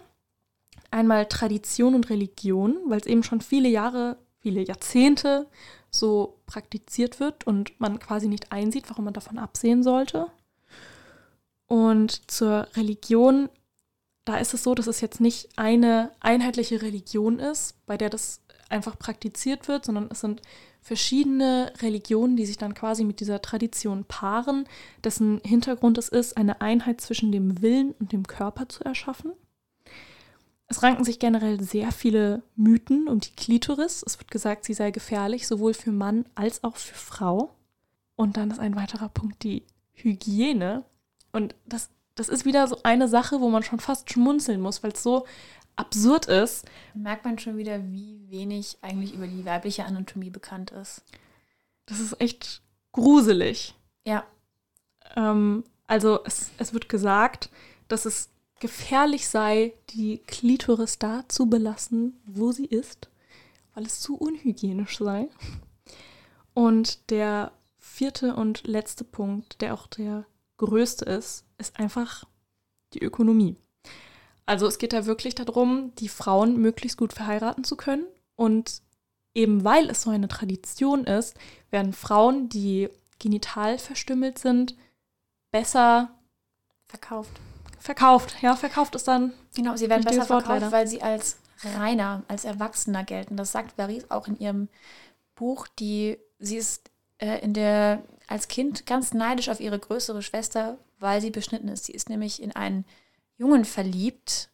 Einmal 0.92 1.26
Tradition 1.26 1.96
und 1.96 2.10
Religion, 2.10 2.78
weil 2.86 3.00
es 3.00 3.08
eben 3.08 3.24
schon 3.24 3.42
viele 3.42 3.68
Jahre, 3.68 4.18
viele 4.40 4.62
Jahrzehnte 4.62 5.48
so 5.90 6.40
praktiziert 6.46 7.20
wird 7.20 7.48
und 7.48 7.80
man 7.80 8.00
quasi 8.00 8.28
nicht 8.28 8.52
einsieht, 8.52 8.90
warum 8.90 9.06
man 9.06 9.14
davon 9.14 9.40
absehen 9.40 9.82
sollte. 9.82 10.28
Und 11.66 12.30
zur 12.30 12.68
Religion, 12.76 13.50
da 14.24 14.38
ist 14.38 14.54
es 14.54 14.64
so, 14.64 14.76
dass 14.76 14.88
es 14.88 15.02
jetzt 15.02 15.20
nicht 15.20 15.50
eine 15.58 16.12
einheitliche 16.20 16.82
Religion 16.84 17.40
ist, 17.40 17.86
bei 17.88 17.98
der 17.98 18.10
das 18.10 18.42
einfach 18.70 19.00
praktiziert 19.00 19.68
wird, 19.68 19.84
sondern 19.86 20.10
es 20.12 20.22
sind 20.22 20.42
verschiedene 20.82 21.72
Religionen, 21.82 22.36
die 22.36 22.46
sich 22.46 22.58
dann 22.58 22.74
quasi 22.74 23.04
mit 23.04 23.20
dieser 23.20 23.42
Tradition 23.42 24.04
paaren, 24.06 24.68
dessen 25.04 25.40
Hintergrund 25.46 25.98
es 25.98 26.10
ist, 26.10 26.38
eine 26.38 26.60
Einheit 26.60 27.02
zwischen 27.02 27.32
dem 27.32 27.62
Willen 27.62 27.92
und 28.00 28.12
dem 28.12 28.26
Körper 28.26 28.68
zu 28.68 28.84
erschaffen. 28.84 29.32
Es 30.68 30.82
ranken 30.82 31.04
sich 31.04 31.20
generell 31.20 31.62
sehr 31.62 31.92
viele 31.92 32.44
Mythen 32.56 33.08
um 33.08 33.20
die 33.20 33.32
Klitoris. 33.32 34.04
Es 34.06 34.18
wird 34.18 34.32
gesagt, 34.32 34.64
sie 34.64 34.74
sei 34.74 34.92
gefährlich, 34.92 35.46
sowohl 35.46 35.74
für 35.74 35.92
Mann 35.92 36.26
als 36.34 36.64
auch 36.64 36.78
für 36.78 36.96
Frau. 36.96 37.54
Und 38.16 38.38
dann 38.38 38.52
ist 38.52 38.60
ein 38.60 38.76
weiterer 38.76 39.10
Punkt 39.10 39.44
die 39.44 39.64
Hygiene. 39.94 40.86
Und 41.34 41.56
das, 41.66 41.90
das 42.16 42.30
ist 42.30 42.46
wieder 42.46 42.68
so 42.68 42.78
eine 42.84 43.08
Sache, 43.08 43.42
wo 43.42 43.50
man 43.50 43.64
schon 43.64 43.82
fast 43.82 44.10
schmunzeln 44.12 44.62
muss, 44.62 44.82
weil 44.82 44.94
es 44.94 45.04
so 45.04 45.26
absurd 45.82 46.28
ist. 46.28 46.66
Merkt 46.94 47.26
man 47.26 47.38
schon 47.38 47.58
wieder, 47.58 47.84
wie 47.92 48.30
wenig 48.30 48.78
eigentlich 48.82 49.14
über 49.14 49.28
die 49.28 49.46
weibliche 49.46 49.86
Anatomie 49.86 50.30
bekannt 50.30 50.72
ist. 50.72 51.04
Das 51.86 52.00
ist 52.00 52.22
echt 52.22 52.62
gruselig. 52.92 53.76
Ja. 54.06 54.24
Ähm, 55.16 55.64
also 55.88 56.24
es, 56.24 56.52
es 56.58 56.74
wird 56.74 56.88
gesagt, 56.88 57.50
dass 57.88 58.06
es 58.06 58.30
gefährlich 58.60 59.28
sei, 59.28 59.74
die 59.90 60.20
Klitoris 60.20 61.00
da 61.00 61.28
zu 61.28 61.48
belassen, 61.48 62.22
wo 62.26 62.52
sie 62.52 62.66
ist, 62.66 63.10
weil 63.74 63.86
es 63.86 64.00
zu 64.00 64.16
unhygienisch 64.16 65.00
sei. 65.00 65.28
Und 66.54 67.10
der 67.10 67.52
vierte 67.80 68.36
und 68.36 68.68
letzte 68.68 69.04
Punkt, 69.04 69.62
der 69.62 69.74
auch 69.74 69.88
der 69.88 70.26
größte 70.58 71.06
ist, 71.06 71.44
ist 71.58 71.80
einfach 71.80 72.26
die 72.94 73.02
Ökonomie. 73.02 73.58
Also 74.52 74.68
es 74.68 74.80
geht 74.80 74.92
da 74.92 75.06
wirklich 75.06 75.34
darum, 75.34 75.96
die 75.96 76.10
Frauen 76.10 76.58
möglichst 76.58 76.98
gut 76.98 77.14
verheiraten 77.14 77.64
zu 77.64 77.78
können. 77.78 78.06
Und 78.36 78.82
eben 79.34 79.64
weil 79.64 79.90
es 79.90 80.02
so 80.02 80.10
eine 80.10 80.28
Tradition 80.28 81.06
ist, 81.06 81.38
werden 81.70 81.94
Frauen, 81.94 82.50
die 82.50 82.90
genital 83.18 83.78
verstümmelt 83.78 84.40
sind, 84.40 84.76
besser 85.52 86.12
verkauft. 86.90 87.32
Verkauft, 87.80 88.36
ja, 88.42 88.58
verkauft 88.58 88.94
ist 88.96 89.08
dann. 89.08 89.32
Genau, 89.56 89.78
sie 89.78 89.88
werden 89.88 90.04
besser 90.04 90.26
verkauft, 90.26 90.50
leider. 90.50 90.74
weil 90.74 90.86
sie 90.86 91.02
als 91.02 91.38
reiner, 91.64 92.24
als 92.28 92.44
Erwachsener 92.44 93.06
gelten. 93.06 93.38
Das 93.38 93.54
sagt 93.54 93.78
Varys 93.78 94.12
auch 94.12 94.28
in 94.28 94.38
ihrem 94.38 94.68
Buch. 95.36 95.70
Die, 95.80 96.18
sie 96.40 96.58
ist 96.58 96.92
äh, 97.20 97.40
in 97.40 97.54
der, 97.54 98.04
als 98.28 98.50
Kind 98.50 98.86
ganz 98.86 99.14
neidisch 99.14 99.48
auf 99.48 99.62
ihre 99.62 99.80
größere 99.80 100.22
Schwester, 100.22 100.78
weil 101.00 101.22
sie 101.22 101.32
beschnitten 101.32 101.70
ist. 101.70 101.86
Sie 101.86 101.94
ist 101.94 102.10
nämlich 102.10 102.44
in 102.44 102.52
einen 102.54 102.84
Jungen 103.42 103.66
verliebt. 103.66 104.50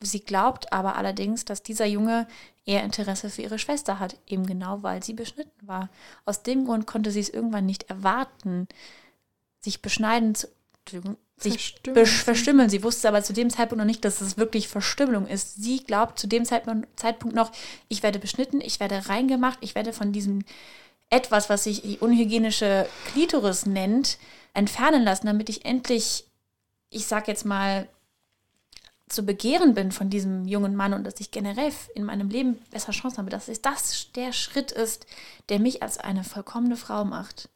Sie 0.00 0.20
glaubt 0.20 0.72
aber 0.72 0.94
allerdings, 0.94 1.44
dass 1.44 1.64
dieser 1.64 1.86
Junge 1.86 2.28
eher 2.64 2.84
Interesse 2.84 3.30
für 3.30 3.42
ihre 3.42 3.58
Schwester 3.58 3.98
hat, 3.98 4.16
eben 4.28 4.46
genau 4.46 4.84
weil 4.84 5.02
sie 5.02 5.12
beschnitten 5.12 5.66
war. 5.66 5.88
Aus 6.24 6.44
dem 6.44 6.64
Grund 6.64 6.86
konnte 6.86 7.10
sie 7.10 7.18
es 7.18 7.30
irgendwann 7.30 7.66
nicht 7.66 7.90
erwarten, 7.90 8.68
sich 9.60 9.82
beschneiden 9.82 10.36
zu, 10.36 10.46
sich 11.36 11.80
verstümmeln. 12.24 12.70
Sie 12.70 12.84
wusste 12.84 13.08
aber 13.08 13.24
zu 13.24 13.32
dem 13.32 13.50
Zeitpunkt 13.50 13.78
noch 13.78 13.86
nicht, 13.86 14.04
dass 14.04 14.20
es 14.20 14.38
wirklich 14.38 14.68
Verstümmelung 14.68 15.26
ist. 15.26 15.60
Sie 15.60 15.82
glaubt 15.82 16.20
zu 16.20 16.28
dem 16.28 16.44
Zeitpunkt 16.44 17.34
noch, 17.34 17.50
ich 17.88 18.04
werde 18.04 18.20
beschnitten, 18.20 18.60
ich 18.60 18.78
werde 18.78 19.08
reingemacht, 19.08 19.58
ich 19.62 19.74
werde 19.74 19.92
von 19.92 20.12
diesem 20.12 20.44
etwas, 21.10 21.48
was 21.48 21.64
sich 21.64 21.82
die 21.82 21.98
unhygienische 21.98 22.88
Klitoris 23.06 23.66
nennt, 23.66 24.18
entfernen 24.54 25.02
lassen, 25.02 25.26
damit 25.26 25.48
ich 25.48 25.64
endlich, 25.64 26.24
ich 26.90 27.06
sag 27.06 27.26
jetzt 27.26 27.44
mal, 27.44 27.88
zu 29.08 29.22
begehren 29.22 29.74
bin 29.74 29.92
von 29.92 30.10
diesem 30.10 30.46
jungen 30.46 30.76
Mann 30.76 30.92
und 30.92 31.04
dass 31.04 31.20
ich 31.20 31.30
generell 31.30 31.72
in 31.94 32.04
meinem 32.04 32.28
Leben 32.28 32.58
besser 32.70 32.92
Chancen 32.92 33.18
habe, 33.18 33.30
dass 33.30 33.46
das 33.62 34.12
der 34.12 34.32
Schritt 34.32 34.72
ist, 34.72 35.06
der 35.48 35.58
mich 35.58 35.82
als 35.82 35.98
eine 35.98 36.24
vollkommene 36.24 36.76
Frau 36.76 37.04
macht. 37.04 37.48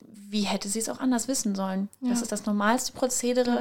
Wie 0.00 0.42
hätte 0.42 0.68
sie 0.68 0.78
es 0.78 0.88
auch 0.88 0.98
anders 0.98 1.28
wissen 1.28 1.54
sollen? 1.54 1.88
Ja. 2.00 2.10
Das 2.10 2.22
ist 2.22 2.32
das 2.32 2.46
normalste 2.46 2.92
Prozedere, 2.92 3.58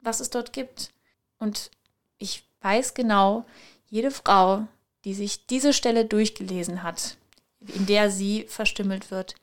was 0.00 0.20
es 0.20 0.30
dort 0.30 0.52
gibt. 0.52 0.90
Und 1.38 1.70
ich 2.18 2.44
weiß 2.60 2.94
genau, 2.94 3.44
jede 3.88 4.10
Frau, 4.10 4.66
die 5.04 5.14
sich 5.14 5.46
diese 5.46 5.72
Stelle 5.72 6.04
durchgelesen 6.04 6.82
hat, 6.82 7.16
in 7.60 7.86
der 7.86 8.10
sie 8.10 8.44
verstümmelt 8.48 9.10
wird, 9.10 9.34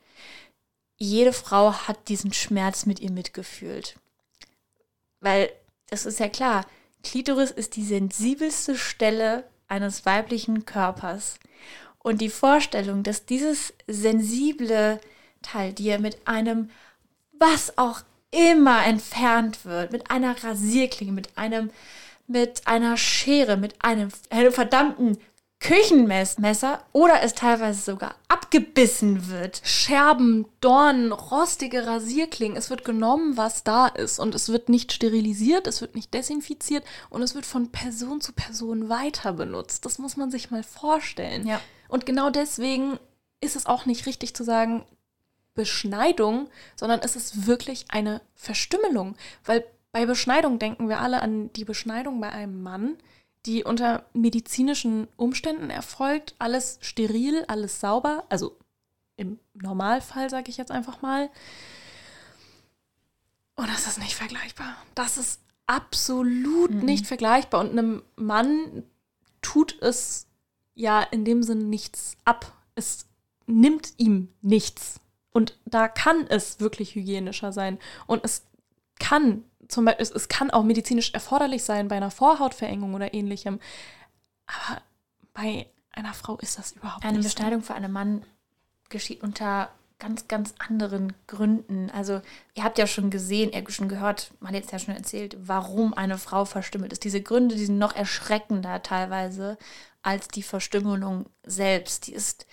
jede 0.98 1.34
Frau 1.34 1.74
hat 1.74 2.10
diesen 2.10 2.34
Schmerz 2.34 2.86
mit 2.86 3.00
ihr 3.00 3.12
mitgefühlt. 3.12 3.96
Weil 5.22 5.50
das 5.90 6.06
ist 6.06 6.20
ja 6.20 6.30
klar, 6.30 6.66
Klitoris 7.04 7.52
ist 7.52 7.76
die 7.76 7.84
sensibelste 7.84 8.76
Stelle 8.76 9.46
eines 9.68 10.06
weiblichen 10.06 10.66
Körpers. 10.66 11.40
Und 12.00 12.22
die 12.22 12.30
Vorstellung, 12.30 13.04
dass 13.04 13.26
dieses 13.26 13.74
sensible 13.88 15.00
Teil 15.42 15.74
dir 15.74 16.00
mit 16.00 16.28
einem, 16.28 16.70
was 17.34 17.78
auch 17.78 18.02
immer 18.32 18.86
entfernt 18.86 19.66
wird, 19.66 19.92
mit 19.92 20.12
einer 20.12 20.44
Rasierklinge, 20.44 21.12
mit 21.12 21.38
einem, 21.38 21.72
mit 22.28 22.68
einer 22.68 22.98
Schere, 22.98 23.58
mit 23.58 23.76
einem, 23.84 24.10
einem 24.30 24.52
verdammten 24.52 25.18
Küchenmesser 25.60 26.84
oder 26.94 27.22
es 27.22 27.34
teilweise 27.34 27.82
sogar 27.82 28.16
abgebissen 28.30 29.30
wird. 29.30 29.62
Scherben, 29.66 30.46
Dornen, 30.62 31.12
rostige 31.12 31.86
Rasierklingen. 31.86 32.58
Es 32.58 32.70
wird 32.70 32.86
genommen, 32.86 33.36
was 33.36 33.66
da 33.66 33.88
ist. 33.88 34.20
Und 34.20 34.34
es 34.36 34.48
wird 34.48 34.70
nicht 34.70 34.94
sterilisiert, 34.94 35.68
es 35.68 35.82
wird 35.82 35.96
nicht 35.96 36.14
desinfiziert 36.14 36.86
und 37.10 37.22
es 37.22 37.36
wird 37.36 37.46
von 37.46 37.72
Person 37.72 38.22
zu 38.22 38.32
Person 38.32 38.88
weiter 38.88 39.34
benutzt. 39.34 39.86
Das 39.86 40.00
muss 40.00 40.16
man 40.16 40.32
sich 40.32 40.50
mal 40.50 40.64
vorstellen. 40.64 41.46
Ja. 41.46 41.60
Und 41.90 42.06
genau 42.06 42.30
deswegen 42.30 42.98
ist 43.42 43.58
es 43.58 43.66
auch 43.66 43.86
nicht 43.86 44.06
richtig 44.06 44.34
zu 44.34 44.44
sagen, 44.46 44.86
Beschneidung, 45.56 46.48
sondern 46.78 47.02
es 47.04 47.18
ist 47.18 47.48
wirklich 47.48 47.86
eine 47.90 48.22
Verstümmelung. 48.34 49.18
Weil 49.44 49.66
bei 49.92 50.06
Beschneidung 50.06 50.58
denken 50.58 50.88
wir 50.88 51.02
alle 51.02 51.22
an 51.22 51.52
die 51.52 51.66
Beschneidung 51.66 52.22
bei 52.22 52.30
einem 52.30 52.62
Mann 52.64 52.98
die 53.46 53.64
unter 53.64 54.06
medizinischen 54.14 55.08
Umständen 55.16 55.70
erfolgt. 55.70 56.36
Alles 56.40 56.78
steril, 56.82 57.46
alles 57.48 57.80
sauber. 57.80 58.26
Also 58.30 58.58
im 59.16 59.40
Normalfall, 59.54 60.30
sage 60.30 60.50
ich 60.50 60.58
jetzt 60.58 60.72
einfach 60.72 61.02
mal. 61.02 61.30
Und 63.56 63.68
das 63.70 63.88
ist 63.88 64.00
nicht 64.00 64.16
vergleichbar. 64.16 64.76
Das 64.96 65.18
ist 65.18 65.42
absolut 65.68 66.72
mhm. 66.72 66.86
nicht 66.86 67.08
vergleichbar. 67.08 67.62
Und 67.62 67.72
einem 67.72 68.04
Mann 68.16 68.84
tut 69.42 69.82
es 69.82 70.28
ja 70.74 71.02
in 71.02 71.26
dem 71.26 71.44
Sinne 71.44 71.66
nichts 71.66 72.16
ab. 72.26 72.54
Es 72.76 73.06
nimmt 73.48 73.94
ihm 73.98 74.30
nichts. 74.42 75.00
Und 75.32 75.58
da 75.66 75.88
kann 75.88 76.26
es 76.28 76.60
wirklich 76.60 76.96
hygienischer 76.96 77.52
sein. 77.52 77.80
Und 78.08 78.24
es 78.24 78.44
kann 79.00 79.44
zum 79.70 79.86
Beispiel, 79.86 80.04
es, 80.04 80.12
es 80.12 80.28
kann 80.28 80.52
auch 80.52 80.64
medizinisch 80.64 81.14
erforderlich 81.14 81.64
sein 81.64 81.88
bei 81.88 81.96
einer 81.96 82.12
Vorhautverengung 82.12 82.94
oder 82.94 83.14
ähnlichem. 83.14 83.60
Aber 84.48 84.82
bei 85.34 85.68
einer 85.92 86.14
Frau 86.14 86.38
ist 86.38 86.58
das 86.58 86.74
überhaupt 86.74 87.06
Eine 87.06 87.20
nicht 87.20 87.28
Beschneidung 87.28 87.62
so. 87.62 87.68
für 87.68 87.76
einen 87.76 87.92
Mann 87.92 88.26
geschieht 88.90 89.24
unter 89.24 89.70
ganz, 90.00 90.28
ganz 90.28 90.56
anderen 90.58 91.14
Gründen. 91.28 91.92
Also 91.92 92.22
ihr 92.56 92.64
habt 92.64 92.78
ja 92.78 92.88
schon 92.88 93.10
gesehen, 93.12 93.52
ihr 93.52 93.60
habt 93.60 93.72
schon 93.72 93.90
gehört, 93.90 94.32
man 94.40 94.50
hat 94.50 94.56
jetzt 94.56 94.72
ja 94.72 94.80
schon 94.80 94.96
erzählt, 94.96 95.38
warum 95.40 95.94
eine 95.94 96.18
Frau 96.18 96.46
verstümmelt 96.46 96.94
ist. 96.94 97.04
Diese 97.04 97.22
Gründe, 97.22 97.56
die 97.56 97.66
sind 97.66 97.78
noch 97.78 97.96
erschreckender 97.96 98.82
teilweise 98.82 99.58
als 100.02 100.30
die 100.30 100.44
Verstümmelung 100.44 101.26
selbst. 101.44 102.08
Die 102.08 102.14
ist 102.14 102.48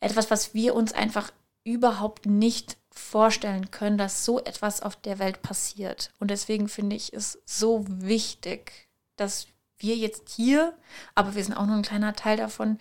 etwas, 0.00 0.30
was 0.30 0.54
wir 0.54 0.74
uns 0.74 0.92
einfach 0.92 1.30
überhaupt 1.62 2.26
nicht 2.26 2.78
vorstellen 2.98 3.70
können, 3.70 3.98
dass 3.98 4.24
so 4.24 4.40
etwas 4.40 4.82
auf 4.82 4.96
der 4.96 5.18
Welt 5.18 5.42
passiert. 5.42 6.12
Und 6.18 6.30
deswegen 6.30 6.68
finde 6.68 6.96
ich 6.96 7.12
es 7.12 7.38
so 7.44 7.84
wichtig, 7.88 8.88
dass 9.16 9.46
wir 9.78 9.96
jetzt 9.96 10.30
hier, 10.30 10.76
aber 11.14 11.34
wir 11.34 11.44
sind 11.44 11.54
auch 11.54 11.66
nur 11.66 11.76
ein 11.76 11.82
kleiner 11.82 12.14
Teil 12.14 12.36
davon, 12.36 12.78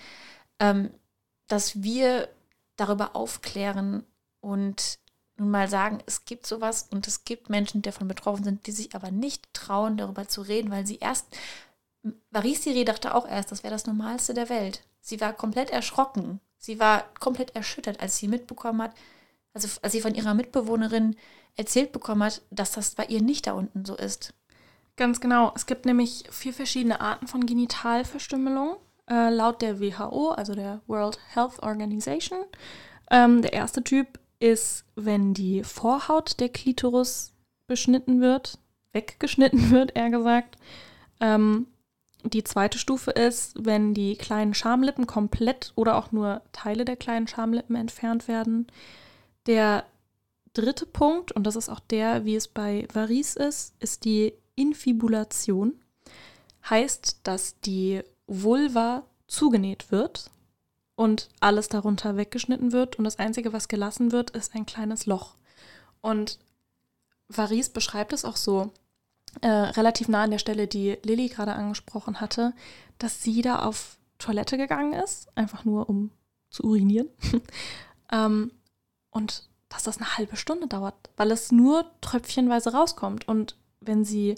ähm, 0.59 0.89
dass 1.47 1.84
wir 1.84 2.30
darüber 2.78 3.16
aufklären 3.16 4.05
und 4.41 4.99
nun 5.38 5.51
mal 5.51 5.68
sagen, 5.68 5.99
es 6.05 6.26
gibt 6.26 6.47
sowas 6.47 6.88
und 6.91 7.07
es 7.07 7.26
gibt 7.26 7.49
Menschen, 7.49 7.82
die 7.82 7.89
davon 7.89 8.07
betroffen 8.07 8.43
sind, 8.43 8.68
die 8.68 8.72
sich 8.72 8.95
aber 8.95 9.11
nicht 9.11 9.53
trauen, 9.53 9.97
darüber 9.97 10.28
zu 10.28 10.41
reden, 10.41 10.72
weil 10.72 10.88
sie 10.88 10.97
erst, 10.97 11.28
Marie 12.32 12.86
dachte 12.86 13.13
auch 13.13 13.28
erst, 13.28 13.51
das 13.51 13.63
wäre 13.63 13.74
das 13.74 13.86
Normalste 13.86 14.34
der 14.34 14.49
Welt. 14.49 14.84
Sie 15.01 15.20
war 15.20 15.34
komplett 15.34 15.72
erschrocken. 15.72 16.39
Sie 16.57 16.80
war 16.80 17.03
komplett 17.20 17.55
erschüttert, 17.55 17.99
als 17.99 18.18
sie 18.18 18.28
mitbekommen 18.28 18.82
hat, 18.82 18.95
also 19.56 19.68
als 19.82 19.93
sie 19.93 20.01
von 20.01 20.14
ihrer 20.14 20.36
Mitbewohnerin 20.36 21.16
erzählt 21.56 21.91
bekommen 21.93 22.24
hat, 22.24 22.41
dass 22.51 22.74
das 22.74 22.93
bei 22.93 23.06
ihr 23.06 23.22
nicht 23.22 23.47
da 23.47 23.53
unten 23.53 23.86
so 23.86 23.95
ist. 23.95 24.34
Ganz 24.97 25.20
genau. 25.20 25.51
Es 25.56 25.66
gibt 25.66 25.86
nämlich 25.86 26.26
vier 26.30 26.53
verschiedene 26.53 27.01
Arten 27.01 27.28
von 27.28 27.45
Genitalverstümmelung 27.45 28.76
äh, 29.10 29.30
laut 29.30 29.62
der 29.62 29.80
WHO, 29.80 30.30
also 30.30 30.53
der 30.53 30.82
World 30.88 31.20
Health 31.34 31.64
Organization. 31.64 32.39
Ähm, 33.10 33.41
der 33.41 33.53
erste 33.53 33.84
Typ 33.84 34.20
ist, 34.39 34.86
wenn 34.95 35.34
die 35.34 35.64
Vorhaut 35.64 36.39
der 36.39 36.49
Klitoris 36.49 37.34
beschnitten 37.68 38.22
wird, 38.22 38.60
weggeschnitten 38.91 39.70
wird, 39.72 39.95
eher 39.95 40.10
gesagt. 40.10 40.58
Ähm, 41.20 41.68
die 42.24 42.43
zweite 42.43 42.80
Stufe 42.80 43.12
ist, 43.12 43.53
wenn 43.64 43.93
die 43.93 44.18
kleinen 44.18 44.53
Schamlippen 44.53 45.06
komplett 45.06 45.72
oder 45.76 45.95
auch 45.95 46.12
nur 46.12 46.41
Teile 46.51 46.84
der 46.84 46.95
kleinen 46.95 47.28
Schamlippen 47.28 47.76
entfernt 47.76 48.28
werden. 48.28 48.68
Der 49.47 49.85
dritte 50.53 50.85
Punkt, 50.85 51.31
und 51.31 51.43
das 51.43 51.55
ist 51.55 51.69
auch 51.69 51.79
der, 51.79 52.25
wie 52.25 52.35
es 52.35 52.47
bei 52.47 52.87
Varis 52.93 53.35
ist, 53.35 53.75
ist 53.79 54.05
die 54.05 54.33
Infibulation. 54.55 55.79
Heißt, 56.69 57.19
dass 57.23 57.59
die 57.59 58.01
Vulva 58.27 59.03
zugenäht 59.27 59.91
wird 59.91 60.31
und 60.95 61.29
alles 61.39 61.67
darunter 61.69 62.17
weggeschnitten 62.17 62.71
wird 62.71 62.97
und 62.97 63.03
das 63.03 63.19
Einzige, 63.19 63.53
was 63.53 63.67
gelassen 63.67 64.11
wird, 64.11 64.31
ist 64.31 64.55
ein 64.55 64.65
kleines 64.65 65.05
Loch. 65.05 65.35
Und 66.01 66.39
Varis 67.27 67.69
beschreibt 67.69 68.13
es 68.13 68.25
auch 68.25 68.37
so, 68.37 68.71
äh, 69.41 69.47
relativ 69.47 70.07
nah 70.07 70.23
an 70.23 70.31
der 70.31 70.39
Stelle, 70.39 70.67
die 70.67 70.97
Lilly 71.03 71.27
gerade 71.27 71.53
angesprochen 71.53 72.21
hatte, 72.21 72.53
dass 72.97 73.21
sie 73.21 73.41
da 73.41 73.59
auf 73.59 73.97
Toilette 74.17 74.57
gegangen 74.57 74.93
ist, 74.93 75.27
einfach 75.35 75.65
nur 75.65 75.89
um 75.89 76.11
zu 76.49 76.63
urinieren. 76.63 77.09
ähm, 78.11 78.51
und 79.16 79.47
dass 79.70 79.84
das 79.84 79.97
eine 79.97 80.18
halbe 80.18 80.36
Stunde 80.36 80.68
dauert, 80.68 80.93
weil 81.16 81.32
es 81.32 81.49
nur 81.51 81.89
tröpfchenweise 82.01 82.74
rauskommt. 82.74 83.28
Und 83.30 83.55
wenn 83.80 84.03
sie 84.03 84.36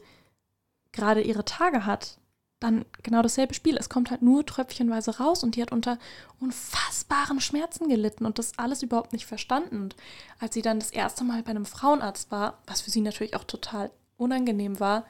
gerade 0.92 1.22
ihre 1.22 1.46
Tage 1.46 1.88
hat, 1.88 2.20
dann 2.60 2.86
genau 3.02 3.24
dasselbe 3.24 3.56
Spiel. 3.56 3.76
Es 3.76 3.90
kommt 3.90 4.12
halt 4.12 4.22
nur 4.22 4.46
tröpfchenweise 4.46 5.18
raus 5.18 5.44
und 5.44 5.56
die 5.56 5.64
hat 5.64 5.72
unter 5.72 5.98
unfassbaren 6.40 7.42
Schmerzen 7.42 7.90
gelitten 7.90 8.26
und 8.26 8.38
das 8.38 8.58
alles 8.58 8.84
überhaupt 8.84 9.14
nicht 9.14 9.26
verstanden. 9.26 9.82
Und 9.82 9.96
als 10.40 10.54
sie 10.54 10.62
dann 10.62 10.80
das 10.80 10.92
erste 10.92 11.24
Mal 11.24 11.42
bei 11.42 11.52
einem 11.52 11.66
Frauenarzt 11.66 12.30
war, 12.30 12.60
was 12.68 12.82
für 12.82 12.92
sie 12.92 13.02
natürlich 13.02 13.36
auch 13.36 13.46
total 13.46 13.90
unangenehm 14.16 14.80
war, 14.80 15.06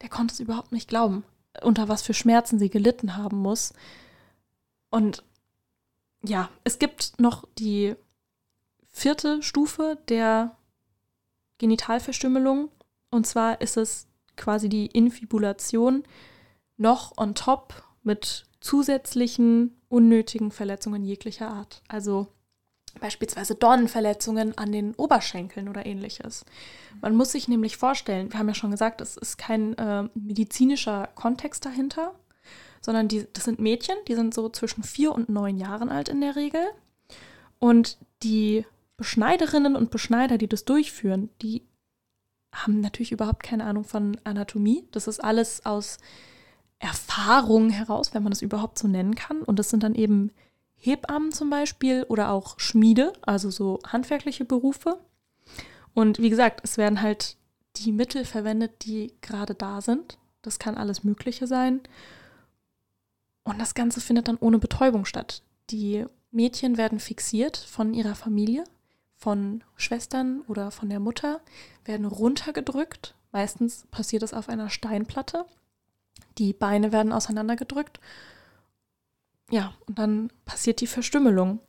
der 0.00 0.08
konnte 0.08 0.32
es 0.32 0.40
überhaupt 0.40 0.72
nicht 0.72 0.88
glauben, 0.88 1.22
unter 1.62 1.88
was 1.88 2.00
für 2.00 2.14
Schmerzen 2.14 2.58
sie 2.58 2.70
gelitten 2.70 3.16
haben 3.16 3.36
muss. 3.36 3.74
Und 4.88 5.22
ja, 6.22 6.48
es 6.64 6.78
gibt 6.78 7.14
noch 7.18 7.46
die 7.58 7.94
vierte 8.96 9.42
Stufe 9.42 9.98
der 10.08 10.56
Genitalverstümmelung. 11.58 12.70
Und 13.10 13.26
zwar 13.26 13.60
ist 13.60 13.76
es 13.76 14.08
quasi 14.36 14.70
die 14.70 14.86
Infibulation 14.86 16.04
noch 16.78 17.16
on 17.18 17.34
top 17.34 17.84
mit 18.02 18.46
zusätzlichen 18.60 19.78
unnötigen 19.88 20.50
Verletzungen 20.50 21.04
jeglicher 21.04 21.48
Art. 21.48 21.82
Also 21.88 22.28
beispielsweise 22.98 23.54
Dornenverletzungen 23.54 24.56
an 24.56 24.72
den 24.72 24.94
Oberschenkeln 24.94 25.68
oder 25.68 25.84
ähnliches. 25.84 26.46
Man 27.02 27.14
muss 27.14 27.32
sich 27.32 27.48
nämlich 27.48 27.76
vorstellen, 27.76 28.32
wir 28.32 28.38
haben 28.38 28.48
ja 28.48 28.54
schon 28.54 28.70
gesagt, 28.70 29.02
es 29.02 29.18
ist 29.18 29.36
kein 29.36 29.76
äh, 29.76 30.08
medizinischer 30.14 31.10
Kontext 31.14 31.66
dahinter, 31.66 32.14
sondern 32.80 33.08
die, 33.08 33.26
das 33.34 33.44
sind 33.44 33.58
Mädchen, 33.58 33.96
die 34.08 34.14
sind 34.14 34.32
so 34.32 34.48
zwischen 34.48 34.82
vier 34.82 35.12
und 35.12 35.28
neun 35.28 35.58
Jahren 35.58 35.90
alt 35.90 36.08
in 36.08 36.22
der 36.22 36.34
Regel. 36.34 36.64
Und 37.58 37.98
die 38.22 38.64
Beschneiderinnen 38.96 39.76
und 39.76 39.90
Beschneider, 39.90 40.38
die 40.38 40.48
das 40.48 40.64
durchführen, 40.64 41.30
die 41.42 41.62
haben 42.52 42.80
natürlich 42.80 43.12
überhaupt 43.12 43.42
keine 43.42 43.64
Ahnung 43.64 43.84
von 43.84 44.18
Anatomie. 44.24 44.84
Das 44.92 45.06
ist 45.06 45.22
alles 45.22 45.66
aus 45.66 45.98
Erfahrung 46.78 47.70
heraus, 47.70 48.14
wenn 48.14 48.22
man 48.22 48.30
das 48.30 48.42
überhaupt 48.42 48.78
so 48.78 48.88
nennen 48.88 49.14
kann. 49.14 49.42
Und 49.42 49.58
das 49.58 49.70
sind 49.70 49.82
dann 49.82 49.94
eben 49.94 50.30
Hebammen 50.76 51.32
zum 51.32 51.50
Beispiel 51.50 52.04
oder 52.08 52.30
auch 52.30 52.58
Schmiede, 52.58 53.12
also 53.22 53.50
so 53.50 53.80
handwerkliche 53.86 54.44
Berufe. 54.44 54.98
Und 55.94 56.18
wie 56.18 56.30
gesagt, 56.30 56.60
es 56.64 56.76
werden 56.76 57.02
halt 57.02 57.36
die 57.76 57.92
Mittel 57.92 58.24
verwendet, 58.24 58.84
die 58.84 59.12
gerade 59.20 59.54
da 59.54 59.80
sind. 59.80 60.18
Das 60.42 60.58
kann 60.58 60.76
alles 60.76 61.04
Mögliche 61.04 61.46
sein. 61.46 61.80
Und 63.44 63.60
das 63.60 63.74
Ganze 63.74 64.00
findet 64.00 64.28
dann 64.28 64.38
ohne 64.38 64.58
Betäubung 64.58 65.04
statt. 65.04 65.42
Die 65.70 66.04
Mädchen 66.30 66.76
werden 66.76 67.00
fixiert 67.00 67.56
von 67.56 67.94
ihrer 67.94 68.14
Familie, 68.14 68.64
von 69.16 69.64
Schwestern 69.76 70.42
oder 70.42 70.70
von 70.70 70.88
der 70.88 71.00
Mutter, 71.00 71.40
werden 71.84 72.06
runtergedrückt. 72.06 73.14
Meistens 73.32 73.86
passiert 73.90 74.22
das 74.22 74.34
auf 74.34 74.48
einer 74.48 74.70
Steinplatte. 74.70 75.46
Die 76.38 76.52
Beine 76.52 76.92
werden 76.92 77.12
auseinandergedrückt 77.12 78.00
ja, 79.50 79.74
und 79.86 79.98
dann 79.98 80.30
passiert 80.44 80.80
die 80.80 80.86
Verstümmelung. 80.86 81.60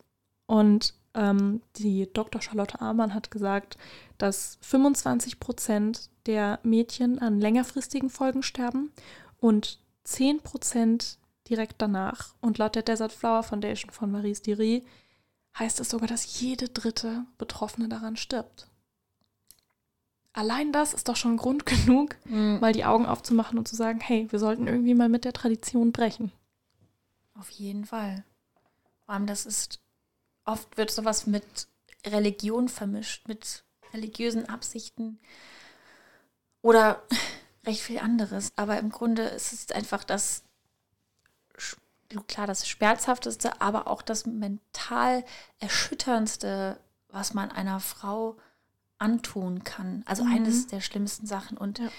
Und 0.45 0.93
ähm, 1.13 1.61
die 1.75 2.11
Dr. 2.11 2.41
Charlotte 2.41 2.81
Amann 2.81 3.13
hat 3.13 3.31
gesagt, 3.31 3.77
dass 4.17 4.57
25 4.61 5.39
Prozent 5.39 6.09
der 6.25 6.59
Mädchen 6.63 7.19
an 7.19 7.39
längerfristigen 7.39 8.09
Folgen 8.09 8.43
sterben 8.43 8.91
und 9.39 9.79
10 10.05 10.41
Prozent 10.41 11.17
direkt 11.49 11.75
danach. 11.81 12.33
Und 12.41 12.57
laut 12.57 12.75
der 12.75 12.83
Desert 12.83 13.11
Flower 13.11 13.43
Foundation 13.43 13.91
von 13.91 14.11
Maurice 14.11 14.41
Diry 14.41 14.83
heißt 15.57 15.79
es 15.79 15.89
sogar, 15.89 16.07
dass 16.07 16.39
jede 16.39 16.69
dritte 16.69 17.25
Betroffene 17.37 17.89
daran 17.89 18.15
stirbt. 18.15 18.67
Allein 20.33 20.71
das 20.71 20.93
ist 20.93 21.09
doch 21.09 21.15
schon 21.15 21.37
Grund 21.37 21.65
genug, 21.65 22.15
mhm. 22.25 22.59
mal 22.59 22.73
die 22.73 22.85
Augen 22.85 23.05
aufzumachen 23.05 23.57
und 23.57 23.67
zu 23.67 23.75
sagen, 23.75 23.99
hey, 23.99 24.27
wir 24.31 24.39
sollten 24.39 24.67
irgendwie 24.67 24.93
mal 24.93 25.09
mit 25.09 25.25
der 25.25 25.33
Tradition 25.33 25.91
brechen. 25.91 26.31
Auf 27.39 27.49
jeden 27.49 27.85
Fall. 27.85 28.23
Vor 29.05 29.15
allem, 29.15 29.27
das 29.27 29.45
ist, 29.45 29.79
oft 30.45 30.77
wird 30.77 30.91
sowas 30.91 31.27
mit 31.27 31.67
Religion 32.05 32.69
vermischt, 32.69 33.27
mit 33.27 33.63
religiösen 33.93 34.47
Absichten 34.47 35.19
oder 36.61 37.01
recht 37.65 37.81
viel 37.81 37.99
anderes. 37.99 38.51
Aber 38.55 38.77
im 38.77 38.89
Grunde 38.89 39.23
ist 39.23 39.53
es 39.53 39.71
einfach 39.71 40.03
das, 40.03 40.43
klar, 42.27 42.47
das 42.47 42.67
Schmerzhafteste, 42.67 43.61
aber 43.61 43.87
auch 43.87 44.01
das 44.01 44.25
mental 44.25 45.23
Erschütterndste, 45.59 46.79
was 47.09 47.33
man 47.33 47.51
einer 47.51 47.79
Frau 47.79 48.37
antun 48.97 49.63
kann. 49.63 50.03
Also 50.05 50.23
mhm. 50.23 50.33
eines 50.33 50.67
der 50.67 50.81
schlimmsten 50.81 51.27
Sachen. 51.27 51.57
Und 51.57 51.79
ja. 51.79 51.89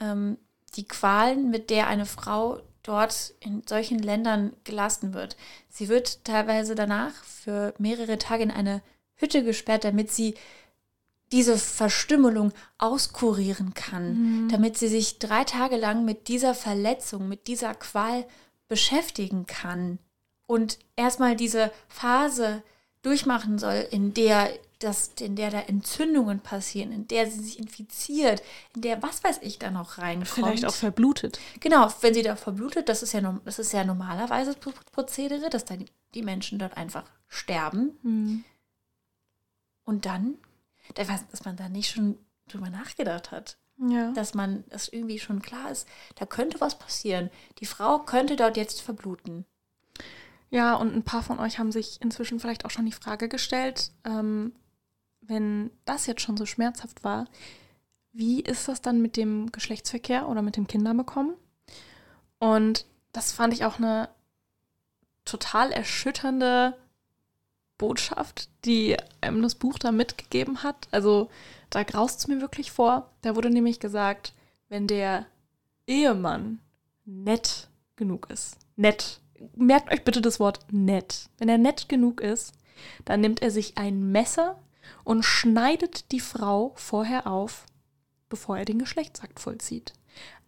ähm, 0.00 0.38
die 0.74 0.86
Qualen, 0.86 1.50
mit 1.50 1.70
der 1.70 1.86
eine 1.86 2.06
Frau 2.06 2.60
dort 2.82 3.34
in 3.40 3.62
solchen 3.66 3.98
Ländern 3.98 4.52
gelassen 4.64 5.12
wird. 5.12 5.36
Sie 5.68 5.88
wird 5.88 6.24
teilweise 6.24 6.74
danach 6.74 7.12
für 7.24 7.74
mehrere 7.78 8.18
Tage 8.18 8.44
in 8.44 8.50
eine 8.50 8.82
Hütte 9.14 9.42
gesperrt, 9.42 9.84
damit 9.84 10.12
sie 10.12 10.34
diese 11.32 11.58
Verstümmelung 11.58 12.52
auskurieren 12.78 13.74
kann, 13.74 14.44
mhm. 14.44 14.48
damit 14.48 14.78
sie 14.78 14.88
sich 14.88 15.18
drei 15.18 15.42
Tage 15.42 15.76
lang 15.76 16.04
mit 16.04 16.28
dieser 16.28 16.54
Verletzung, 16.54 17.28
mit 17.28 17.48
dieser 17.48 17.74
Qual 17.74 18.24
beschäftigen 18.68 19.46
kann 19.46 19.98
und 20.46 20.78
erstmal 20.96 21.36
diese 21.36 21.72
Phase 21.88 22.62
durchmachen 23.02 23.58
soll, 23.58 23.86
in 23.90 24.14
der 24.14 24.50
dass 24.78 25.12
in 25.20 25.36
der 25.36 25.50
da 25.50 25.60
Entzündungen 25.60 26.40
passieren, 26.40 26.92
in 26.92 27.08
der 27.08 27.30
sie 27.30 27.40
sich 27.40 27.58
infiziert, 27.58 28.42
in 28.74 28.82
der 28.82 29.02
was 29.02 29.24
weiß 29.24 29.38
ich 29.40 29.58
da 29.58 29.70
noch 29.70 29.98
reinkommt. 29.98 30.28
Vielleicht 30.28 30.66
auch 30.66 30.74
verblutet. 30.74 31.40
Genau, 31.60 31.90
wenn 32.02 32.12
sie 32.12 32.22
da 32.22 32.36
verblutet, 32.36 32.88
das 32.88 33.02
ist 33.02 33.12
ja, 33.12 33.40
das 33.44 33.58
ist 33.58 33.72
ja 33.72 33.84
normalerweise 33.84 34.54
Prozedere, 34.54 35.48
dass 35.48 35.64
dann 35.64 35.86
die 36.14 36.22
Menschen 36.22 36.58
dort 36.58 36.76
einfach 36.76 37.04
sterben. 37.28 37.98
Mhm. 38.02 38.44
Und 39.84 40.04
dann, 40.04 40.34
dass 40.94 41.44
man 41.44 41.56
da 41.56 41.68
nicht 41.68 41.90
schon 41.90 42.18
drüber 42.48 42.68
nachgedacht 42.68 43.30
hat. 43.30 43.56
Ja. 43.78 44.12
Dass 44.12 44.34
man, 44.34 44.64
dass 44.70 44.88
irgendwie 44.88 45.18
schon 45.18 45.42
klar 45.42 45.70
ist, 45.70 45.86
da 46.14 46.24
könnte 46.24 46.60
was 46.60 46.78
passieren. 46.78 47.30
Die 47.58 47.66
Frau 47.66 47.98
könnte 47.98 48.36
dort 48.36 48.56
jetzt 48.56 48.80
verbluten. 48.80 49.44
Ja, 50.50 50.74
und 50.74 50.94
ein 50.94 51.02
paar 51.02 51.22
von 51.22 51.38
euch 51.38 51.58
haben 51.58 51.72
sich 51.72 52.00
inzwischen 52.00 52.40
vielleicht 52.40 52.64
auch 52.64 52.70
schon 52.70 52.86
die 52.86 52.92
Frage 52.92 53.28
gestellt, 53.28 53.90
ähm, 54.04 54.52
wenn 55.20 55.70
das 55.84 56.06
jetzt 56.06 56.22
schon 56.22 56.36
so 56.36 56.46
schmerzhaft 56.46 57.04
war, 57.04 57.26
wie 58.12 58.40
ist 58.40 58.68
das 58.68 58.80
dann 58.80 59.02
mit 59.02 59.16
dem 59.16 59.52
Geschlechtsverkehr 59.52 60.28
oder 60.28 60.40
mit 60.40 60.56
dem 60.56 60.66
Kinderbekommen? 60.66 61.34
Und 62.38 62.86
das 63.12 63.32
fand 63.32 63.52
ich 63.52 63.64
auch 63.64 63.78
eine 63.78 64.08
total 65.24 65.72
erschütternde 65.72 66.76
Botschaft, 67.76 68.48
die 68.64 68.96
einem 69.20 69.42
das 69.42 69.54
Buch 69.54 69.78
da 69.78 69.92
mitgegeben 69.92 70.62
hat. 70.62 70.88
Also 70.92 71.28
da 71.70 71.82
graust 71.82 72.20
es 72.20 72.28
mir 72.28 72.40
wirklich 72.40 72.70
vor. 72.70 73.10
Da 73.22 73.36
wurde 73.36 73.50
nämlich 73.50 73.80
gesagt, 73.80 74.34
wenn 74.68 74.86
der 74.86 75.26
Ehemann 75.86 76.60
nett 77.04 77.68
genug 77.96 78.30
ist, 78.30 78.58
nett, 78.76 79.20
merkt 79.54 79.92
euch 79.92 80.04
bitte 80.04 80.20
das 80.20 80.40
Wort 80.40 80.60
nett. 80.70 81.28
Wenn 81.38 81.48
er 81.48 81.58
nett 81.58 81.88
genug 81.88 82.20
ist, 82.20 82.52
dann 83.04 83.20
nimmt 83.20 83.42
er 83.42 83.50
sich 83.50 83.78
ein 83.78 84.10
Messer 84.12 84.60
und 85.04 85.24
schneidet 85.24 86.12
die 86.12 86.20
Frau 86.20 86.72
vorher 86.76 87.26
auf, 87.26 87.66
bevor 88.28 88.58
er 88.58 88.64
den 88.64 88.78
Geschlechtsakt 88.78 89.40
vollzieht. 89.40 89.92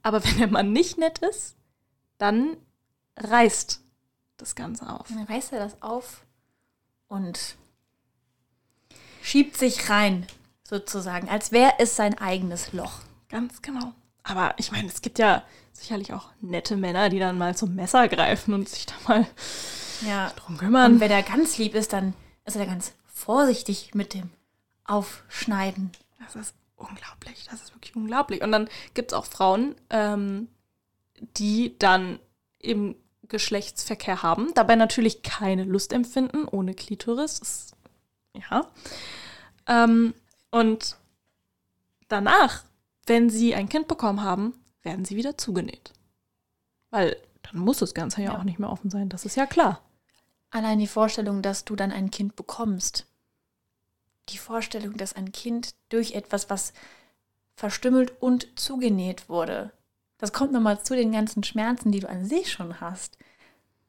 Aber 0.02 0.24
wenn 0.24 0.38
der 0.38 0.48
Mann 0.48 0.72
nicht 0.72 0.98
nett 0.98 1.18
ist, 1.18 1.56
dann 2.18 2.56
reißt 3.16 3.82
das 4.36 4.54
Ganze 4.54 4.88
auf. 4.88 5.08
Dann 5.08 5.24
reißt 5.24 5.52
er 5.52 5.58
das 5.58 5.82
auf 5.82 6.24
und 7.08 7.56
schiebt 9.22 9.56
sich 9.56 9.90
rein, 9.90 10.26
sozusagen, 10.68 11.28
als 11.28 11.52
wäre 11.52 11.72
es 11.78 11.96
sein 11.96 12.18
eigenes 12.18 12.72
Loch. 12.72 13.00
Ganz 13.28 13.62
genau. 13.62 13.92
Aber 14.22 14.54
ich 14.58 14.70
meine, 14.72 14.88
es 14.88 15.00
gibt 15.00 15.18
ja 15.18 15.42
sicherlich 15.72 16.12
auch 16.12 16.28
nette 16.40 16.76
Männer, 16.76 17.08
die 17.08 17.18
dann 17.18 17.38
mal 17.38 17.56
zum 17.56 17.74
Messer 17.74 18.08
greifen 18.08 18.52
und 18.52 18.68
sich 18.68 18.86
da 18.86 18.94
mal 19.06 19.26
Ja. 20.06 20.30
drum 20.36 20.58
kümmern. 20.58 20.94
Und 20.94 21.00
wenn 21.00 21.10
er 21.10 21.22
ganz 21.22 21.56
lieb 21.58 21.74
ist, 21.74 21.92
dann 21.92 22.14
ist 22.44 22.56
er 22.56 22.66
ganz 22.66 22.92
vorsichtig 23.06 23.94
mit 23.94 24.12
dem 24.14 24.30
Aufschneiden. 24.84 25.90
Das 26.22 26.34
ist 26.36 26.54
unglaublich. 26.76 27.46
Das 27.50 27.62
ist 27.62 27.74
wirklich 27.74 27.96
unglaublich. 27.96 28.42
Und 28.42 28.52
dann 28.52 28.68
gibt 28.94 29.12
es 29.12 29.18
auch 29.18 29.26
Frauen, 29.26 29.74
ähm, 29.90 30.48
die 31.36 31.76
dann 31.78 32.18
eben 32.60 32.94
Geschlechtsverkehr 33.28 34.22
haben, 34.22 34.52
dabei 34.54 34.74
natürlich 34.76 35.22
keine 35.22 35.64
Lust 35.64 35.92
empfinden, 35.92 36.46
ohne 36.48 36.74
Klitoris. 36.74 37.40
Das, 37.40 37.72
ja. 38.50 38.66
Ähm, 39.66 40.14
und 40.50 40.96
danach, 42.08 42.64
wenn 43.06 43.30
sie 43.30 43.54
ein 43.54 43.68
Kind 43.68 43.88
bekommen 43.88 44.22
haben, 44.22 44.54
werden 44.82 45.04
sie 45.04 45.16
wieder 45.16 45.36
zugenäht. 45.38 45.92
Weil 46.90 47.16
dann 47.42 47.60
muss 47.60 47.78
das 47.78 47.94
Ganze 47.94 48.22
ja, 48.22 48.32
Ja. 48.32 48.38
auch 48.38 48.44
nicht 48.44 48.58
mehr 48.58 48.70
offen 48.70 48.90
sein. 48.90 49.08
Das 49.08 49.24
ist 49.24 49.36
ja 49.36 49.46
klar. 49.46 49.82
Allein 50.50 50.78
die 50.78 50.86
Vorstellung, 50.86 51.42
dass 51.42 51.64
du 51.64 51.76
dann 51.76 51.92
ein 51.92 52.10
Kind 52.10 52.36
bekommst. 52.36 53.06
Die 54.30 54.38
Vorstellung, 54.38 54.96
dass 54.96 55.14
ein 55.14 55.32
Kind 55.32 55.74
durch 55.88 56.12
etwas, 56.12 56.50
was 56.50 56.72
verstümmelt 57.54 58.12
und 58.20 58.58
zugenäht 58.58 59.28
wurde, 59.28 59.72
das 60.18 60.32
kommt 60.32 60.52
nochmal 60.52 60.82
zu 60.82 60.94
den 60.96 61.12
ganzen 61.12 61.44
Schmerzen, 61.44 61.92
die 61.92 62.00
du 62.00 62.08
an 62.08 62.24
sich 62.24 62.50
schon 62.52 62.80
hast, 62.80 63.16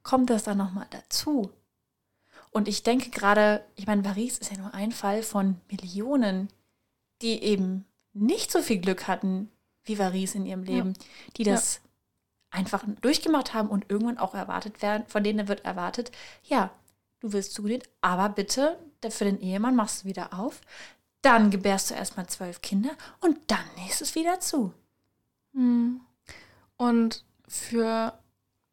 kommt 0.03 0.29
das 0.29 0.43
dann 0.43 0.57
nochmal 0.57 0.87
dazu. 0.91 1.51
Und 2.51 2.67
ich 2.67 2.83
denke 2.83 3.09
gerade, 3.09 3.63
ich 3.75 3.87
meine, 3.87 4.01
Paris 4.01 4.37
ist 4.37 4.51
ja 4.51 4.57
nur 4.57 4.73
ein 4.73 4.91
Fall 4.91 5.23
von 5.23 5.59
Millionen, 5.69 6.49
die 7.21 7.43
eben 7.43 7.85
nicht 8.13 8.51
so 8.51 8.61
viel 8.61 8.79
Glück 8.79 9.07
hatten 9.07 9.51
wie 9.83 9.95
Paris 9.95 10.35
in 10.35 10.45
ihrem 10.45 10.63
Leben, 10.63 10.93
die 11.37 11.43
das 11.43 11.81
einfach 12.51 12.83
durchgemacht 13.01 13.53
haben 13.53 13.69
und 13.69 13.85
irgendwann 13.89 14.17
auch 14.17 14.33
erwartet 14.33 14.81
werden, 14.81 15.05
von 15.07 15.23
denen 15.23 15.47
wird 15.47 15.65
erwartet, 15.65 16.11
ja, 16.43 16.71
du 17.19 17.33
wirst 17.33 17.53
zugenäht, 17.53 17.87
aber 18.01 18.29
bitte 18.29 18.77
für 19.09 19.25
den 19.25 19.39
Ehemann 19.39 19.75
machst 19.75 20.03
du 20.03 20.07
wieder 20.07 20.33
auf, 20.33 20.61
dann 21.21 21.51
gebärst 21.51 21.89
du 21.89 21.95
erstmal 21.95 22.27
zwölf 22.27 22.61
Kinder 22.61 22.91
und 23.19 23.37
dann 23.47 23.65
nächst 23.77 24.01
es 24.01 24.15
wieder 24.15 24.39
zu. 24.39 24.73
Hm. 25.53 26.01
Und 26.77 27.23
für 27.47 28.17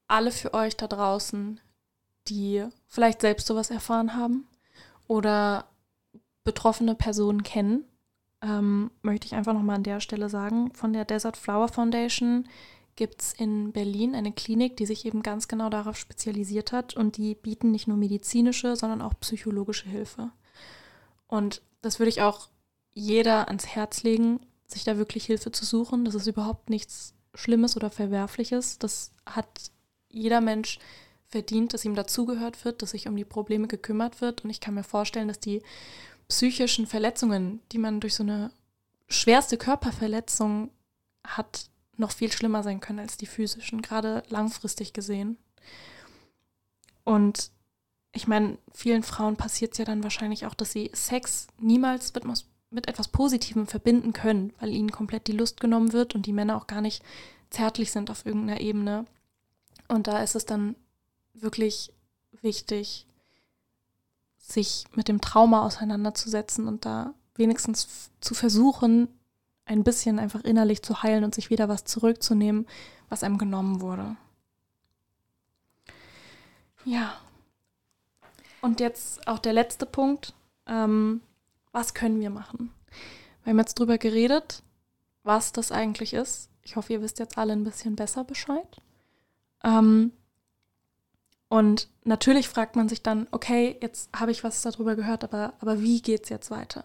alle 0.06 0.30
für 0.30 0.54
euch 0.54 0.76
da 0.76 0.86
draußen, 0.86 1.60
die 2.28 2.64
vielleicht 2.86 3.20
selbst 3.20 3.46
sowas 3.46 3.70
erfahren 3.70 4.14
haben 4.14 4.46
oder 5.06 5.66
betroffene 6.44 6.94
Personen 6.94 7.42
kennen, 7.42 7.84
ähm, 8.42 8.90
möchte 9.02 9.26
ich 9.26 9.34
einfach 9.34 9.52
nochmal 9.52 9.76
an 9.76 9.82
der 9.82 10.00
Stelle 10.00 10.28
sagen, 10.28 10.72
von 10.74 10.92
der 10.92 11.04
Desert 11.04 11.36
Flower 11.36 11.68
Foundation 11.68 12.48
gibt 12.94 13.20
es 13.20 13.32
in 13.34 13.72
Berlin 13.72 14.14
eine 14.14 14.32
Klinik, 14.32 14.76
die 14.76 14.86
sich 14.86 15.04
eben 15.04 15.22
ganz 15.22 15.48
genau 15.48 15.68
darauf 15.68 15.96
spezialisiert 15.96 16.72
hat 16.72 16.96
und 16.96 17.18
die 17.18 17.34
bieten 17.34 17.70
nicht 17.70 17.88
nur 17.88 17.96
medizinische, 17.96 18.74
sondern 18.74 19.02
auch 19.02 19.14
psychologische 19.20 19.88
Hilfe. 19.88 20.30
Und 21.26 21.62
das 21.82 21.98
würde 21.98 22.08
ich 22.08 22.22
auch 22.22 22.48
jeder 22.94 23.48
ans 23.48 23.66
Herz 23.66 24.02
legen, 24.02 24.40
sich 24.66 24.84
da 24.84 24.96
wirklich 24.96 25.26
Hilfe 25.26 25.52
zu 25.52 25.64
suchen. 25.64 26.04
Das 26.04 26.14
ist 26.14 26.26
überhaupt 26.26 26.70
nichts 26.70 27.14
Schlimmes 27.34 27.76
oder 27.76 27.90
Verwerfliches. 27.90 28.78
Das 28.78 29.12
hat 29.26 29.70
jeder 30.08 30.40
Mensch 30.40 30.78
verdient, 31.28 31.74
dass 31.74 31.84
ihm 31.84 31.94
dazugehört 31.94 32.64
wird, 32.64 32.82
dass 32.82 32.90
sich 32.90 33.08
um 33.08 33.16
die 33.16 33.24
Probleme 33.24 33.66
gekümmert 33.66 34.20
wird. 34.20 34.44
Und 34.44 34.50
ich 34.50 34.60
kann 34.60 34.74
mir 34.74 34.84
vorstellen, 34.84 35.28
dass 35.28 35.40
die 35.40 35.62
psychischen 36.28 36.86
Verletzungen, 36.86 37.60
die 37.72 37.78
man 37.78 38.00
durch 38.00 38.14
so 38.14 38.22
eine 38.22 38.50
schwerste 39.08 39.56
Körperverletzung 39.56 40.70
hat, 41.26 41.68
noch 41.96 42.12
viel 42.12 42.30
schlimmer 42.30 42.62
sein 42.62 42.80
können 42.80 42.98
als 42.98 43.16
die 43.16 43.26
physischen, 43.26 43.82
gerade 43.82 44.22
langfristig 44.28 44.92
gesehen. 44.92 45.38
Und 47.04 47.50
ich 48.12 48.26
meine, 48.26 48.58
vielen 48.72 49.02
Frauen 49.02 49.36
passiert 49.36 49.72
es 49.72 49.78
ja 49.78 49.84
dann 49.84 50.02
wahrscheinlich 50.02 50.46
auch, 50.46 50.54
dass 50.54 50.72
sie 50.72 50.90
Sex 50.92 51.46
niemals 51.58 52.12
mit, 52.14 52.24
mit 52.70 52.88
etwas 52.88 53.08
Positivem 53.08 53.66
verbinden 53.66 54.12
können, 54.12 54.52
weil 54.58 54.70
ihnen 54.70 54.90
komplett 54.90 55.26
die 55.26 55.32
Lust 55.32 55.60
genommen 55.60 55.92
wird 55.92 56.14
und 56.14 56.26
die 56.26 56.32
Männer 56.32 56.56
auch 56.56 56.66
gar 56.66 56.80
nicht 56.80 57.02
zärtlich 57.50 57.92
sind 57.92 58.10
auf 58.10 58.26
irgendeiner 58.26 58.60
Ebene. 58.60 59.04
Und 59.88 60.06
da 60.06 60.22
ist 60.22 60.34
es 60.34 60.46
dann 60.46 60.74
wirklich 61.42 61.92
wichtig, 62.42 63.06
sich 64.38 64.84
mit 64.94 65.08
dem 65.08 65.20
Trauma 65.20 65.64
auseinanderzusetzen 65.64 66.68
und 66.68 66.84
da 66.84 67.14
wenigstens 67.34 68.10
zu 68.20 68.34
versuchen, 68.34 69.08
ein 69.64 69.82
bisschen 69.82 70.18
einfach 70.18 70.42
innerlich 70.44 70.82
zu 70.82 71.02
heilen 71.02 71.24
und 71.24 71.34
sich 71.34 71.50
wieder 71.50 71.68
was 71.68 71.84
zurückzunehmen, 71.84 72.66
was 73.08 73.22
einem 73.22 73.38
genommen 73.38 73.80
wurde. 73.80 74.16
Ja. 76.84 77.14
Und 78.62 78.80
jetzt 78.80 79.26
auch 79.26 79.40
der 79.40 79.52
letzte 79.52 79.86
Punkt. 79.86 80.34
Ähm, 80.66 81.20
was 81.72 81.94
können 81.94 82.20
wir 82.20 82.30
machen? 82.30 82.72
Wir 83.42 83.50
haben 83.50 83.58
jetzt 83.58 83.78
drüber 83.78 83.98
geredet, 83.98 84.62
was 85.24 85.52
das 85.52 85.72
eigentlich 85.72 86.14
ist. 86.14 86.48
Ich 86.62 86.76
hoffe, 86.76 86.94
ihr 86.94 87.02
wisst 87.02 87.18
jetzt 87.18 87.38
alle 87.38 87.52
ein 87.52 87.64
bisschen 87.64 87.96
besser 87.96 88.24
Bescheid. 88.24 88.80
Ähm, 89.62 90.12
und 91.48 91.88
natürlich 92.04 92.48
fragt 92.48 92.76
man 92.76 92.88
sich 92.88 93.02
dann, 93.02 93.28
okay, 93.30 93.76
jetzt 93.80 94.10
habe 94.14 94.30
ich 94.30 94.42
was 94.42 94.62
darüber 94.62 94.96
gehört, 94.96 95.24
aber, 95.24 95.54
aber 95.60 95.80
wie 95.80 96.02
geht 96.02 96.24
es 96.24 96.28
jetzt 96.28 96.50
weiter? 96.50 96.84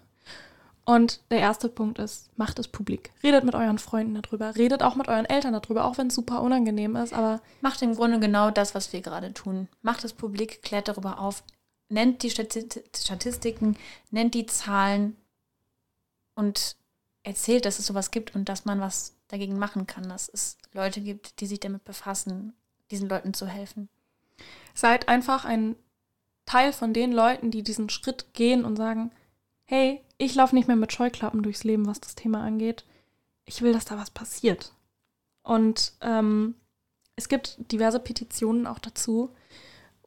Und 0.84 1.22
der 1.30 1.40
erste 1.40 1.70
Punkt 1.70 2.00
ist, 2.00 2.30
macht 2.38 2.58
es 2.60 2.68
publik. 2.68 3.12
Redet 3.24 3.44
mit 3.44 3.54
euren 3.54 3.78
Freunden 3.78 4.20
darüber. 4.20 4.56
Redet 4.56 4.82
auch 4.82 4.96
mit 4.96 5.08
euren 5.08 5.26
Eltern 5.26 5.54
darüber, 5.54 5.86
auch 5.86 5.98
wenn 5.98 6.08
es 6.08 6.16
super 6.16 6.42
unangenehm 6.42 6.96
ist. 6.96 7.14
Aber 7.14 7.40
Macht 7.62 7.82
im 7.82 7.96
Grunde 7.96 8.20
genau 8.20 8.50
das, 8.50 8.74
was 8.74 8.92
wir 8.92 9.02
gerade 9.02 9.34
tun. 9.34 9.68
Macht 9.84 10.04
es 10.04 10.14
publik, 10.14 10.64
klärt 10.64 10.88
darüber 10.88 11.20
auf, 11.20 11.44
nennt 11.90 12.24
die 12.24 12.32
Stati- 12.32 12.84
Statistiken, 12.96 13.78
nennt 14.10 14.34
die 14.34 14.48
Zahlen 14.48 15.16
und 16.36 16.76
erzählt, 17.24 17.66
dass 17.66 17.78
es 17.78 17.86
sowas 17.86 18.10
gibt 18.10 18.34
und 18.36 18.50
dass 18.50 18.66
man 18.66 18.82
was 18.82 19.16
dagegen 19.28 19.60
machen 19.60 19.86
kann, 19.86 20.10
dass 20.10 20.30
es 20.30 20.58
Leute 20.74 21.02
gibt, 21.02 21.40
die 21.40 21.46
sich 21.46 21.60
damit 21.60 21.84
befassen, 21.84 22.54
diesen 22.90 23.08
Leuten 23.08 23.34
zu 23.34 23.46
helfen. 23.46 23.88
Seid 24.74 25.08
einfach 25.08 25.46
ein 25.46 25.76
Teil 26.46 26.74
von 26.74 26.94
den 26.94 27.12
Leuten, 27.12 27.52
die 27.52 27.64
diesen 27.64 27.90
Schritt 27.90 28.34
gehen 28.34 28.66
und 28.66 28.76
sagen, 28.76 29.12
hey, 29.66 30.02
ich 30.18 30.36
laufe 30.36 30.56
nicht 30.56 30.68
mehr 30.68 30.78
mit 30.78 30.92
Scheuklappen 30.92 31.44
durchs 31.44 31.64
Leben, 31.64 31.88
was 31.88 32.02
das 32.02 32.16
Thema 32.16 32.42
angeht. 32.42 32.86
Ich 33.46 33.62
will, 33.62 33.74
dass 33.74 33.86
da 33.86 33.98
was 33.98 34.12
passiert. 34.12 34.74
Und 35.44 35.94
ähm, 36.02 36.56
es 37.16 37.30
gibt 37.30 37.58
diverse 37.72 38.00
Petitionen 38.00 38.68
auch 38.68 38.80
dazu, 38.80 39.32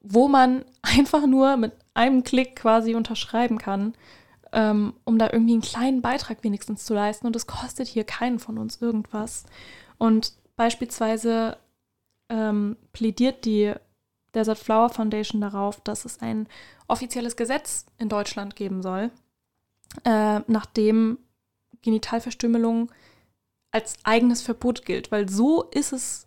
wo 0.00 0.28
man 0.28 0.64
einfach 0.82 1.26
nur 1.26 1.56
mit 1.56 1.72
einem 1.94 2.24
Klick 2.24 2.56
quasi 2.56 2.94
unterschreiben 2.94 3.58
kann, 3.58 3.94
ähm, 4.52 4.94
um 5.04 5.18
da 5.18 5.30
irgendwie 5.32 5.54
einen 5.54 5.62
kleinen 5.62 6.02
Beitrag 6.02 6.44
wenigstens 6.44 6.84
zu 6.84 6.94
leisten. 6.94 7.26
Und 7.26 7.36
es 7.36 7.46
kostet 7.46 7.88
hier 7.88 8.04
keinen 8.04 8.38
von 8.38 8.58
uns 8.58 8.80
irgendwas. 8.80 9.44
Und 9.98 10.34
beispielsweise 10.56 11.56
ähm, 12.28 12.76
plädiert 12.92 13.44
die 13.44 13.74
Desert 14.34 14.58
Flower 14.58 14.90
Foundation 14.90 15.40
darauf, 15.40 15.80
dass 15.80 16.04
es 16.04 16.20
ein 16.20 16.48
offizielles 16.88 17.36
Gesetz 17.36 17.86
in 17.98 18.08
Deutschland 18.08 18.56
geben 18.56 18.82
soll, 18.82 19.10
äh, 20.04 20.40
nachdem 20.46 21.18
Genitalverstümmelung 21.82 22.90
als 23.70 23.96
eigenes 24.04 24.42
Verbot 24.42 24.84
gilt, 24.84 25.10
weil 25.10 25.28
so 25.28 25.64
ist 25.64 25.92
es 25.92 26.26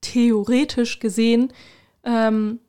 theoretisch 0.00 1.00
gesehen 1.00 1.52
ähm, 2.04 2.60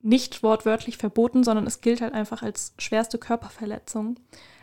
nicht 0.00 0.42
wortwörtlich 0.42 0.96
verboten, 0.98 1.42
sondern 1.42 1.66
es 1.66 1.80
gilt 1.80 2.00
halt 2.00 2.14
einfach 2.14 2.42
als 2.42 2.74
schwerste 2.78 3.18
Körperverletzung. 3.18 4.18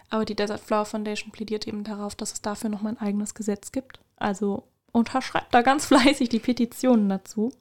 Aber 0.09 0.25
die 0.25 0.35
Desert 0.35 0.61
Flower 0.61 0.85
Foundation 0.85 1.31
plädiert 1.31 1.67
eben 1.67 1.83
darauf, 1.83 2.15
dass 2.15 2.33
es 2.33 2.41
dafür 2.41 2.69
nochmal 2.69 2.93
ein 2.93 3.01
eigenes 3.01 3.33
Gesetz 3.33 3.71
gibt. 3.71 3.99
Also 4.15 4.63
unterschreibt 4.91 5.53
da 5.53 5.61
ganz 5.61 5.85
fleißig 5.87 6.29
die 6.29 6.39
Petitionen 6.39 7.09
dazu. 7.09 7.51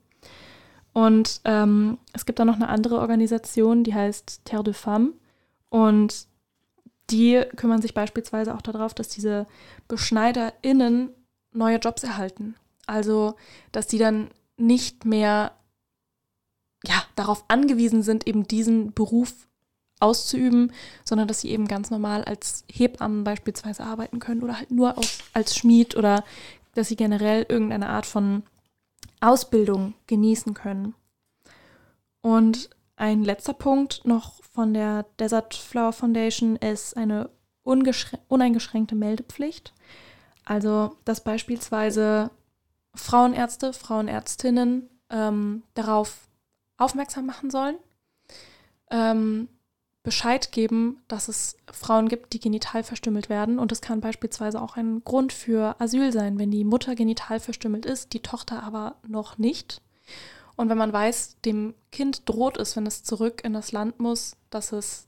Und 0.93 1.41
ähm, 1.43 1.97
es 2.13 2.25
gibt 2.25 2.39
da 2.39 2.45
noch 2.45 2.55
eine 2.55 2.69
andere 2.69 2.99
Organisation, 2.99 3.83
die 3.83 3.93
heißt 3.93 4.41
Terre 4.45 4.63
de 4.63 4.73
Femme. 4.73 5.13
Und 5.69 6.27
die 7.09 7.41
kümmern 7.55 7.81
sich 7.81 7.93
beispielsweise 7.93 8.53
auch 8.53 8.61
darauf, 8.61 8.93
dass 8.93 9.09
diese 9.09 9.47
BeschneiderInnen 9.87 11.09
neue 11.51 11.77
Jobs 11.77 12.03
erhalten. 12.03 12.55
Also, 12.85 13.35
dass 13.71 13.87
die 13.87 13.97
dann 13.97 14.29
nicht 14.57 15.05
mehr 15.05 15.53
ja, 16.85 17.03
darauf 17.15 17.45
angewiesen 17.47 18.03
sind, 18.03 18.27
eben 18.27 18.47
diesen 18.47 18.93
Beruf 18.93 19.33
auszuüben, 19.99 20.71
sondern 21.05 21.27
dass 21.27 21.41
sie 21.41 21.49
eben 21.49 21.67
ganz 21.67 21.89
normal 21.89 22.23
als 22.23 22.65
Hebammen 22.71 23.23
beispielsweise 23.23 23.83
arbeiten 23.83 24.19
können 24.19 24.43
oder 24.43 24.57
halt 24.57 24.69
nur 24.69 24.97
aus, 24.97 25.19
als 25.33 25.55
Schmied 25.55 25.95
oder 25.95 26.23
dass 26.75 26.89
sie 26.89 26.95
generell 26.95 27.45
irgendeine 27.47 27.89
Art 27.89 28.05
von 28.05 28.43
Ausbildung 29.23 29.93
genießen 30.07 30.53
können. 30.53 30.95
Und 32.21 32.69
ein 32.95 33.23
letzter 33.23 33.53
Punkt 33.53 34.05
noch 34.05 34.43
von 34.43 34.73
der 34.73 35.05
Desert 35.19 35.55
Flower 35.55 35.93
Foundation 35.93 36.55
ist 36.57 36.95
eine 36.95 37.29
uneingeschränkte 37.63 38.95
Meldepflicht. 38.95 39.73
Also, 40.45 40.97
dass 41.05 41.23
beispielsweise 41.23 42.31
Frauenärzte, 42.95 43.73
Frauenärztinnen 43.73 44.89
ähm, 45.09 45.63
darauf 45.73 46.27
aufmerksam 46.77 47.25
machen 47.25 47.49
sollen, 47.49 47.77
ähm, 48.91 49.47
Bescheid 50.03 50.51
geben, 50.51 51.01
dass 51.07 51.29
es 51.29 51.55
Frauen 51.71 52.09
gibt, 52.09 52.33
die 52.33 52.39
genital 52.39 52.83
verstümmelt 52.83 53.29
werden. 53.29 53.57
Und 53.57 53.71
das 53.71 53.81
kann 53.81 54.01
beispielsweise 54.01 54.61
auch 54.61 54.75
ein 54.75 55.01
Grund 55.05 55.31
für 55.31 55.79
Asyl 55.79 56.11
sein, 56.11 56.37
wenn 56.37 56.51
die 56.51 56.65
Mutter 56.65 56.93
genital 56.95 57.39
verstümmelt 57.39 57.85
ist, 57.85 58.11
die 58.11 58.21
Tochter 58.21 58.63
aber 58.63 58.97
noch 59.07 59.37
nicht. 59.37 59.81
Und 60.55 60.69
wenn 60.69 60.77
man 60.77 60.91
weiß, 60.91 61.37
dem 61.45 61.73
Kind 61.91 62.27
droht 62.29 62.57
es, 62.57 62.75
wenn 62.75 62.85
es 62.85 63.03
zurück 63.03 63.41
in 63.45 63.53
das 63.53 63.71
Land 63.71 63.99
muss, 63.99 64.35
dass 64.49 64.73
es 64.73 65.07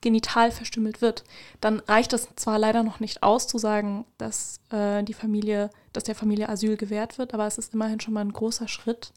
genital 0.00 0.52
verstümmelt 0.52 1.02
wird, 1.02 1.24
dann 1.60 1.80
reicht 1.80 2.12
es 2.12 2.28
zwar 2.36 2.60
leider 2.60 2.84
noch 2.84 3.00
nicht 3.00 3.24
aus 3.24 3.48
zu 3.48 3.58
sagen, 3.58 4.04
dass 4.16 4.60
äh, 4.70 5.02
die 5.02 5.14
Familie, 5.14 5.70
dass 5.92 6.04
der 6.04 6.14
Familie 6.14 6.48
Asyl 6.48 6.76
gewährt 6.76 7.18
wird, 7.18 7.34
aber 7.34 7.48
es 7.48 7.58
ist 7.58 7.74
immerhin 7.74 7.98
schon 7.98 8.14
mal 8.14 8.20
ein 8.20 8.32
großer 8.32 8.68
Schritt. 8.68 9.12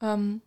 Ähm, 0.00 0.42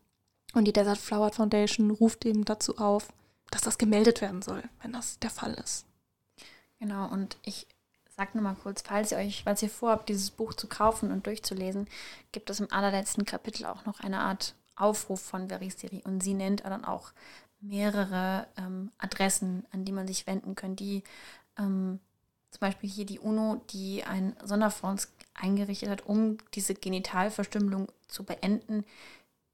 und 0.54 0.66
die 0.66 0.74
Desert 0.74 0.98
Flower 0.98 1.32
Foundation 1.32 1.92
ruft 1.92 2.26
eben 2.26 2.46
dazu 2.46 2.78
auf, 2.78 3.10
dass 3.52 3.62
das 3.62 3.78
gemeldet 3.78 4.22
werden 4.22 4.42
soll, 4.42 4.64
wenn 4.82 4.94
das 4.94 5.20
der 5.20 5.30
Fall 5.30 5.54
ist. 5.54 5.86
Genau, 6.80 7.08
und 7.08 7.38
ich 7.44 7.68
sage 8.16 8.32
nur 8.34 8.44
mal 8.44 8.56
kurz, 8.56 8.82
falls 8.82 9.12
ihr 9.12 9.18
euch, 9.18 9.44
falls 9.44 9.62
ihr 9.62 9.70
vorhabt, 9.70 10.10
dieses 10.10 10.32
Buch 10.32 10.54
zu 10.54 10.68
kaufen 10.68 11.12
und 11.12 11.26
durchzulesen, 11.26 11.88
gibt 12.32 12.50
es 12.50 12.60
im 12.60 12.72
allerletzten 12.72 13.26
Kapitel 13.26 13.66
auch 13.66 13.86
noch 13.86 14.00
eine 14.00 14.20
Art 14.20 14.56
Aufruf 14.76 15.22
von 15.22 15.50
Veristeri 15.50 16.02
und 16.04 16.22
sie 16.22 16.34
nennt 16.34 16.66
dann 16.66 16.86
auch 16.86 17.12
mehrere 17.60 18.48
ähm, 18.58 18.92
Adressen, 18.98 19.66
an 19.72 19.86
die 19.86 19.92
man 19.92 20.08
sich 20.08 20.28
wenden 20.28 20.56
kann, 20.56 20.76
die 20.76 21.04
ähm, 21.58 22.00
zum 22.52 22.60
Beispiel 22.60 22.90
hier 22.90 23.06
die 23.06 23.20
UNO, 23.20 23.62
die 23.72 24.04
einen 24.04 24.36
Sonderfonds 24.44 25.12
eingerichtet 25.34 25.90
hat, 25.90 26.06
um 26.06 26.38
diese 26.54 26.74
Genitalverstümmelung 26.74 27.88
zu 28.08 28.24
beenden, 28.24 28.86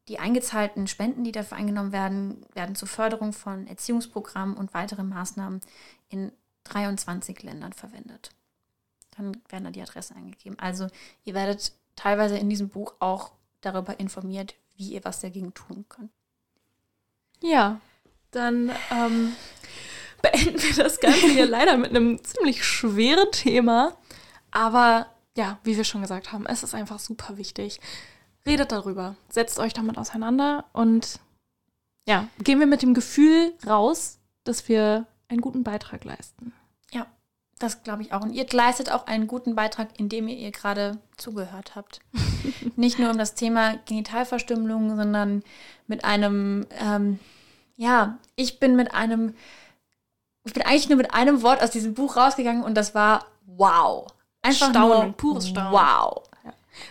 die 0.07 0.19
eingezahlten 0.19 0.87
Spenden, 0.87 1.23
die 1.23 1.31
dafür 1.31 1.57
eingenommen 1.57 1.91
werden, 1.91 2.45
werden 2.53 2.75
zur 2.75 2.87
Förderung 2.87 3.33
von 3.33 3.67
Erziehungsprogrammen 3.67 4.57
und 4.57 4.73
weiteren 4.73 5.07
Maßnahmen 5.09 5.61
in 6.09 6.31
23 6.65 7.41
Ländern 7.43 7.73
verwendet. 7.73 8.31
Dann 9.17 9.37
werden 9.49 9.65
da 9.65 9.71
die 9.71 9.81
Adressen 9.81 10.17
eingegeben. 10.17 10.59
Also 10.59 10.87
ihr 11.23 11.33
werdet 11.33 11.73
teilweise 11.95 12.37
in 12.37 12.49
diesem 12.49 12.69
Buch 12.69 12.95
auch 12.99 13.31
darüber 13.61 13.99
informiert, 13.99 14.55
wie 14.75 14.93
ihr 14.93 15.05
was 15.05 15.21
dagegen 15.21 15.53
tun 15.53 15.85
könnt. 15.87 16.11
Ja, 17.41 17.79
dann 18.31 18.71
ähm, 18.91 19.35
beenden 20.21 20.61
wir 20.61 20.83
das 20.83 20.99
Ganze 20.99 21.27
hier 21.27 21.45
leider 21.49 21.77
mit 21.77 21.91
einem 21.91 22.23
ziemlich 22.23 22.63
schweren 22.65 23.31
Thema. 23.31 23.95
Aber 24.51 25.07
ja, 25.35 25.59
wie 25.63 25.77
wir 25.77 25.83
schon 25.83 26.01
gesagt 26.01 26.31
haben, 26.31 26.45
es 26.45 26.63
ist 26.63 26.73
einfach 26.73 26.99
super 26.99 27.37
wichtig. 27.37 27.79
Redet 28.45 28.71
darüber, 28.71 29.15
setzt 29.29 29.59
euch 29.59 29.73
damit 29.73 29.97
auseinander 29.97 30.65
und 30.73 31.19
ja, 32.05 32.27
gehen 32.39 32.59
wir 32.59 32.67
mit 32.67 32.81
dem 32.81 32.93
Gefühl 32.93 33.53
raus, 33.65 34.19
dass 34.43 34.67
wir 34.67 35.05
einen 35.29 35.41
guten 35.41 35.63
Beitrag 35.63 36.03
leisten. 36.03 36.53
Ja, 36.91 37.07
das 37.59 37.83
glaube 37.83 38.01
ich 38.01 38.11
auch. 38.11 38.21
Und 38.21 38.33
ihr 38.33 38.45
leistet 38.51 38.91
auch 38.91 39.07
einen 39.07 39.27
guten 39.27 39.55
Beitrag, 39.55 39.87
indem 39.97 40.27
ihr 40.27 40.37
ihr 40.37 40.51
gerade 40.51 40.97
zugehört 41.15 41.75
habt. 41.75 42.01
Nicht 42.75 42.99
nur 42.99 43.09
um 43.09 43.17
das 43.17 43.35
Thema 43.35 43.77
Genitalverstümmelung, 43.85 44.97
sondern 44.97 45.43
mit 45.87 46.03
einem, 46.03 46.67
ähm, 46.79 47.19
ja, 47.77 48.17
ich 48.35 48.59
bin 48.59 48.75
mit 48.75 48.93
einem, 48.93 49.33
ich 50.43 50.53
bin 50.53 50.63
eigentlich 50.63 50.89
nur 50.89 50.97
mit 50.97 51.13
einem 51.13 51.41
Wort 51.41 51.61
aus 51.63 51.71
diesem 51.71 51.93
Buch 51.93 52.17
rausgegangen 52.17 52.63
und 52.63 52.75
das 52.75 52.93
war 52.93 53.25
wow. 53.45 54.07
Einfach 54.41 54.71
Staunen, 54.71 55.07
nur, 55.07 55.11
pures 55.13 55.47
Staunen. 55.47 55.71
Wow. 55.71 56.23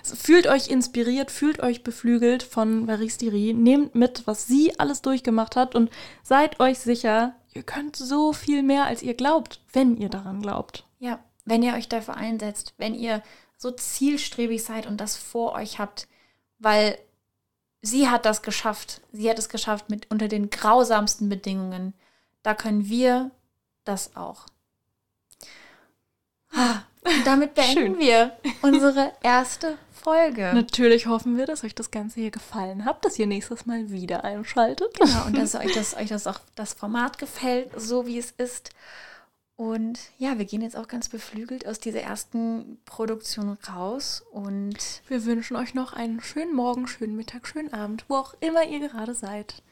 Fühlt 0.03 0.47
euch 0.47 0.68
inspiriert, 0.68 1.30
fühlt 1.30 1.61
euch 1.61 1.83
beflügelt 1.83 2.43
von 2.43 2.87
Varistiri. 2.87 3.53
Nehmt 3.53 3.95
mit, 3.95 4.26
was 4.26 4.47
sie 4.47 4.78
alles 4.78 5.03
durchgemacht 5.03 5.57
hat 5.57 5.74
und 5.74 5.91
seid 6.22 6.61
euch 6.61 6.78
sicher, 6.78 7.35
ihr 7.53 7.62
könnt 7.62 7.97
so 7.97 8.33
viel 8.33 8.62
mehr, 8.62 8.87
als 8.87 9.03
ihr 9.03 9.14
glaubt, 9.14 9.61
wenn 9.72 9.97
ihr 9.97 10.09
daran 10.09 10.41
glaubt. 10.41 10.85
Ja, 10.99 11.18
wenn 11.45 11.62
ihr 11.62 11.74
euch 11.74 11.89
dafür 11.89 12.16
einsetzt, 12.16 12.74
wenn 12.78 12.95
ihr 12.95 13.22
so 13.59 13.70
zielstrebig 13.70 14.62
seid 14.62 14.87
und 14.87 15.01
das 15.01 15.16
vor 15.16 15.53
euch 15.55 15.78
habt, 15.78 16.09
weil 16.59 16.99
sie 17.80 18.09
hat 18.09 18.24
das 18.24 18.43
geschafft. 18.43 19.01
Sie 19.12 19.28
hat 19.28 19.39
es 19.39 19.49
geschafft 19.49 19.91
mit 19.91 20.11
unter 20.11 20.28
den 20.28 20.51
grausamsten 20.51 21.28
Bedingungen. 21.28 21.95
Da 22.43 22.55
können 22.55 22.89
wir 22.89 23.30
das 23.85 24.16
auch. 24.16 24.47
Und 26.53 27.26
damit 27.26 27.55
beenden 27.55 27.94
Schön. 27.94 27.98
wir 27.98 28.36
unsere 28.62 29.12
erste 29.22 29.78
Folge. 29.92 30.53
Natürlich 30.55 31.07
hoffen 31.07 31.36
wir, 31.36 31.46
dass 31.46 31.64
euch 31.64 31.74
das 31.74 31.90
Ganze 31.90 32.20
hier 32.20 32.30
gefallen 32.30 32.84
hat, 32.84 33.05
dass 33.05 33.18
ihr 33.18 33.26
nächstes 33.26 33.66
Mal 33.66 33.90
wieder 33.90 34.24
einschaltet. 34.24 34.98
Genau, 34.98 35.26
und 35.26 35.36
dass 35.38 35.55
euch 35.55 35.74
das, 35.74 35.96
euch 35.96 36.09
das 36.09 36.26
auch 36.26 36.40
das 36.55 36.74
Format 36.74 37.18
gefällt, 37.18 37.70
so 37.76 38.07
wie 38.07 38.18
es 38.18 38.32
ist. 38.32 38.70
Und 39.55 40.00
ja, 40.18 40.38
wir 40.38 40.44
gehen 40.44 40.62
jetzt 40.62 40.76
auch 40.76 40.88
ganz 40.88 41.09
beflügelt 41.09 41.66
aus 41.66 41.78
dieser 41.78 42.00
ersten 42.00 42.80
Produktion 42.84 43.57
raus 43.68 44.24
und 44.32 45.03
wir 45.07 45.24
wünschen 45.24 45.57
euch 45.57 45.74
noch 45.74 45.92
einen 45.92 46.20
schönen 46.20 46.55
Morgen, 46.55 46.88
schönen 46.88 47.14
Mittag, 47.14 47.46
schönen 47.46 47.72
Abend, 47.72 48.05
wo 48.09 48.16
auch 48.16 48.34
immer 48.40 48.64
ihr 48.64 48.80
gerade 48.80 49.14
seid. 49.14 49.62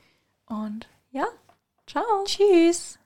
Und 0.47 0.87
ja, 1.11 1.27
ciao. 1.89 2.25
Tschüss. 2.25 3.00